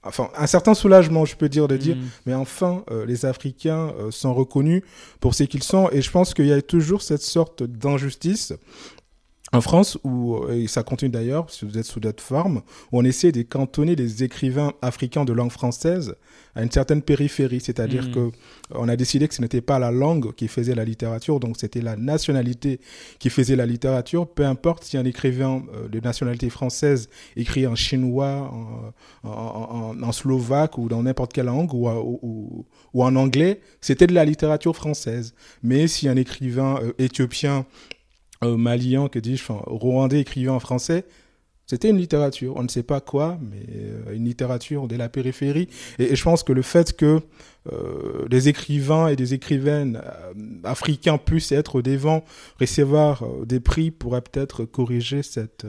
enfin 0.03 0.29
un 0.35 0.47
certain 0.47 0.73
soulagement, 0.73 1.25
je 1.25 1.35
peux 1.35 1.49
dire, 1.49 1.67
de 1.67 1.77
dire, 1.77 1.95
mm. 1.95 2.01
mais 2.25 2.33
enfin, 2.33 2.83
euh, 2.91 3.05
les 3.05 3.25
Africains 3.25 3.93
euh, 3.99 4.11
sont 4.11 4.33
reconnus 4.33 4.83
pour 5.19 5.33
ce 5.35 5.43
qu'ils 5.43 5.63
sont, 5.63 5.89
et 5.91 6.01
je 6.01 6.11
pense 6.11 6.33
qu'il 6.33 6.47
y 6.47 6.53
a 6.53 6.61
toujours 6.61 7.01
cette 7.01 7.21
sorte 7.21 7.63
d'injustice 7.63 8.53
en 9.53 9.61
France, 9.61 9.99
où, 10.03 10.35
euh, 10.35 10.63
et 10.63 10.67
ça 10.67 10.81
continue 10.81 11.11
d'ailleurs, 11.11 11.49
si 11.49 11.63
vous 11.63 11.77
êtes 11.77 11.85
sous 11.85 11.99
d'autres 11.99 12.23
formes, 12.23 12.61
où 12.91 12.99
on 12.99 13.03
essaie 13.03 13.31
de 13.31 13.43
cantonner 13.43 13.95
les 13.95 14.23
écrivains 14.23 14.73
africains 14.81 15.25
de 15.25 15.33
langue 15.33 15.51
française 15.51 16.15
à 16.55 16.63
une 16.63 16.71
certaine 16.71 17.01
périphérie, 17.01 17.59
c'est-à-dire 17.59 18.11
qu'on 18.11 18.27
hmm. 18.27 18.31
que 18.31 18.37
on 18.75 18.89
a 18.89 18.95
décidé 18.95 19.27
que 19.27 19.35
ce 19.35 19.41
n'était 19.41 19.61
pas 19.61 19.77
la 19.77 19.91
langue 19.91 20.33
qui 20.33 20.47
faisait 20.47 20.73
la 20.73 20.85
littérature, 20.85 21.39
donc 21.39 21.57
c'était 21.59 21.81
la 21.81 21.95
nationalité 21.95 22.79
qui 23.19 23.29
faisait 23.29 23.55
la 23.55 23.65
littérature, 23.65 24.27
peu 24.27 24.45
importe 24.45 24.83
si 24.83 24.97
un 24.97 25.05
écrivain 25.05 25.63
euh, 25.75 25.87
de 25.87 25.99
nationalité 25.99 26.49
française 26.49 27.09
écrit 27.35 27.67
en 27.67 27.75
chinois, 27.75 28.51
en, 29.23 30.11
slovaque 30.11 30.77
ou 30.77 30.89
dans 30.89 31.03
n'importe 31.03 31.33
quelle 31.33 31.47
langue, 31.47 31.73
ou, 31.73 31.89
ou, 31.89 32.65
ou, 32.93 33.03
en 33.03 33.15
anglais, 33.15 33.61
c'était 33.81 34.07
de 34.07 34.13
la 34.13 34.25
littérature 34.25 34.75
française. 34.75 35.33
Mais 35.63 35.87
si 35.87 36.07
un 36.07 36.15
écrivain 36.15 36.79
euh, 36.81 36.93
éthiopien 36.99 37.65
malien, 38.45 39.07
que 39.07 39.19
dis-je, 39.19 39.43
rwandais 39.49 40.21
écrivant 40.21 40.55
en 40.55 40.59
français, 40.59 41.05
c'était 41.65 41.89
une 41.89 41.97
littérature. 41.97 42.55
On 42.57 42.63
ne 42.63 42.67
sait 42.67 42.83
pas 42.83 42.99
quoi, 42.99 43.39
mais 43.41 43.65
euh, 43.73 44.13
une 44.13 44.25
littérature 44.25 44.87
de 44.87 44.95
la 44.95 45.09
périphérie. 45.09 45.69
Et, 45.97 46.15
je 46.15 46.23
pense 46.23 46.43
que 46.43 46.51
le 46.51 46.61
fait 46.61 46.95
que 46.95 47.21
euh, 47.71 48.27
des 48.27 48.49
écrivains 48.49 49.07
et 49.07 49.15
des 49.15 49.33
écrivaines 49.33 50.01
africains 50.63 51.17
puissent 51.17 51.51
être 51.51 51.81
devant, 51.81 52.25
recevoir 52.59 53.23
des 53.45 53.59
prix, 53.59 53.91
pourrait 53.91 54.21
peut-être 54.21 54.65
corriger 54.65 55.23
cette 55.23 55.65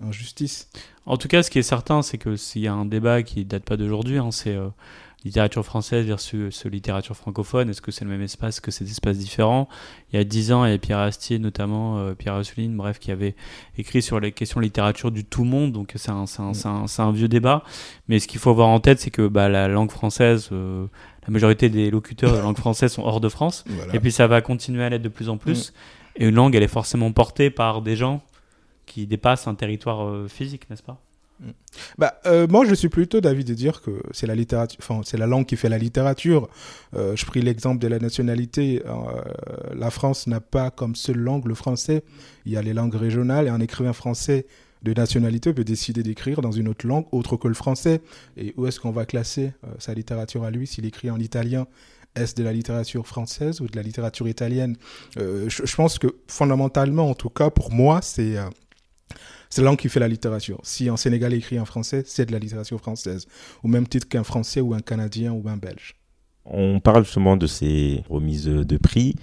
injustice. 0.00 0.70
En 1.06 1.16
tout 1.16 1.26
cas, 1.26 1.42
ce 1.42 1.50
qui 1.50 1.58
est 1.58 1.62
certain, 1.62 2.02
c'est 2.02 2.18
que 2.18 2.36
s'il 2.36 2.62
y 2.62 2.68
a 2.68 2.72
un 2.72 2.84
débat 2.84 3.24
qui 3.24 3.44
date 3.44 3.64
pas 3.64 3.76
d'aujourd'hui, 3.76 4.18
hein, 4.18 4.30
c'est 4.30 4.56
littérature 5.24 5.64
française 5.64 6.06
versus 6.06 6.64
littérature 6.64 7.16
francophone 7.16 7.70
Est-ce 7.70 7.82
que 7.82 7.90
c'est 7.90 8.04
le 8.04 8.10
même 8.10 8.22
espace 8.22 8.56
Est-ce 8.56 8.60
que 8.60 8.70
c'est 8.70 8.84
des 8.84 8.90
espaces 8.90 9.18
différents? 9.18 9.68
Il 10.12 10.16
y 10.16 10.18
a 10.20 10.24
dix 10.24 10.52
ans, 10.52 10.64
il 10.64 10.68
y 10.68 10.70
avait 10.70 10.78
Pierre 10.78 10.98
Astier, 10.98 11.38
notamment 11.38 11.98
euh, 11.98 12.14
Pierre 12.14 12.34
Assouline, 12.34 12.76
bref, 12.76 12.98
qui 12.98 13.10
avait 13.10 13.34
écrit 13.76 14.00
sur 14.00 14.20
les 14.20 14.32
questions 14.32 14.60
de 14.60 14.64
littérature 14.64 15.10
du 15.10 15.24
tout 15.24 15.44
monde. 15.44 15.72
Donc 15.72 15.92
c'est 15.96 16.10
un, 16.10 16.24
un, 16.38 16.84
un, 16.98 17.12
vieux 17.12 17.28
débat. 17.28 17.64
Mais 18.08 18.20
ce 18.20 18.28
qu'il 18.28 18.40
faut 18.40 18.50
avoir 18.50 18.68
en 18.68 18.80
tête, 18.80 19.00
c'est 19.00 19.10
que 19.10 19.26
bah, 19.26 19.48
la 19.48 19.68
langue 19.68 19.90
française, 19.90 20.50
euh, 20.52 20.86
la 21.26 21.32
majorité 21.32 21.68
des 21.68 21.90
locuteurs 21.90 22.30
de 22.30 22.36
la 22.36 22.42
langue 22.42 22.58
française 22.58 22.92
sont 22.92 23.02
hors 23.02 23.20
de 23.20 23.28
France. 23.28 23.64
Et 23.92 24.00
puis 24.00 24.12
ça 24.12 24.26
va 24.26 24.40
continuer 24.40 24.84
à 24.84 24.88
l'être 24.88 25.02
de 25.02 25.08
plus 25.08 25.28
en 25.28 25.36
plus. 25.36 25.70
Mm. 25.70 26.22
Et 26.22 26.26
une 26.26 26.34
langue, 26.34 26.54
elle 26.54 26.62
est 26.62 26.68
forcément 26.68 27.10
portée 27.12 27.50
par 27.50 27.82
des 27.82 27.96
gens 27.96 28.22
qui 28.86 29.06
dépassent 29.06 29.46
un 29.46 29.54
territoire 29.54 30.06
euh, 30.06 30.28
physique, 30.28 30.70
n'est-ce 30.70 30.82
pas? 30.82 31.00
Bah, 31.98 32.20
euh, 32.26 32.46
moi, 32.48 32.64
je 32.64 32.74
suis 32.74 32.88
plutôt 32.88 33.20
d'avis 33.20 33.44
de 33.44 33.54
dire 33.54 33.80
que 33.80 34.02
c'est 34.12 34.26
la 34.26 34.34
littérature, 34.34 34.78
enfin, 34.82 35.00
c'est 35.04 35.16
la 35.16 35.26
langue 35.26 35.46
qui 35.46 35.56
fait 35.56 35.68
la 35.68 35.78
littérature. 35.78 36.48
Euh, 36.94 37.14
je 37.16 37.24
pris 37.26 37.42
l'exemple 37.42 37.80
de 37.80 37.88
la 37.88 37.98
nationalité. 37.98 38.82
Euh, 38.86 38.92
la 39.74 39.90
France 39.90 40.26
n'a 40.26 40.40
pas 40.40 40.70
comme 40.70 40.96
seule 40.96 41.18
langue 41.18 41.46
le 41.46 41.54
français. 41.54 42.02
Il 42.46 42.52
y 42.52 42.56
a 42.56 42.62
les 42.62 42.74
langues 42.74 42.94
régionales 42.94 43.46
et 43.46 43.50
un 43.50 43.60
écrivain 43.60 43.92
français 43.92 44.46
de 44.82 44.92
nationalité 44.92 45.52
peut 45.52 45.64
décider 45.64 46.02
d'écrire 46.02 46.40
dans 46.40 46.52
une 46.52 46.68
autre 46.68 46.86
langue 46.86 47.06
autre 47.12 47.36
que 47.36 47.48
le 47.48 47.54
français. 47.54 48.00
Et 48.36 48.54
où 48.56 48.66
est-ce 48.66 48.80
qu'on 48.80 48.92
va 48.92 49.06
classer 49.06 49.52
sa 49.78 49.94
littérature 49.94 50.44
à 50.44 50.50
lui 50.50 50.66
s'il 50.66 50.86
écrit 50.86 51.10
en 51.10 51.18
italien? 51.18 51.66
Est-ce 52.14 52.34
de 52.34 52.42
la 52.42 52.52
littérature 52.52 53.06
française 53.06 53.60
ou 53.60 53.66
de 53.66 53.76
la 53.76 53.82
littérature 53.82 54.28
italienne? 54.28 54.76
Je, 55.16 55.74
pense 55.76 55.98
que 55.98 56.06
fondamentalement, 56.28 57.10
en 57.10 57.14
tout 57.14 57.28
cas 57.28 57.50
pour 57.50 57.72
moi, 57.72 58.00
c'est 58.02 58.36
c'est 59.50 59.62
la 59.62 59.66
langue 59.66 59.78
qui 59.78 59.88
fait 59.88 60.00
la 60.00 60.08
littérature. 60.08 60.60
Si 60.62 60.88
un 60.88 60.96
Sénégalais 60.96 61.38
écrit 61.38 61.58
en 61.58 61.64
français, 61.64 62.02
c'est 62.06 62.26
de 62.26 62.32
la 62.32 62.38
littérature 62.38 62.78
française, 62.78 63.26
au 63.62 63.68
même 63.68 63.86
titre 63.86 64.08
qu'un 64.08 64.24
Français 64.24 64.60
ou 64.60 64.74
un 64.74 64.80
Canadien 64.80 65.32
ou 65.32 65.48
un 65.48 65.56
Belge. 65.56 65.94
On 66.44 66.80
parle 66.80 67.04
justement 67.04 67.36
de 67.36 67.46
ces 67.46 68.02
remises 68.08 68.46
de 68.46 68.76
prix. 68.78 69.14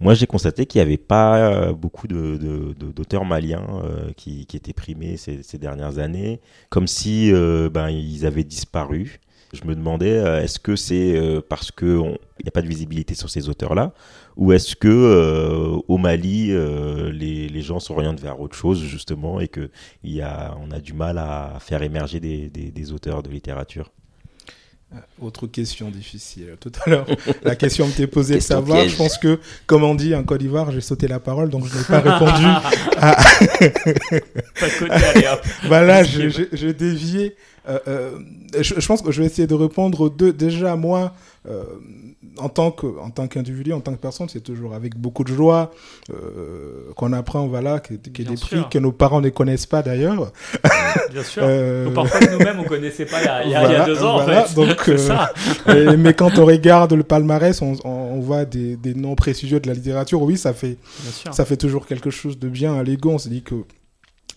Moi, 0.00 0.14
j'ai 0.14 0.26
constaté 0.28 0.66
qu'il 0.66 0.78
n'y 0.80 0.86
avait 0.86 0.96
pas 0.96 1.38
euh, 1.38 1.72
beaucoup 1.72 2.06
d'auteurs 2.06 3.24
maliens 3.24 3.66
euh, 3.82 4.12
qui, 4.16 4.46
étaient 4.54 4.72
primés 4.72 5.16
ces, 5.16 5.58
dernières 5.58 5.98
années, 5.98 6.40
comme 6.70 6.86
si 6.86 7.32
euh, 7.32 7.68
ben, 7.68 7.88
ils 7.88 8.24
avaient 8.24 8.44
disparu. 8.44 9.18
Je 9.52 9.64
me 9.64 9.74
demandais, 9.74 10.16
est-ce 10.42 10.58
que 10.58 10.76
c'est 10.76 11.18
parce 11.48 11.70
qu'il 11.70 11.96
n'y 11.96 12.48
a 12.48 12.50
pas 12.52 12.62
de 12.62 12.68
visibilité 12.68 13.14
sur 13.14 13.30
ces 13.30 13.48
auteurs-là, 13.48 13.94
ou 14.38 14.52
est-ce 14.52 14.76
que 14.76 14.88
euh, 14.88 15.80
au 15.88 15.98
Mali, 15.98 16.52
euh, 16.52 17.10
les, 17.10 17.48
les, 17.48 17.60
gens 17.60 17.80
s'orientent 17.80 18.20
vers 18.20 18.40
autre 18.40 18.54
chose 18.54 18.80
justement 18.80 19.40
et 19.40 19.50
y 20.04 20.20
a, 20.20 20.56
on 20.64 20.70
a 20.70 20.78
du 20.78 20.92
mal 20.92 21.18
à 21.18 21.58
faire 21.60 21.82
émerger 21.82 22.20
des, 22.20 22.48
des, 22.48 22.70
des 22.70 22.92
auteurs 22.92 23.24
de 23.24 23.30
littérature? 23.30 23.90
Euh, 24.94 24.98
autre 25.20 25.48
question 25.48 25.90
difficile. 25.90 26.56
Tout 26.60 26.70
à 26.86 26.88
l'heure, 26.88 27.06
la 27.42 27.56
question 27.56 27.88
me 27.88 27.92
t'est 27.92 28.06
posée 28.06 28.36
de 28.36 28.40
savoir. 28.40 28.88
Je 28.88 28.96
pense 28.96 29.18
que, 29.18 29.40
comme 29.66 29.82
on 29.82 29.96
dit 29.96 30.14
en 30.14 30.22
Côte 30.22 30.38
d'Ivoire, 30.38 30.70
j'ai 30.70 30.80
sauté 30.82 31.08
la 31.08 31.18
parole, 31.18 31.50
donc 31.50 31.66
je 31.66 31.76
n'ai 31.76 31.84
pas 31.84 32.00
répondu. 32.00 32.44
à... 32.96 33.18
voilà, 35.66 36.04
je, 36.04 36.28
je, 36.28 36.42
je 36.52 36.68
déviais. 36.68 37.26
Euh, 37.26 37.30
euh, 37.30 37.57
je, 37.68 38.80
je, 38.80 38.86
pense 38.86 39.02
que 39.02 39.12
je 39.12 39.20
vais 39.20 39.26
essayer 39.26 39.46
de 39.46 39.54
répondre 39.54 40.00
aux 40.00 40.08
deux. 40.10 40.32
Déjà, 40.32 40.76
moi, 40.76 41.12
euh, 41.48 41.62
en 42.38 42.48
tant 42.48 42.70
que 42.70 42.86
en 43.00 43.10
tant 43.10 43.26
qu'individu, 43.26 43.72
en 43.72 43.80
tant 43.80 43.92
que 43.92 44.00
personne, 44.00 44.28
c'est 44.28 44.40
toujours 44.40 44.74
avec 44.74 44.96
beaucoup 44.96 45.24
de 45.24 45.32
joie 45.32 45.72
euh, 46.10 46.92
qu'on 46.96 47.12
apprend, 47.12 47.46
voilà, 47.46 47.80
qu'il 47.80 47.96
y 47.96 48.26
a 48.26 48.30
des 48.30 48.36
prix 48.36 48.62
que 48.70 48.78
nos 48.78 48.92
parents 48.92 49.20
ne 49.20 49.28
connaissent 49.28 49.66
pas 49.66 49.82
d'ailleurs. 49.82 50.32
Bien 51.12 51.22
sûr. 51.22 51.42
euh, 51.44 51.90
parfois 51.92 52.20
nous-mêmes 52.20 52.60
on 52.60 52.64
connaissait 52.64 53.06
pas 53.06 53.20
il 53.20 53.24
y 53.24 53.28
a, 53.28 53.44
il 53.44 53.50
y 53.50 53.54
a, 53.54 53.60
voilà, 53.60 53.74
il 53.74 53.78
y 53.78 53.82
a 53.82 53.86
deux 53.86 54.04
ans. 54.04 54.22
Voilà, 54.22 54.42
en 54.42 54.44
fait. 54.44 54.54
Donc, 54.54 54.88
euh, 55.68 55.96
mais 55.98 56.14
quand 56.14 56.38
on 56.38 56.44
regarde 56.44 56.92
le 56.92 57.02
palmarès, 57.02 57.60
on, 57.62 57.76
on 57.84 58.20
voit 58.20 58.44
des, 58.44 58.76
des, 58.76 58.94
noms 58.94 59.14
prestigieux 59.14 59.60
de 59.60 59.68
la 59.68 59.74
littérature. 59.74 60.20
Oui, 60.22 60.36
ça 60.36 60.52
fait 60.52 60.76
ça 61.30 61.44
fait 61.44 61.56
toujours 61.56 61.86
quelque 61.86 62.10
chose 62.10 62.38
de 62.38 62.48
bien 62.48 62.74
à 62.74 62.82
l'ego. 62.82 63.10
On 63.10 63.18
se 63.18 63.28
dit 63.28 63.42
que 63.42 63.54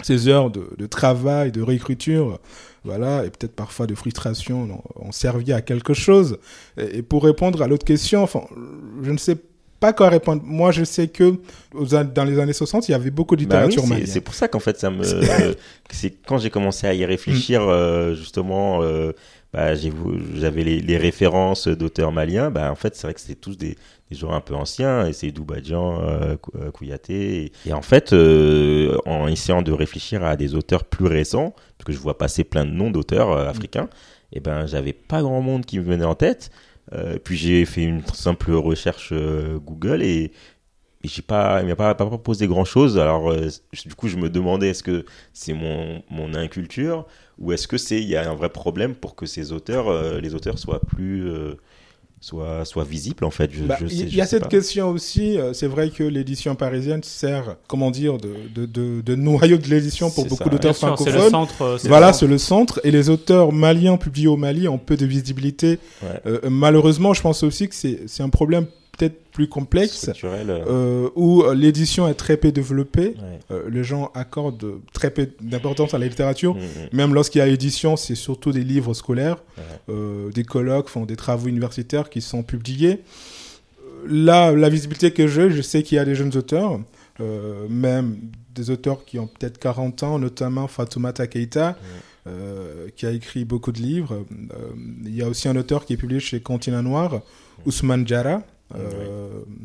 ces 0.01 0.27
heures 0.27 0.49
de, 0.49 0.69
de 0.77 0.85
travail, 0.87 1.51
de 1.51 1.61
réécriture, 1.61 2.39
voilà, 2.83 3.25
et 3.25 3.29
peut-être 3.29 3.55
parfois 3.55 3.85
de 3.85 3.93
frustration, 3.93 4.81
ont 4.95 5.11
servi 5.11 5.53
à 5.53 5.61
quelque 5.61 5.93
chose. 5.93 6.37
Et, 6.77 7.01
pour 7.01 7.23
répondre 7.23 7.61
à 7.61 7.67
l'autre 7.67 7.85
question, 7.85 8.23
enfin, 8.23 8.41
je 9.03 9.11
ne 9.11 9.17
sais 9.17 9.37
pas 9.79 9.93
quoi 9.93 10.09
répondre. 10.09 10.41
Moi, 10.45 10.71
je 10.71 10.83
sais 10.83 11.07
que 11.07 11.35
dans 11.73 12.23
les 12.23 12.39
années 12.39 12.53
60, 12.53 12.87
il 12.87 12.91
y 12.91 12.95
avait 12.95 13.11
beaucoup 13.11 13.35
de 13.35 13.45
bah 13.45 13.65
littérature 13.65 13.87
bah 13.87 13.97
oui, 13.99 14.07
C'est 14.07 14.21
pour 14.21 14.33
ça 14.33 14.47
qu'en 14.47 14.59
fait, 14.59 14.79
ça 14.79 14.89
me, 14.89 15.03
c'est 15.91 16.13
quand 16.25 16.37
j'ai 16.37 16.49
commencé 16.49 16.87
à 16.87 16.93
y 16.93 17.05
réfléchir, 17.05 17.61
euh, 17.63 18.15
justement. 18.15 18.81
Euh, 18.81 19.11
bah, 19.53 19.73
j'avais 19.75 20.63
les, 20.63 20.79
les, 20.79 20.97
références 20.97 21.67
d'auteurs 21.67 22.11
maliens. 22.11 22.51
Bah, 22.51 22.71
en 22.71 22.75
fait, 22.75 22.95
c'est 22.95 23.07
vrai 23.07 23.13
que 23.13 23.19
c'était 23.21 23.35
tous 23.35 23.57
des, 23.57 23.77
des 24.09 24.17
joueurs 24.17 24.33
un 24.33 24.41
peu 24.41 24.55
anciens, 24.55 25.05
et 25.05 25.13
c'est 25.13 25.31
Doubadjian, 25.31 26.01
euh, 26.01 26.35
Kouyaté. 26.71 27.43
Et, 27.43 27.51
et, 27.69 27.73
en 27.73 27.81
fait, 27.81 28.13
euh, 28.13 28.97
en 29.05 29.27
essayant 29.27 29.61
de 29.61 29.71
réfléchir 29.71 30.23
à 30.23 30.35
des 30.35 30.55
auteurs 30.55 30.85
plus 30.85 31.07
récents, 31.07 31.53
parce 31.77 31.85
que 31.85 31.93
je 31.93 31.99
vois 31.99 32.17
passer 32.17 32.43
plein 32.43 32.65
de 32.65 32.71
noms 32.71 32.91
d'auteurs 32.91 33.31
euh, 33.31 33.49
africains, 33.49 33.89
et 34.33 34.39
ben 34.39 34.65
j'avais 34.65 34.93
pas 34.93 35.21
grand 35.21 35.41
monde 35.41 35.65
qui 35.65 35.79
me 35.79 35.83
venait 35.83 36.05
en 36.05 36.15
tête. 36.15 36.51
Euh, 36.93 37.17
puis 37.23 37.37
j'ai 37.37 37.65
fait 37.65 37.83
une 37.83 38.05
simple 38.07 38.51
recherche 38.53 39.09
euh, 39.13 39.59
Google 39.59 40.01
et, 40.01 40.31
et 41.03 41.07
j'ai 41.07 41.21
pas, 41.21 41.61
il 41.61 41.67
m'a 41.67 41.75
pas, 41.75 41.95
pas, 41.95 42.05
proposé 42.05 42.47
grand 42.47 42.65
chose. 42.65 42.97
Alors 42.97 43.31
euh, 43.31 43.49
du 43.85 43.95
coup 43.95 44.07
je 44.07 44.17
me 44.17 44.29
demandais 44.29 44.69
est-ce 44.69 44.83
que 44.83 45.05
c'est 45.33 45.53
mon, 45.53 46.03
mon 46.09 46.33
inculture 46.33 47.05
ou 47.41 47.51
est-ce 47.51 47.67
que 47.67 47.77
c'est 47.77 47.99
il 48.01 48.07
y 48.07 48.15
a 48.15 48.29
un 48.29 48.35
vrai 48.35 48.49
problème 48.49 48.93
pour 48.95 49.15
que 49.15 49.25
ces 49.25 49.51
auteurs, 49.51 49.89
euh, 49.89 50.21
les 50.21 50.35
auteurs 50.35 50.57
soient 50.59 50.79
plus 50.79 51.25
soit, 52.21 52.65
soit 52.65 52.83
visible 52.83 53.25
en 53.25 53.31
fait. 53.31 53.49
Il 53.53 53.65
bah, 53.65 53.77
y, 53.89 54.15
y 54.15 54.21
a 54.21 54.25
cette 54.27 54.43
pas. 54.43 54.49
question 54.49 54.89
aussi. 54.91 55.37
Euh, 55.37 55.53
c'est 55.53 55.67
vrai 55.67 55.89
que 55.89 56.03
l'édition 56.03 56.55
parisienne 56.55 57.01
sert, 57.03 57.57
comment 57.67 57.89
dire, 57.91 58.17
de, 58.17 58.35
de, 58.53 58.65
de, 58.65 59.01
de 59.01 59.15
noyau 59.15 59.57
de 59.57 59.67
l'édition 59.67 60.09
pour 60.11 60.25
beaucoup 60.27 60.49
d'auteurs 60.49 60.75
francophones. 60.77 61.13
C'est 61.13 61.19
le 61.19 61.29
centre. 61.29 61.77
Voilà, 61.85 62.13
c'est 62.13 62.27
le 62.27 62.37
centre. 62.37 62.79
Et 62.83 62.91
les 62.91 63.09
auteurs 63.09 63.51
maliens 63.51 63.97
publiés 63.97 64.27
au 64.27 64.37
Mali 64.37 64.67
ont 64.67 64.77
peu 64.77 64.95
de 64.95 65.05
visibilité. 65.05 65.79
Ouais. 66.03 66.09
Euh, 66.27 66.39
malheureusement, 66.49 67.13
je 67.13 67.21
pense 67.23 67.41
aussi 67.43 67.67
que 67.67 67.75
c'est 67.75 68.23
un 68.23 68.29
problème 68.29 68.67
peut-être 69.01 69.23
plus 69.31 69.47
complexe, 69.47 70.11
euh, 70.23 71.09
où 71.15 71.43
l'édition 71.53 72.07
est 72.07 72.13
très 72.13 72.37
peu 72.37 72.51
développée. 72.51 73.15
Ouais. 73.17 73.39
Euh, 73.49 73.69
les 73.69 73.83
gens 73.83 74.11
accordent 74.13 74.79
très 74.93 75.09
peu 75.09 75.29
d'importance 75.41 75.93
à 75.93 75.97
la 75.97 76.05
littérature. 76.07 76.55
Mmh, 76.55 76.59
mmh. 76.59 76.95
Même 76.97 77.13
lorsqu'il 77.13 77.39
y 77.39 77.41
a 77.41 77.47
édition, 77.47 77.95
c'est 77.95 78.15
surtout 78.15 78.51
des 78.51 78.63
livres 78.63 78.93
scolaires, 78.93 79.37
ouais. 79.57 79.63
euh, 79.89 80.31
des 80.31 80.43
colloques, 80.43 80.89
font 80.89 81.05
des 81.05 81.15
travaux 81.15 81.47
universitaires 81.47 82.09
qui 82.09 82.21
sont 82.21 82.43
publiés. 82.43 83.01
Là, 84.07 84.51
la 84.51 84.69
visibilité 84.69 85.11
que 85.11 85.27
j'ai, 85.27 85.49
je 85.49 85.61
sais 85.61 85.81
qu'il 85.81 85.95
y 85.95 85.99
a 85.99 86.05
des 86.05 86.15
jeunes 86.15 86.35
auteurs, 86.37 86.79
euh, 87.19 87.67
même 87.69 88.17
des 88.53 88.69
auteurs 88.69 89.05
qui 89.05 89.17
ont 89.17 89.27
peut-être 89.27 89.57
40 89.57 90.03
ans, 90.03 90.19
notamment 90.19 90.67
Fatoumata 90.67 91.25
Keita. 91.25 91.71
Mmh. 91.71 91.75
Euh, 92.27 92.89
qui 92.95 93.07
a 93.07 93.11
écrit 93.11 93.45
beaucoup 93.45 93.71
de 93.71 93.79
livres. 93.79 94.23
Euh, 94.53 94.69
il 95.03 95.15
y 95.15 95.23
a 95.23 95.27
aussi 95.27 95.47
un 95.47 95.55
auteur 95.55 95.85
qui 95.85 95.93
est 95.93 95.97
publié 95.97 96.19
chez 96.19 96.39
Continent 96.39 96.83
Noir, 96.83 97.21
Ousmane 97.65 98.07
Jara, 98.07 98.43
euh, 98.75 99.43
oui. 99.47 99.55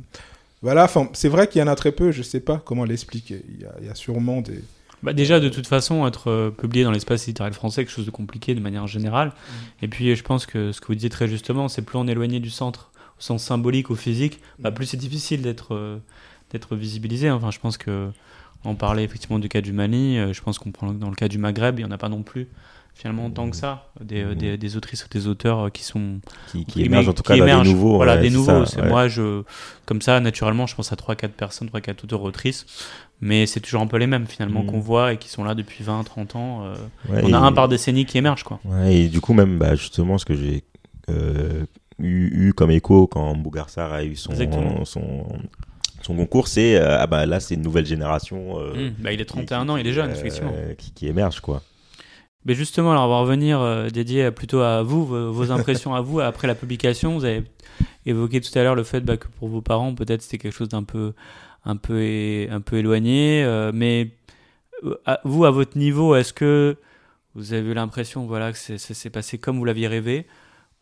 Voilà, 0.62 0.90
c'est 1.12 1.28
vrai 1.28 1.48
qu'il 1.48 1.60
y 1.60 1.62
en 1.62 1.68
a 1.68 1.76
très 1.76 1.92
peu, 1.92 2.10
je 2.10 2.18
ne 2.18 2.22
sais 2.24 2.40
pas 2.40 2.62
comment 2.64 2.84
l'expliquer. 2.84 3.42
Il, 3.48 3.68
il, 3.80 3.86
y 3.86 3.90
a 3.90 3.94
sûrement 3.94 4.40
des. 4.40 4.64
Bah 5.02 5.12
déjà, 5.12 5.38
de 5.38 5.48
toute 5.48 5.66
façon, 5.66 6.06
être 6.06 6.30
euh, 6.30 6.50
publié 6.50 6.84
dans 6.84 6.90
l'espace 6.90 7.26
littéraire 7.26 7.52
français, 7.54 7.84
quelque 7.84 7.94
chose 7.94 8.06
de 8.06 8.10
compliqué 8.10 8.54
de 8.54 8.60
manière 8.60 8.86
générale. 8.86 9.28
Mmh. 9.28 9.84
Et 9.84 9.88
puis, 9.88 10.16
je 10.16 10.22
pense 10.22 10.46
que 10.46 10.72
ce 10.72 10.80
que 10.80 10.86
vous 10.88 10.94
disiez 10.94 11.10
très 11.10 11.28
justement, 11.28 11.68
c'est 11.68 11.82
plus 11.82 11.98
on 11.98 12.08
est 12.08 12.12
éloigné 12.12 12.40
du 12.40 12.50
centre, 12.50 12.90
au 13.18 13.22
sens 13.22 13.44
symbolique, 13.44 13.90
au 13.90 13.94
physique, 13.94 14.40
bah, 14.58 14.70
plus 14.72 14.86
c'est 14.86 14.96
difficile 14.96 15.42
d'être 15.42 15.74
euh, 15.74 15.98
d'être 16.50 16.74
visibilisé. 16.74 17.30
Enfin, 17.30 17.50
je 17.50 17.58
pense 17.58 17.76
que 17.76 18.10
on 18.64 18.74
parlait 18.74 19.04
effectivement 19.04 19.38
du 19.38 19.48
cas 19.48 19.60
du 19.60 19.72
Mali. 19.72 20.18
Euh, 20.18 20.32
je 20.32 20.42
pense 20.42 20.58
qu'on 20.58 20.72
prend 20.72 20.92
dans 20.92 21.10
le 21.10 21.16
cas 21.16 21.28
du 21.28 21.38
Maghreb, 21.38 21.78
il 21.78 21.84
n'y 21.84 21.88
en 21.88 21.94
a 21.94 21.98
pas 21.98 22.08
non 22.08 22.22
plus 22.22 22.48
finalement 22.96 23.30
tant 23.30 23.50
que 23.50 23.56
ça 23.56 23.90
des, 24.00 24.24
mmh. 24.24 24.34
des, 24.34 24.56
des, 24.56 24.76
autrices 24.76 25.04
ou 25.04 25.08
des 25.08 25.26
auteurs 25.26 25.70
qui 25.70 25.84
sont 25.84 26.20
qui, 26.50 26.64
qui 26.64 26.82
émergent 26.82 27.10
en 27.10 27.12
tout 27.12 27.22
cas 27.22 27.36
là, 27.36 27.62
des 27.62 27.70
nouveaux 27.70 27.96
voilà 27.96 28.16
ouais, 28.16 28.22
des 28.22 28.30
nouveaux 28.30 28.64
ouais. 28.64 28.88
moi 28.88 29.06
je 29.06 29.42
comme 29.84 30.00
ça 30.00 30.18
naturellement 30.18 30.66
je 30.66 30.74
pense 30.74 30.92
à 30.92 30.96
3 30.96 31.14
4 31.14 31.32
personnes 31.32 31.68
3 31.68 31.82
4 31.82 32.04
auteurs 32.04 32.22
autrices 32.22 32.64
mais 33.20 33.46
c'est 33.46 33.60
toujours 33.60 33.82
un 33.82 33.86
peu 33.86 33.98
les 33.98 34.06
mêmes 34.06 34.26
finalement 34.26 34.62
mmh. 34.62 34.66
qu'on 34.66 34.80
voit 34.80 35.12
et 35.12 35.18
qui 35.18 35.28
sont 35.28 35.44
là 35.44 35.54
depuis 35.54 35.84
20 35.84 36.04
30 36.04 36.36
ans 36.36 36.64
euh, 36.64 36.74
ouais, 37.10 37.20
on 37.22 37.32
a 37.34 37.38
un 37.38 37.52
par 37.52 37.68
décennie 37.68 38.06
qui 38.06 38.16
émerge 38.16 38.44
quoi 38.44 38.60
et 38.86 39.08
du 39.08 39.20
coup 39.20 39.34
même 39.34 39.58
bah, 39.58 39.74
justement 39.74 40.16
ce 40.16 40.24
que 40.24 40.34
j'ai 40.34 40.64
euh, 41.10 41.66
eu, 41.98 42.48
eu, 42.48 42.52
comme 42.54 42.70
écho 42.70 43.06
quand 43.06 43.36
Bougarsar 43.36 43.92
a 43.92 44.04
eu 44.04 44.16
son, 44.16 44.32
son 46.06 46.14
concours, 46.14 46.48
c'est 46.48 46.76
euh, 46.76 46.98
ah 46.98 47.06
bah 47.06 47.26
là 47.26 47.40
c'est 47.40 47.54
une 47.54 47.62
nouvelle 47.62 47.86
génération. 47.86 48.60
Euh, 48.60 48.90
mmh, 48.90 48.94
bah 49.00 49.12
il 49.12 49.20
est 49.20 49.24
31 49.24 49.64
qui, 49.64 49.70
ans, 49.70 49.76
il 49.76 49.86
est 49.86 49.92
jeune 49.92 50.10
effectivement. 50.10 50.52
Qui, 50.78 50.92
qui, 50.92 51.08
émerge 51.08 51.40
quoi. 51.40 51.62
Mais 52.46 52.54
justement, 52.54 52.92
alors 52.92 53.06
on 53.06 53.08
va 53.08 53.18
revenir 53.18 53.60
euh, 53.60 53.90
dédié 53.90 54.30
plutôt 54.30 54.60
à 54.60 54.82
vous, 54.84 55.04
vos, 55.04 55.50
impressions 55.50 55.94
à 55.94 56.00
vous 56.00 56.20
après 56.20 56.46
la 56.46 56.54
publication. 56.54 57.18
Vous 57.18 57.24
avez 57.24 57.42
évoqué 58.06 58.40
tout 58.40 58.56
à 58.56 58.62
l'heure 58.62 58.76
le 58.76 58.84
fait 58.84 59.00
bah, 59.00 59.16
que 59.16 59.26
pour 59.26 59.48
vos 59.48 59.60
parents, 59.60 59.94
peut-être 59.96 60.22
c'était 60.22 60.38
quelque 60.38 60.54
chose 60.54 60.68
d'un 60.68 60.84
peu, 60.84 61.12
un 61.64 61.76
peu, 61.76 62.46
un 62.48 62.60
peu 62.60 62.76
éloigné. 62.76 63.42
Euh, 63.42 63.72
mais 63.74 64.12
à, 65.04 65.20
vous, 65.24 65.44
à 65.44 65.50
votre 65.50 65.76
niveau, 65.76 66.14
est-ce 66.14 66.32
que 66.32 66.76
vous 67.34 67.52
avez 67.52 67.68
eu 67.68 67.74
l'impression 67.74 68.26
voilà, 68.26 68.52
que 68.52 68.58
ça 68.58 68.78
s'est 68.78 69.10
passé 69.10 69.38
comme 69.38 69.58
vous 69.58 69.64
l'aviez 69.64 69.88
rêvé? 69.88 70.26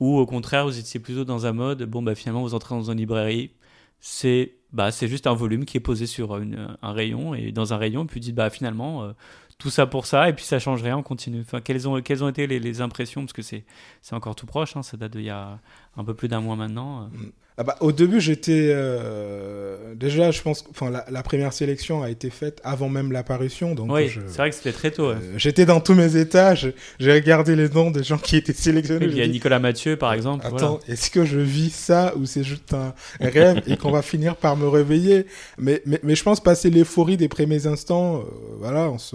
Ou 0.01 0.19
au 0.19 0.27
contraire, 0.27 0.67
vous 0.67 0.79
étiez 0.79 1.01
plutôt 1.01 1.25
dans 1.25 1.47
un 1.47 1.53
mode, 1.53 1.85
bon, 1.85 2.03
bah, 2.03 2.15
finalement, 2.15 2.43
vous 2.43 2.55
entrez 2.55 2.75
dans 2.75 2.91
une 2.91 2.99
librairie, 2.99 3.53
c'est 4.01 4.53
bah, 4.73 4.91
juste 4.91 5.27
un 5.27 5.35
volume 5.35 5.65
qui 5.65 5.79
est 5.79 5.81
posé 5.81 6.07
sur 6.07 6.35
un 6.35 6.93
rayon, 6.93 7.35
et 7.35 7.53
dans 7.53 7.73
un 7.73 7.77
rayon, 7.79 8.07
puis 8.07 8.21
vous 8.21 8.25
dites, 8.25 8.35
bah, 8.35 8.51
finalement, 8.51 9.05
euh, 9.05 9.13
tout 9.59 9.71
ça 9.71 9.87
pour 9.87 10.07
ça, 10.07 10.29
et 10.29 10.33
puis 10.33 10.45
ça 10.45 10.59
change 10.59 10.83
rien, 10.83 10.97
on 10.97 11.03
continue. 11.03 11.45
Quelles 11.65 11.89
ont, 11.89 11.97
été 11.97 12.47
les, 12.47 12.81
impressions 12.81 13.23
Parce 13.23 13.33
que 13.33 13.43
c'est 13.43 13.65
encore 14.13 14.35
tout 14.35 14.47
proche, 14.47 14.77
hein, 14.77 14.83
ça 14.83 14.97
date 14.97 15.13
d'il 15.13 15.23
y 15.23 15.31
a 15.31 15.59
un 15.97 16.05
peu 16.05 16.15
plus 16.15 16.29
d'un 16.29 16.41
mois 16.41 16.57
maintenant. 16.57 17.09
Ah 17.57 17.63
bah, 17.63 17.77
au 17.79 17.93
début, 17.93 18.21
j'étais 18.21 18.71
euh, 18.73 19.95
déjà, 19.95 20.33
je 20.33 20.43
pense, 20.43 20.65
enfin, 20.71 20.91
la, 20.91 21.05
la, 21.09 21.23
première 21.23 21.53
sélection 21.53 22.03
a 22.03 22.11
été 22.11 22.29
faite 22.29 22.61
avant 22.65 22.89
même 22.89 23.13
l'apparition, 23.13 23.77
donc. 23.77 23.93
Oui, 23.93 24.11
c'est 24.27 24.37
vrai 24.39 24.51
que 24.51 24.57
c'était 24.57 24.73
très 24.73 24.91
tôt. 24.91 25.11
Ouais. 25.11 25.15
Euh, 25.15 25.35
j'étais 25.37 25.65
dans 25.65 25.79
tous 25.79 25.95
mes 25.95 26.17
états, 26.17 26.57
j'ai 26.57 26.75
regardé 27.01 27.55
les 27.55 27.69
noms 27.69 27.93
des 27.93 28.03
gens 28.03 28.19
qui 28.19 28.37
étaient 28.37 28.53
sélectionnés. 28.53 29.07
Il 29.09 29.17
y 29.17 29.23
a 29.23 29.29
Nicolas 29.29 29.61
Mathieu, 29.61 29.97
par 29.97 30.13
exemple. 30.15 30.45
Attends, 30.45 30.81
voilà. 30.81 30.81
est-ce 30.89 31.13
que 31.13 31.25
je 31.25 31.39
vis 31.39 31.73
ça 31.73 32.13
ou 32.17 32.27
c'est 32.27 32.43
juste 32.43 32.75
un 32.75 32.93
rêve 33.21 33.63
et 33.69 33.77
qu'on 33.77 33.93
va 33.93 34.03
finir 34.03 34.35
par 34.35 34.57
me 34.57 34.67
réveiller? 34.67 35.27
Mais, 35.57 35.81
mais, 35.87 36.01
mais, 36.03 36.17
je 36.17 36.25
pense 36.25 36.41
passer 36.41 36.71
l'euphorie 36.71 37.17
des 37.17 37.29
premiers 37.29 37.69
instants, 37.69 38.17
euh, 38.17 38.23
voilà, 38.59 38.91
on 38.91 38.99
se 38.99 39.15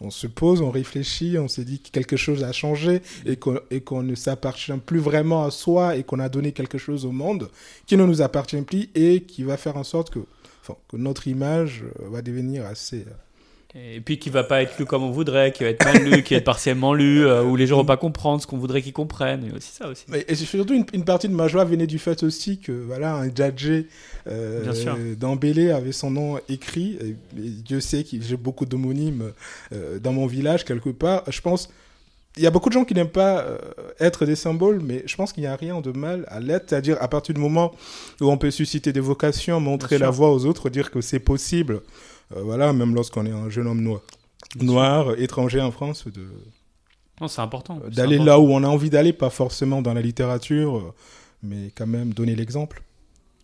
on 0.00 0.10
se 0.10 0.26
pose, 0.26 0.62
on 0.62 0.70
réfléchit, 0.70 1.38
on 1.38 1.48
s'est 1.48 1.64
dit 1.64 1.80
que 1.80 1.90
quelque 1.90 2.16
chose 2.16 2.42
a 2.42 2.52
changé 2.52 3.02
et 3.26 3.36
qu'on 3.36 4.02
ne 4.02 4.14
s'appartient 4.14 4.72
plus 4.84 4.98
vraiment 4.98 5.44
à 5.44 5.50
soi 5.50 5.96
et 5.96 6.04
qu'on 6.04 6.18
a 6.18 6.28
donné 6.28 6.52
quelque 6.52 6.78
chose 6.78 7.04
au 7.04 7.12
monde 7.12 7.50
qui 7.86 7.96
ne 7.96 8.04
nous 8.04 8.22
appartient 8.22 8.60
plus 8.62 8.88
et 8.94 9.22
qui 9.22 9.42
va 9.42 9.56
faire 9.56 9.76
en 9.76 9.84
sorte 9.84 10.10
que, 10.10 10.20
que 10.88 10.96
notre 10.96 11.28
image 11.28 11.84
euh, 12.00 12.08
va 12.08 12.22
devenir 12.22 12.66
assez... 12.66 13.04
Et 13.74 14.00
puis 14.00 14.18
qui 14.18 14.30
va 14.30 14.42
pas 14.42 14.62
être 14.62 14.78
lu 14.78 14.84
comme 14.84 15.04
on 15.04 15.10
voudrait, 15.10 15.52
qui 15.52 15.62
va 15.62 15.70
être 15.70 15.84
mal 15.84 16.02
lu, 16.02 16.22
qui 16.24 16.34
va 16.34 16.38
être 16.38 16.44
partiellement 16.44 16.92
lu, 16.92 17.24
euh, 17.24 17.44
où 17.44 17.54
les 17.54 17.68
gens 17.68 17.76
vont 17.76 17.84
pas 17.84 17.96
comprendre 17.96 18.42
ce 18.42 18.46
qu'on 18.46 18.58
voudrait 18.58 18.82
qu'ils 18.82 18.92
comprennent. 18.92 19.44
Et 19.44 19.56
aussi 19.56 19.70
ça 19.72 19.88
aussi. 19.88 20.04
Et, 20.26 20.34
surtout 20.34 20.74
une, 20.74 20.86
une, 20.92 21.04
partie 21.04 21.28
de 21.28 21.34
ma 21.34 21.46
joie 21.46 21.64
venait 21.64 21.86
du 21.86 22.00
fait 22.00 22.24
aussi 22.24 22.58
que 22.58 22.72
voilà 22.72 23.14
un 23.14 23.30
euh, 24.26 25.14
d'Embélé 25.14 25.70
avait 25.70 25.92
son 25.92 26.10
nom 26.10 26.40
écrit. 26.48 26.98
Et, 27.00 27.16
Dieu 27.32 27.80
sait 27.80 28.02
que 28.02 28.16
j'ai 28.20 28.36
beaucoup 28.36 28.66
d'homonymes 28.66 29.32
euh, 29.72 30.00
dans 30.00 30.12
mon 30.12 30.26
village 30.26 30.64
quelque 30.64 30.90
part. 30.90 31.22
Je 31.28 31.40
pense 31.40 31.68
il 32.36 32.44
y 32.44 32.46
a 32.46 32.50
beaucoup 32.50 32.68
de 32.68 32.74
gens 32.74 32.84
qui 32.84 32.94
n'aiment 32.94 33.08
pas 33.08 33.40
euh, 33.40 33.58
être 33.98 34.24
des 34.24 34.36
symboles, 34.36 34.80
mais 34.82 35.02
je 35.06 35.16
pense 35.16 35.32
qu'il 35.32 35.42
n'y 35.42 35.48
a 35.48 35.56
rien 35.56 35.80
de 35.80 35.90
mal 35.90 36.24
à 36.28 36.38
l'être. 36.40 36.70
C'est-à-dire, 36.70 36.96
à 37.00 37.08
partir 37.08 37.34
du 37.34 37.40
moment 37.40 37.72
où 38.20 38.30
on 38.30 38.38
peut 38.38 38.50
susciter 38.50 38.92
des 38.92 39.00
vocations, 39.00 39.58
montrer 39.60 39.98
la 39.98 40.10
voie 40.10 40.32
aux 40.32 40.46
autres, 40.46 40.70
dire 40.70 40.90
que 40.90 41.00
c'est 41.00 41.18
possible, 41.18 41.82
voilà, 42.30 42.72
même 42.72 42.94
lorsqu'on 42.94 43.26
est 43.26 43.32
un 43.32 43.48
jeune 43.48 43.66
homme 43.66 43.80
noir, 43.80 44.00
noir 44.60 45.18
étranger 45.18 45.60
en 45.60 45.70
France, 45.70 46.06
de. 46.06 46.26
Non, 47.20 47.28
c'est 47.28 47.42
important. 47.42 47.80
D'aller 47.88 48.18
là 48.18 48.40
où 48.40 48.50
on 48.50 48.62
a 48.64 48.68
envie 48.68 48.88
d'aller, 48.88 49.12
pas 49.12 49.30
forcément 49.30 49.82
dans 49.82 49.92
la 49.92 50.00
littérature, 50.00 50.76
euh, 50.76 50.94
mais 51.42 51.70
quand 51.74 51.86
même 51.86 52.14
donner 52.14 52.34
l'exemple. 52.34 52.82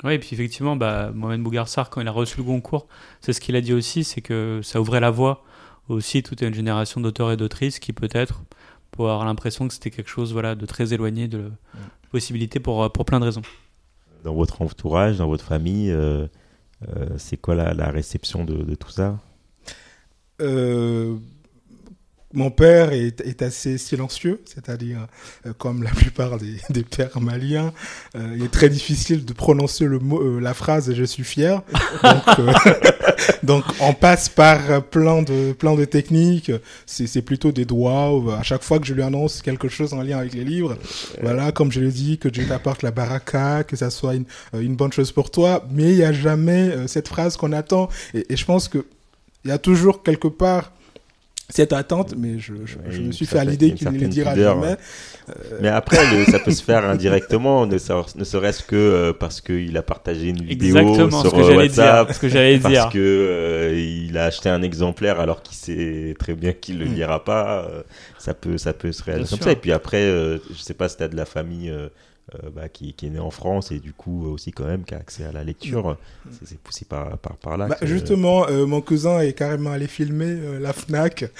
Oui, 0.04 0.14
et 0.14 0.18
puis 0.18 0.30
effectivement, 0.32 0.76
bah, 0.76 1.10
Mohamed 1.14 1.42
Bougarsar, 1.42 1.90
quand 1.90 2.00
il 2.00 2.08
a 2.08 2.12
reçu 2.12 2.38
le 2.38 2.44
Goncourt, 2.44 2.86
c'est 3.20 3.32
ce 3.32 3.40
qu'il 3.40 3.56
a 3.56 3.60
dit 3.60 3.72
aussi, 3.72 4.04
c'est 4.04 4.20
que 4.20 4.60
ça 4.62 4.80
ouvrait 4.80 5.00
la 5.00 5.10
voie 5.10 5.42
aussi 5.88 6.22
toute 6.22 6.40
une 6.42 6.54
génération 6.54 7.00
d'auteurs 7.00 7.30
et 7.32 7.36
d'autrices 7.36 7.78
qui 7.78 7.92
peut-être 7.92 8.42
pour 8.90 9.10
avoir 9.10 9.24
l'impression 9.24 9.68
que 9.68 9.74
c'était 9.74 9.90
quelque 9.90 10.10
chose 10.10 10.32
voilà, 10.32 10.54
de 10.54 10.66
très 10.66 10.92
éloigné 10.92 11.28
de 11.28 11.38
la 11.74 12.08
possibilité 12.10 12.60
pour, 12.60 12.90
pour 12.92 13.04
plein 13.04 13.20
de 13.20 13.24
raisons. 13.24 13.42
Dans 14.24 14.34
votre 14.34 14.62
entourage, 14.62 15.18
dans 15.18 15.28
votre 15.28 15.44
famille, 15.44 15.90
euh, 15.90 15.96
euh, 16.24 16.26
c'est 17.16 17.36
quoi 17.36 17.54
la, 17.54 17.74
la 17.74 17.90
réception 17.90 18.44
de, 18.44 18.62
de, 18.62 18.74
tout 18.74 18.90
ça? 18.90 19.18
Euh, 20.40 21.16
mon 22.36 22.50
père 22.50 22.92
est, 22.92 23.42
assez 23.42 23.78
silencieux, 23.78 24.42
c'est-à-dire, 24.44 25.06
euh, 25.46 25.52
comme 25.56 25.82
la 25.82 25.90
plupart 25.90 26.36
des, 26.36 26.82
pères 26.82 27.18
maliens, 27.20 27.72
euh, 28.14 28.34
il 28.36 28.44
est 28.44 28.52
très 28.52 28.68
difficile 28.68 29.24
de 29.24 29.32
prononcer 29.32 29.86
le 29.86 29.98
mot, 29.98 30.20
euh, 30.20 30.38
la 30.38 30.52
phrase 30.52 30.92
"je 30.92 31.04
suis 31.04 31.24
fier". 31.24 31.62
Donc, 33.42 33.64
on 33.80 33.94
passe 33.94 34.28
par 34.28 34.82
plein 34.82 35.22
de 35.22 35.52
plein 35.52 35.74
de 35.74 35.86
techniques. 35.86 36.52
C'est 36.84 37.22
plutôt 37.22 37.52
des 37.52 37.64
doigts. 37.64 38.38
À 38.38 38.42
chaque 38.42 38.62
fois 38.62 38.78
que 38.78 38.86
je 38.86 38.92
lui 38.92 39.02
annonce 39.02 39.40
quelque 39.40 39.68
chose 39.68 39.94
en 39.94 40.02
lien 40.02 40.18
avec 40.18 40.34
les 40.34 40.44
livres, 40.44 40.76
voilà, 41.22 41.52
comme 41.52 41.72
je 41.72 41.80
l'ai 41.80 41.90
dit, 41.90 42.18
que 42.18 42.28
Dieu 42.28 42.46
t'apporte 42.46 42.82
la 42.82 42.90
baraka, 42.90 43.64
que 43.64 43.76
ça 43.76 43.88
soit 43.88 44.14
une, 44.14 44.26
une 44.52 44.76
bonne 44.76 44.92
chose 44.92 45.10
pour 45.10 45.30
toi. 45.30 45.66
Mais 45.70 45.92
il 45.92 45.96
n'y 45.96 46.04
a 46.04 46.12
jamais 46.12 46.86
cette 46.86 47.08
phrase 47.08 47.38
qu'on 47.38 47.52
attend. 47.52 47.88
Et, 48.12 48.26
et 48.28 48.36
je 48.36 48.44
pense 48.44 48.68
que 48.68 48.84
il 49.44 49.48
y 49.48 49.52
a 49.52 49.58
toujours 49.58 50.02
quelque 50.02 50.28
part 50.28 50.72
cette 51.48 51.72
attente, 51.72 52.14
mais 52.18 52.38
je, 52.38 52.54
je, 52.64 52.76
je 52.88 53.00
me 53.02 53.12
suis 53.12 53.24
fait 53.24 53.38
à 53.38 53.44
l'idée 53.44 53.72
qu'il 53.72 53.88
ne 53.88 53.98
le 53.98 54.08
dira 54.08 54.32
pudeur, 54.32 54.60
jamais. 54.60 54.76
Euh... 55.28 55.58
Mais 55.60 55.68
après, 55.68 55.98
le, 56.12 56.24
ça 56.24 56.40
peut 56.40 56.50
se 56.50 56.62
faire 56.62 56.84
indirectement, 56.90 57.66
ne, 57.66 57.74
ne 57.74 58.24
serait-ce 58.24 58.64
que 58.64 58.74
euh, 58.74 59.12
parce 59.12 59.40
qu'il 59.40 59.76
a 59.76 59.82
partagé 59.82 60.28
une 60.30 60.42
vidéo 60.42 60.76
Exactement, 60.76 61.20
sur 61.20 61.30
ce 61.30 61.36
que 61.36 61.40
euh, 61.40 61.56
WhatsApp, 61.56 62.06
dire, 62.06 62.14
ce 62.16 62.20
que 62.20 62.28
j'allais 62.28 62.58
dire. 62.58 62.82
Parce 62.82 62.92
que 62.92 62.98
euh, 62.98 63.74
il 63.78 64.18
a 64.18 64.24
acheté 64.24 64.48
un 64.48 64.62
exemplaire 64.62 65.20
alors 65.20 65.42
qu'il 65.42 65.56
sait 65.56 66.14
très 66.18 66.34
bien 66.34 66.52
qu'il 66.52 66.80
le 66.80 66.84
lira 66.84 67.22
pas. 67.22 67.68
ça 68.18 68.34
peut, 68.34 68.58
ça 68.58 68.72
peut 68.72 68.90
se 68.90 69.04
réaliser 69.04 69.30
comme 69.30 69.44
ça. 69.44 69.52
Et 69.52 69.56
puis 69.56 69.72
après, 69.72 70.02
je 70.02 70.58
sais 70.58 70.74
pas 70.74 70.88
si 70.88 70.96
tu 70.96 71.04
as 71.04 71.08
de 71.08 71.16
la 71.16 71.26
famille 71.26 71.72
euh, 72.34 72.50
bah, 72.50 72.68
qui, 72.68 72.92
qui, 72.92 73.06
est 73.06 73.10
né 73.10 73.20
en 73.20 73.30
France 73.30 73.70
et 73.70 73.78
du 73.78 73.92
coup 73.92 74.26
aussi 74.26 74.50
quand 74.50 74.64
même 74.64 74.82
qui 74.82 74.94
a 74.94 74.98
accès 74.98 75.22
à 75.22 75.30
la 75.30 75.44
lecture. 75.44 75.96
C'est 76.44 76.58
poussé 76.58 76.84
par, 76.84 77.16
par, 77.18 77.36
par 77.36 77.56
là. 77.56 77.68
Bah, 77.68 77.76
que... 77.76 77.86
Justement, 77.86 78.48
euh, 78.48 78.66
mon 78.66 78.80
cousin 78.80 79.20
est 79.20 79.32
carrément 79.32 79.70
allé 79.70 79.86
filmer 79.86 80.26
euh, 80.26 80.58
la 80.58 80.72
FNAC 80.72 81.20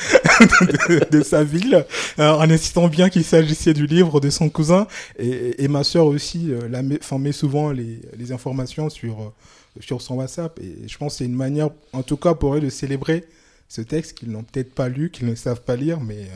de, 0.88 1.10
de, 1.10 1.22
sa 1.24 1.42
ville 1.42 1.84
euh, 2.20 2.30
en 2.30 2.48
insistant 2.48 2.86
bien 2.86 3.08
qu'il 3.08 3.24
s'agissait 3.24 3.74
du 3.74 3.88
livre 3.88 4.20
de 4.20 4.30
son 4.30 4.48
cousin 4.48 4.86
et, 5.18 5.64
et 5.64 5.66
ma 5.66 5.82
sœur 5.82 6.06
aussi 6.06 6.52
la 6.70 6.82
met, 6.82 7.00
met 7.18 7.32
souvent 7.32 7.72
les, 7.72 8.00
les, 8.16 8.30
informations 8.30 8.88
sur, 8.88 9.32
sur 9.80 10.00
son 10.00 10.14
WhatsApp 10.14 10.56
et 10.60 10.86
je 10.86 10.98
pense 10.98 11.14
que 11.14 11.18
c'est 11.18 11.24
une 11.24 11.34
manière 11.34 11.70
en 11.94 12.02
tout 12.04 12.16
cas 12.16 12.34
pour 12.34 12.54
eux 12.54 12.60
de 12.60 12.70
célébrer 12.70 13.24
ce 13.68 13.80
texte 13.80 14.16
qu'ils 14.16 14.30
n'ont 14.30 14.44
peut-être 14.44 14.72
pas 14.72 14.88
lu, 14.88 15.10
qu'ils 15.10 15.26
ne 15.26 15.34
savent 15.34 15.62
pas 15.62 15.74
lire 15.74 16.00
mais 16.00 16.28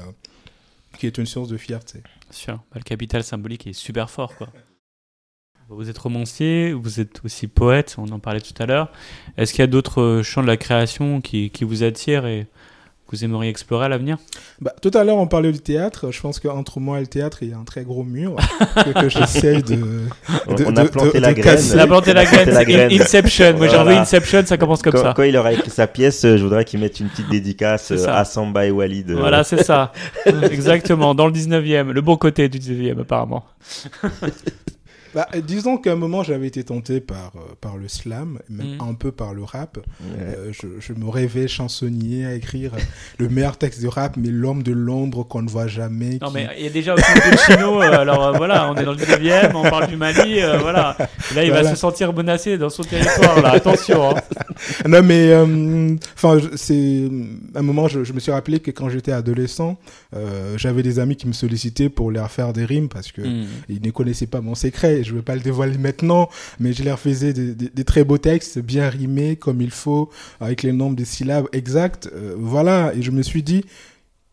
qui 1.01 1.07
est 1.07 1.17
une 1.17 1.27
source 1.27 1.49
de 1.49 1.57
fierté. 1.57 2.03
Sûr, 2.31 2.57
bah, 2.57 2.77
le 2.77 2.83
capital 2.83 3.25
symbolique 3.25 3.67
est 3.67 3.73
super 3.73 4.11
fort. 4.11 4.35
Vous 5.71 5.89
êtes 5.89 5.97
romancier, 5.97 6.73
vous 6.73 7.01
êtes 7.01 7.25
aussi 7.25 7.47
poète, 7.47 7.95
on 7.97 8.09
en 8.09 8.19
parlait 8.19 8.41
tout 8.41 8.61
à 8.61 8.67
l'heure. 8.67 8.93
Est-ce 9.39 9.53
qu'il 9.53 9.61
y 9.61 9.65
a 9.65 9.69
d'autres 9.69 10.21
champs 10.23 10.43
de 10.43 10.47
la 10.47 10.59
création 10.59 11.21
qui, 11.21 11.51
vous 11.63 11.85
attirent 11.85 12.27
que 13.11 13.17
vous 13.17 13.25
aimeriez 13.25 13.51
explorer 13.51 13.87
à 13.87 13.89
l'avenir 13.89 14.19
bah, 14.61 14.73
Tout 14.81 14.91
à 14.95 15.03
l'heure, 15.03 15.17
on 15.17 15.27
parlait 15.27 15.51
du 15.51 15.59
théâtre. 15.61 16.11
Je 16.13 16.21
pense 16.21 16.39
qu'entre 16.39 16.79
moi 16.79 16.99
et 16.99 17.01
le 17.01 17.07
théâtre, 17.09 17.39
il 17.43 17.51
y 17.51 17.53
a 17.53 17.57
un 17.59 17.65
très 17.65 17.83
gros 17.83 18.05
mur 18.05 18.37
que, 18.77 19.01
que 19.01 19.09
j'essaye 19.09 19.63
de, 19.63 19.75
de, 19.77 20.65
On 20.65 20.77
a 20.77 20.85
planté 20.85 21.19
de, 21.19 21.23
la 21.23 21.35
de 21.35 21.41
graine. 21.41 21.55
casser. 21.57 21.75
On 21.75 21.79
a 21.81 21.87
planté 21.87 22.13
la 22.13 22.25
graine. 22.25 22.51
la 22.51 22.65
graine. 22.65 22.93
Inception. 22.93 23.45
Moi, 23.57 23.63
j'ai 23.63 23.67
Voilà. 23.69 23.81
envoyé 23.81 23.99
Inception, 23.99 24.43
ça 24.47 24.57
commence 24.57 24.83
comme 24.83 24.93
quand, 24.93 25.03
ça. 25.03 25.13
quand 25.17 25.25
il 25.25 25.37
aura 25.37 25.53
écrit 25.53 25.71
sa 25.71 25.87
pièce, 25.87 26.23
je 26.23 26.43
voudrais 26.43 26.65
qu'il 26.65 26.79
mette 26.81 27.01
une 27.01 27.09
petite 27.09 27.29
dédicace 27.29 27.91
à 27.91 28.25
Samba 28.25 28.67
et 28.67 28.71
Walid. 28.71 29.11
Voilà, 29.11 29.43
c'est 29.45 29.65
ça. 29.65 29.93
Exactement, 30.51 31.15
dans 31.15 31.27
le 31.27 31.33
19e, 31.33 31.91
le 31.91 32.01
bon 32.01 32.17
côté 32.17 32.49
du 32.49 32.59
19e 32.59 33.01
apparemment. 33.01 33.45
Bah, 35.15 35.27
disons 35.47 35.77
qu'à 35.77 35.93
un 35.93 35.97
moment, 35.97 36.23
j'avais 36.23 36.47
été 36.47 36.63
tenté 36.65 37.01
par, 37.01 37.33
euh, 37.37 37.41
par 37.61 37.77
le 37.77 37.89
slam, 37.89 38.39
même 38.49 38.75
Mhm. 38.75 38.89
un 38.91 38.95
peu 38.95 39.11
par 39.13 39.35
le 39.35 39.43
rap. 39.45 39.79
ouais. 39.79 39.85
Euh, 40.21 40.53
je, 40.53 40.67
je 40.81 40.93
me 40.93 41.09
rêvais 41.09 41.49
chansonnier 41.49 42.27
à 42.27 42.35
écrire 42.35 42.73
le 43.19 43.29
meilleur 43.29 43.57
texte 43.57 43.83
de 43.83 43.89
rap, 43.89 44.17
mais 44.17 44.29
l'homme 44.29 44.63
de 44.63 44.73
l'ombre 44.73 45.25
qu'on 45.25 45.43
ne 45.43 45.49
voit 45.49 45.67
jamais. 45.67 46.19
Non, 46.21 46.29
qui- 46.29 46.35
mais 46.35 46.49
il 46.59 46.65
y 46.65 46.67
a 46.69 46.71
déjà 46.71 46.95
aussi 46.95 47.03
de 47.15 47.37
chino, 47.39 47.83
euh, 47.83 47.91
alors 47.91 48.27
euh, 48.29 48.33
voilà, 48.33 48.71
on 48.71 48.77
est 48.77 48.85
dans 48.85 48.93
le 48.93 48.99
19e, 48.99 49.55
on 49.55 49.63
parle 49.69 49.89
du 49.89 49.97
Mali, 49.97 50.41
euh, 50.41 50.59
voilà. 50.59 50.97
Et 51.33 51.35
là, 51.35 51.45
il 51.45 51.51
va 51.51 51.65
se 51.69 51.77
sentir 51.77 52.13
menacé 52.13 52.57
dans 52.59 52.71
son 52.71 52.83
territoire, 52.85 53.41
là, 53.43 53.51
attention. 53.53 54.11
hein. 54.11 54.21
Non, 54.89 55.03
mais 55.03 55.35
enfin, 56.15 56.39
c'est 56.57 57.09
à 57.55 57.59
un 57.61 57.63
moment, 57.63 57.89
je, 57.89 58.05
je 58.05 58.13
me 58.13 58.21
suis 58.21 58.31
rappelé 58.33 58.61
que 58.61 58.71
quand 58.71 58.89
j'étais 58.89 59.13
adolescent, 59.13 59.79
euh, 60.15 60.55
j'avais 60.57 60.83
des 60.83 60.99
amis 60.99 61.17
qui 61.17 61.27
me 61.27 61.33
sollicitaient 61.33 61.89
pour 61.89 62.11
leur 62.11 62.31
faire 62.31 62.53
des 62.53 62.65
rimes 62.65 62.89
parce 62.89 63.11
que 63.13 63.21
Hmm. 63.23 63.47
ils 63.69 63.81
ne 63.83 63.91
connaissaient 63.91 64.27
pas 64.27 64.41
mon 64.41 64.55
secret. 64.55 65.00
Je 65.05 65.13
ne 65.13 65.17
vais 65.19 65.23
pas 65.23 65.35
le 65.35 65.41
dévoiler 65.41 65.79
maintenant, 65.79 66.29
mais 66.59 66.73
je 66.73 66.83
leur 66.85 66.99
faisais 66.99 67.33
des, 67.33 67.55
des- 67.55 67.69
des 67.71 67.85
très 67.85 68.05
beaux 68.05 68.19
textes, 68.19 68.59
bien 68.59 68.89
rimés 68.89 69.37
comme 69.37 69.61
il 69.61 69.71
faut, 69.71 70.11
avec 70.41 70.63
les 70.63 70.73
nombres 70.73 70.97
de 70.97 71.05
syllabes 71.05 71.47
exacts. 71.53 72.09
Euh, 72.15 72.35
voilà, 72.39 72.93
et 72.95 73.03
je 73.03 73.11
me 73.11 73.23
suis 73.23 73.43
dit 73.43 73.65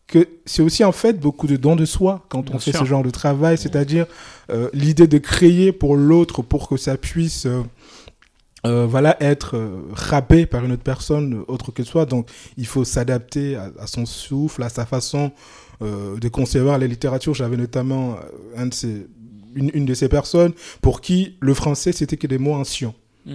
que 0.06 0.26
c'est 0.46 0.62
aussi 0.62 0.84
en 0.84 0.92
fait 0.92 1.20
beaucoup 1.20 1.46
de 1.46 1.56
dons 1.56 1.76
de 1.76 1.84
soi 1.84 2.24
quand 2.30 2.42
Bien 2.46 2.54
on 2.56 2.58
fait 2.58 2.72
ce 2.72 2.84
genre 2.86 3.02
de 3.02 3.10
travail, 3.10 3.58
c'est-à-dire 3.58 4.06
euh, 4.50 4.70
l'idée 4.72 5.06
de 5.06 5.18
créer 5.18 5.70
pour 5.72 5.96
l'autre 5.96 6.40
pour 6.42 6.66
que 6.68 6.78
ça 6.78 6.96
puisse 6.96 7.44
euh, 7.44 7.62
euh, 8.66 8.86
voilà 8.86 9.16
être 9.22 9.56
euh, 9.56 9.82
râpé 9.92 10.46
par 10.46 10.64
une 10.64 10.72
autre 10.72 10.82
personne 10.82 11.44
autre 11.46 11.72
que 11.72 11.84
soi. 11.84 12.06
Donc 12.06 12.28
il 12.56 12.66
faut 12.66 12.84
s'adapter 12.84 13.56
à, 13.56 13.70
à 13.78 13.86
son 13.86 14.04
souffle, 14.06 14.62
à 14.62 14.68
sa 14.68 14.84
façon 14.86 15.30
euh, 15.82 16.16
de 16.18 16.28
concevoir 16.28 16.78
la 16.78 16.86
littérature. 16.86 17.34
J'avais 17.34 17.56
notamment 17.58 18.16
un 18.56 18.66
de 18.66 18.74
ces, 18.74 19.06
une, 19.58 19.70
une 19.74 19.84
de 19.86 19.94
ces 19.94 20.08
personnes 20.08 20.52
pour 20.82 21.00
qui 21.00 21.36
le 21.40 21.54
français 21.54 21.92
c'était 21.92 22.16
que 22.16 22.26
des 22.26 22.38
mots 22.38 22.54
anciens. 22.54 22.94
Ah, 23.26 23.30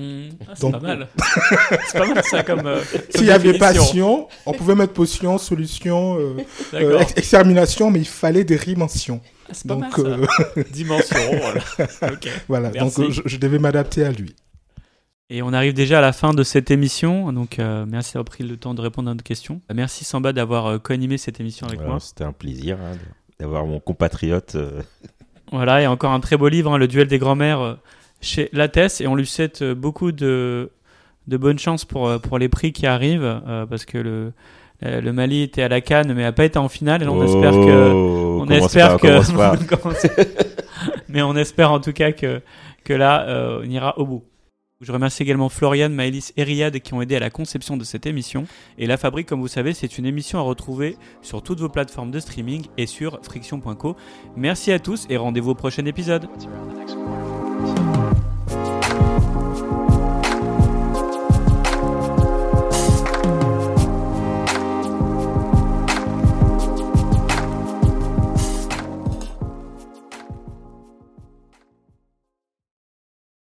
c'est 0.55 0.61
Donc- 0.61 0.73
pas 0.73 0.79
mal. 0.79 1.07
c'est 1.87 1.97
pas 1.99 2.07
mal 2.07 2.23
ça 2.23 2.41
comme. 2.43 2.65
euh, 2.65 2.81
comme 2.91 3.01
S'il 3.15 3.25
y 3.27 3.31
avait 3.31 3.57
passion, 3.59 4.27
on 4.47 4.53
pouvait 4.53 4.73
mettre 4.73 4.93
potion, 4.93 5.37
solution, 5.37 6.17
euh, 6.19 6.37
euh, 6.73 6.99
extermination, 7.15 7.91
mais 7.91 7.99
il 7.99 8.07
fallait 8.07 8.43
des 8.43 8.55
rimes 8.55 8.81
anciens. 8.81 9.21
Ah, 9.47 9.49
c'est 9.53 9.67
pas 9.67 9.75
Donc 9.75 9.95
mal 9.97 10.27
ça. 10.27 10.61
Dimension, 10.71 11.17
voilà. 11.39 11.61
Voilà, 12.47 12.69
Merci. 12.71 13.01
donc 13.01 13.11
je, 13.11 13.21
je 13.23 13.37
devais 13.37 13.59
m'adapter 13.59 14.03
à 14.03 14.11
lui. 14.11 14.35
Et 15.29 15.41
on 15.43 15.53
arrive 15.53 15.73
déjà 15.73 15.99
à 15.99 16.01
la 16.01 16.13
fin 16.13 16.33
de 16.33 16.43
cette 16.43 16.71
émission, 16.71 17.31
donc 17.31 17.59
euh, 17.59 17.85
merci 17.87 18.13
d'avoir 18.13 18.25
pris 18.25 18.43
le 18.43 18.57
temps 18.57 18.73
de 18.73 18.81
répondre 18.81 19.09
à 19.09 19.13
notre 19.13 19.23
question. 19.23 19.61
Merci 19.73 20.05
Samba 20.05 20.33
d'avoir 20.33 20.65
euh, 20.67 20.79
co-animé 20.79 21.17
cette 21.17 21.39
émission 21.39 21.67
avec 21.67 21.77
Voilà, 21.79 21.91
moi. 21.91 21.99
C'était 21.99 22.23
un 22.23 22.33
plaisir 22.33 22.77
hein, 22.81 22.97
d'avoir 23.39 23.65
mon 23.65 23.79
compatriote. 23.79 24.55
Euh, 25.53 25.57
Voilà, 25.57 25.81
et 25.81 25.87
encore 25.87 26.11
un 26.11 26.19
très 26.19 26.37
beau 26.37 26.47
livre, 26.47 26.73
hein, 26.73 26.77
Le 26.77 26.87
duel 26.87 27.07
des 27.07 27.19
grands-mères, 27.19 27.61
euh, 27.61 27.73
chez 28.21 28.49
Lattès 28.53 29.01
et 29.01 29.07
on 29.07 29.15
lui 29.15 29.25
souhaite 29.25 29.63
beaucoup 29.63 30.11
de, 30.11 30.71
de 31.27 31.37
bonnes 31.37 31.59
chances 31.59 31.83
pour, 31.85 32.19
pour 32.21 32.39
les 32.39 32.47
prix 32.49 32.71
qui 32.71 32.87
arrivent 32.87 33.41
parce 33.69 33.83
que 33.83 33.97
le, 33.97 34.31
le 34.81 35.11
Mali 35.11 35.41
était 35.41 35.61
à 35.61 35.67
la 35.67 35.81
Cannes 35.81 36.13
mais 36.13 36.21
n'a 36.23 36.31
pas 36.31 36.45
été 36.45 36.57
en 36.57 36.69
finale 36.69 37.03
et 37.03 37.07
on 37.07 37.21
espère 37.21 37.51
que 37.51 37.91
Oh, 37.91 38.45
on 38.45 38.49
espère 38.49 38.97
pas, 38.97 39.57
que 39.57 39.75
mais 41.09 41.21
on 41.21 41.35
espère 41.35 41.71
en 41.71 41.79
tout 41.79 41.93
cas 41.93 42.11
que 42.13 42.41
que 42.83 42.93
là 42.93 43.25
euh, 43.27 43.61
on 43.63 43.69
ira 43.69 43.97
au 43.97 44.05
bout. 44.05 44.23
Je 44.83 44.91
remercie 44.91 45.23
également 45.23 45.47
Florian, 45.47 45.89
Maëlys 45.89 46.33
et 46.35 46.43
Riyad 46.43 46.77
qui 46.79 46.93
ont 46.93 47.01
aidé 47.01 47.15
à 47.15 47.19
la 47.19 47.29
conception 47.29 47.77
de 47.77 47.85
cette 47.85 48.05
émission. 48.05 48.45
Et 48.77 48.85
La 48.85 48.97
Fabrique, 48.97 49.27
comme 49.27 49.39
vous 49.39 49.47
savez, 49.47 49.73
c'est 49.73 49.97
une 49.97 50.05
émission 50.05 50.39
à 50.39 50.41
retrouver 50.41 50.97
sur 51.21 51.41
toutes 51.41 51.61
vos 51.61 51.69
plateformes 51.69 52.11
de 52.11 52.19
streaming 52.19 52.65
et 52.77 52.85
sur 52.85 53.19
friction.co. 53.23 53.95
Merci 54.35 54.73
à 54.73 54.79
tous 54.79 55.07
et 55.09 55.15
rendez-vous 55.15 55.51
au 55.51 55.55
prochain 55.55 55.85
épisode. 55.85 56.27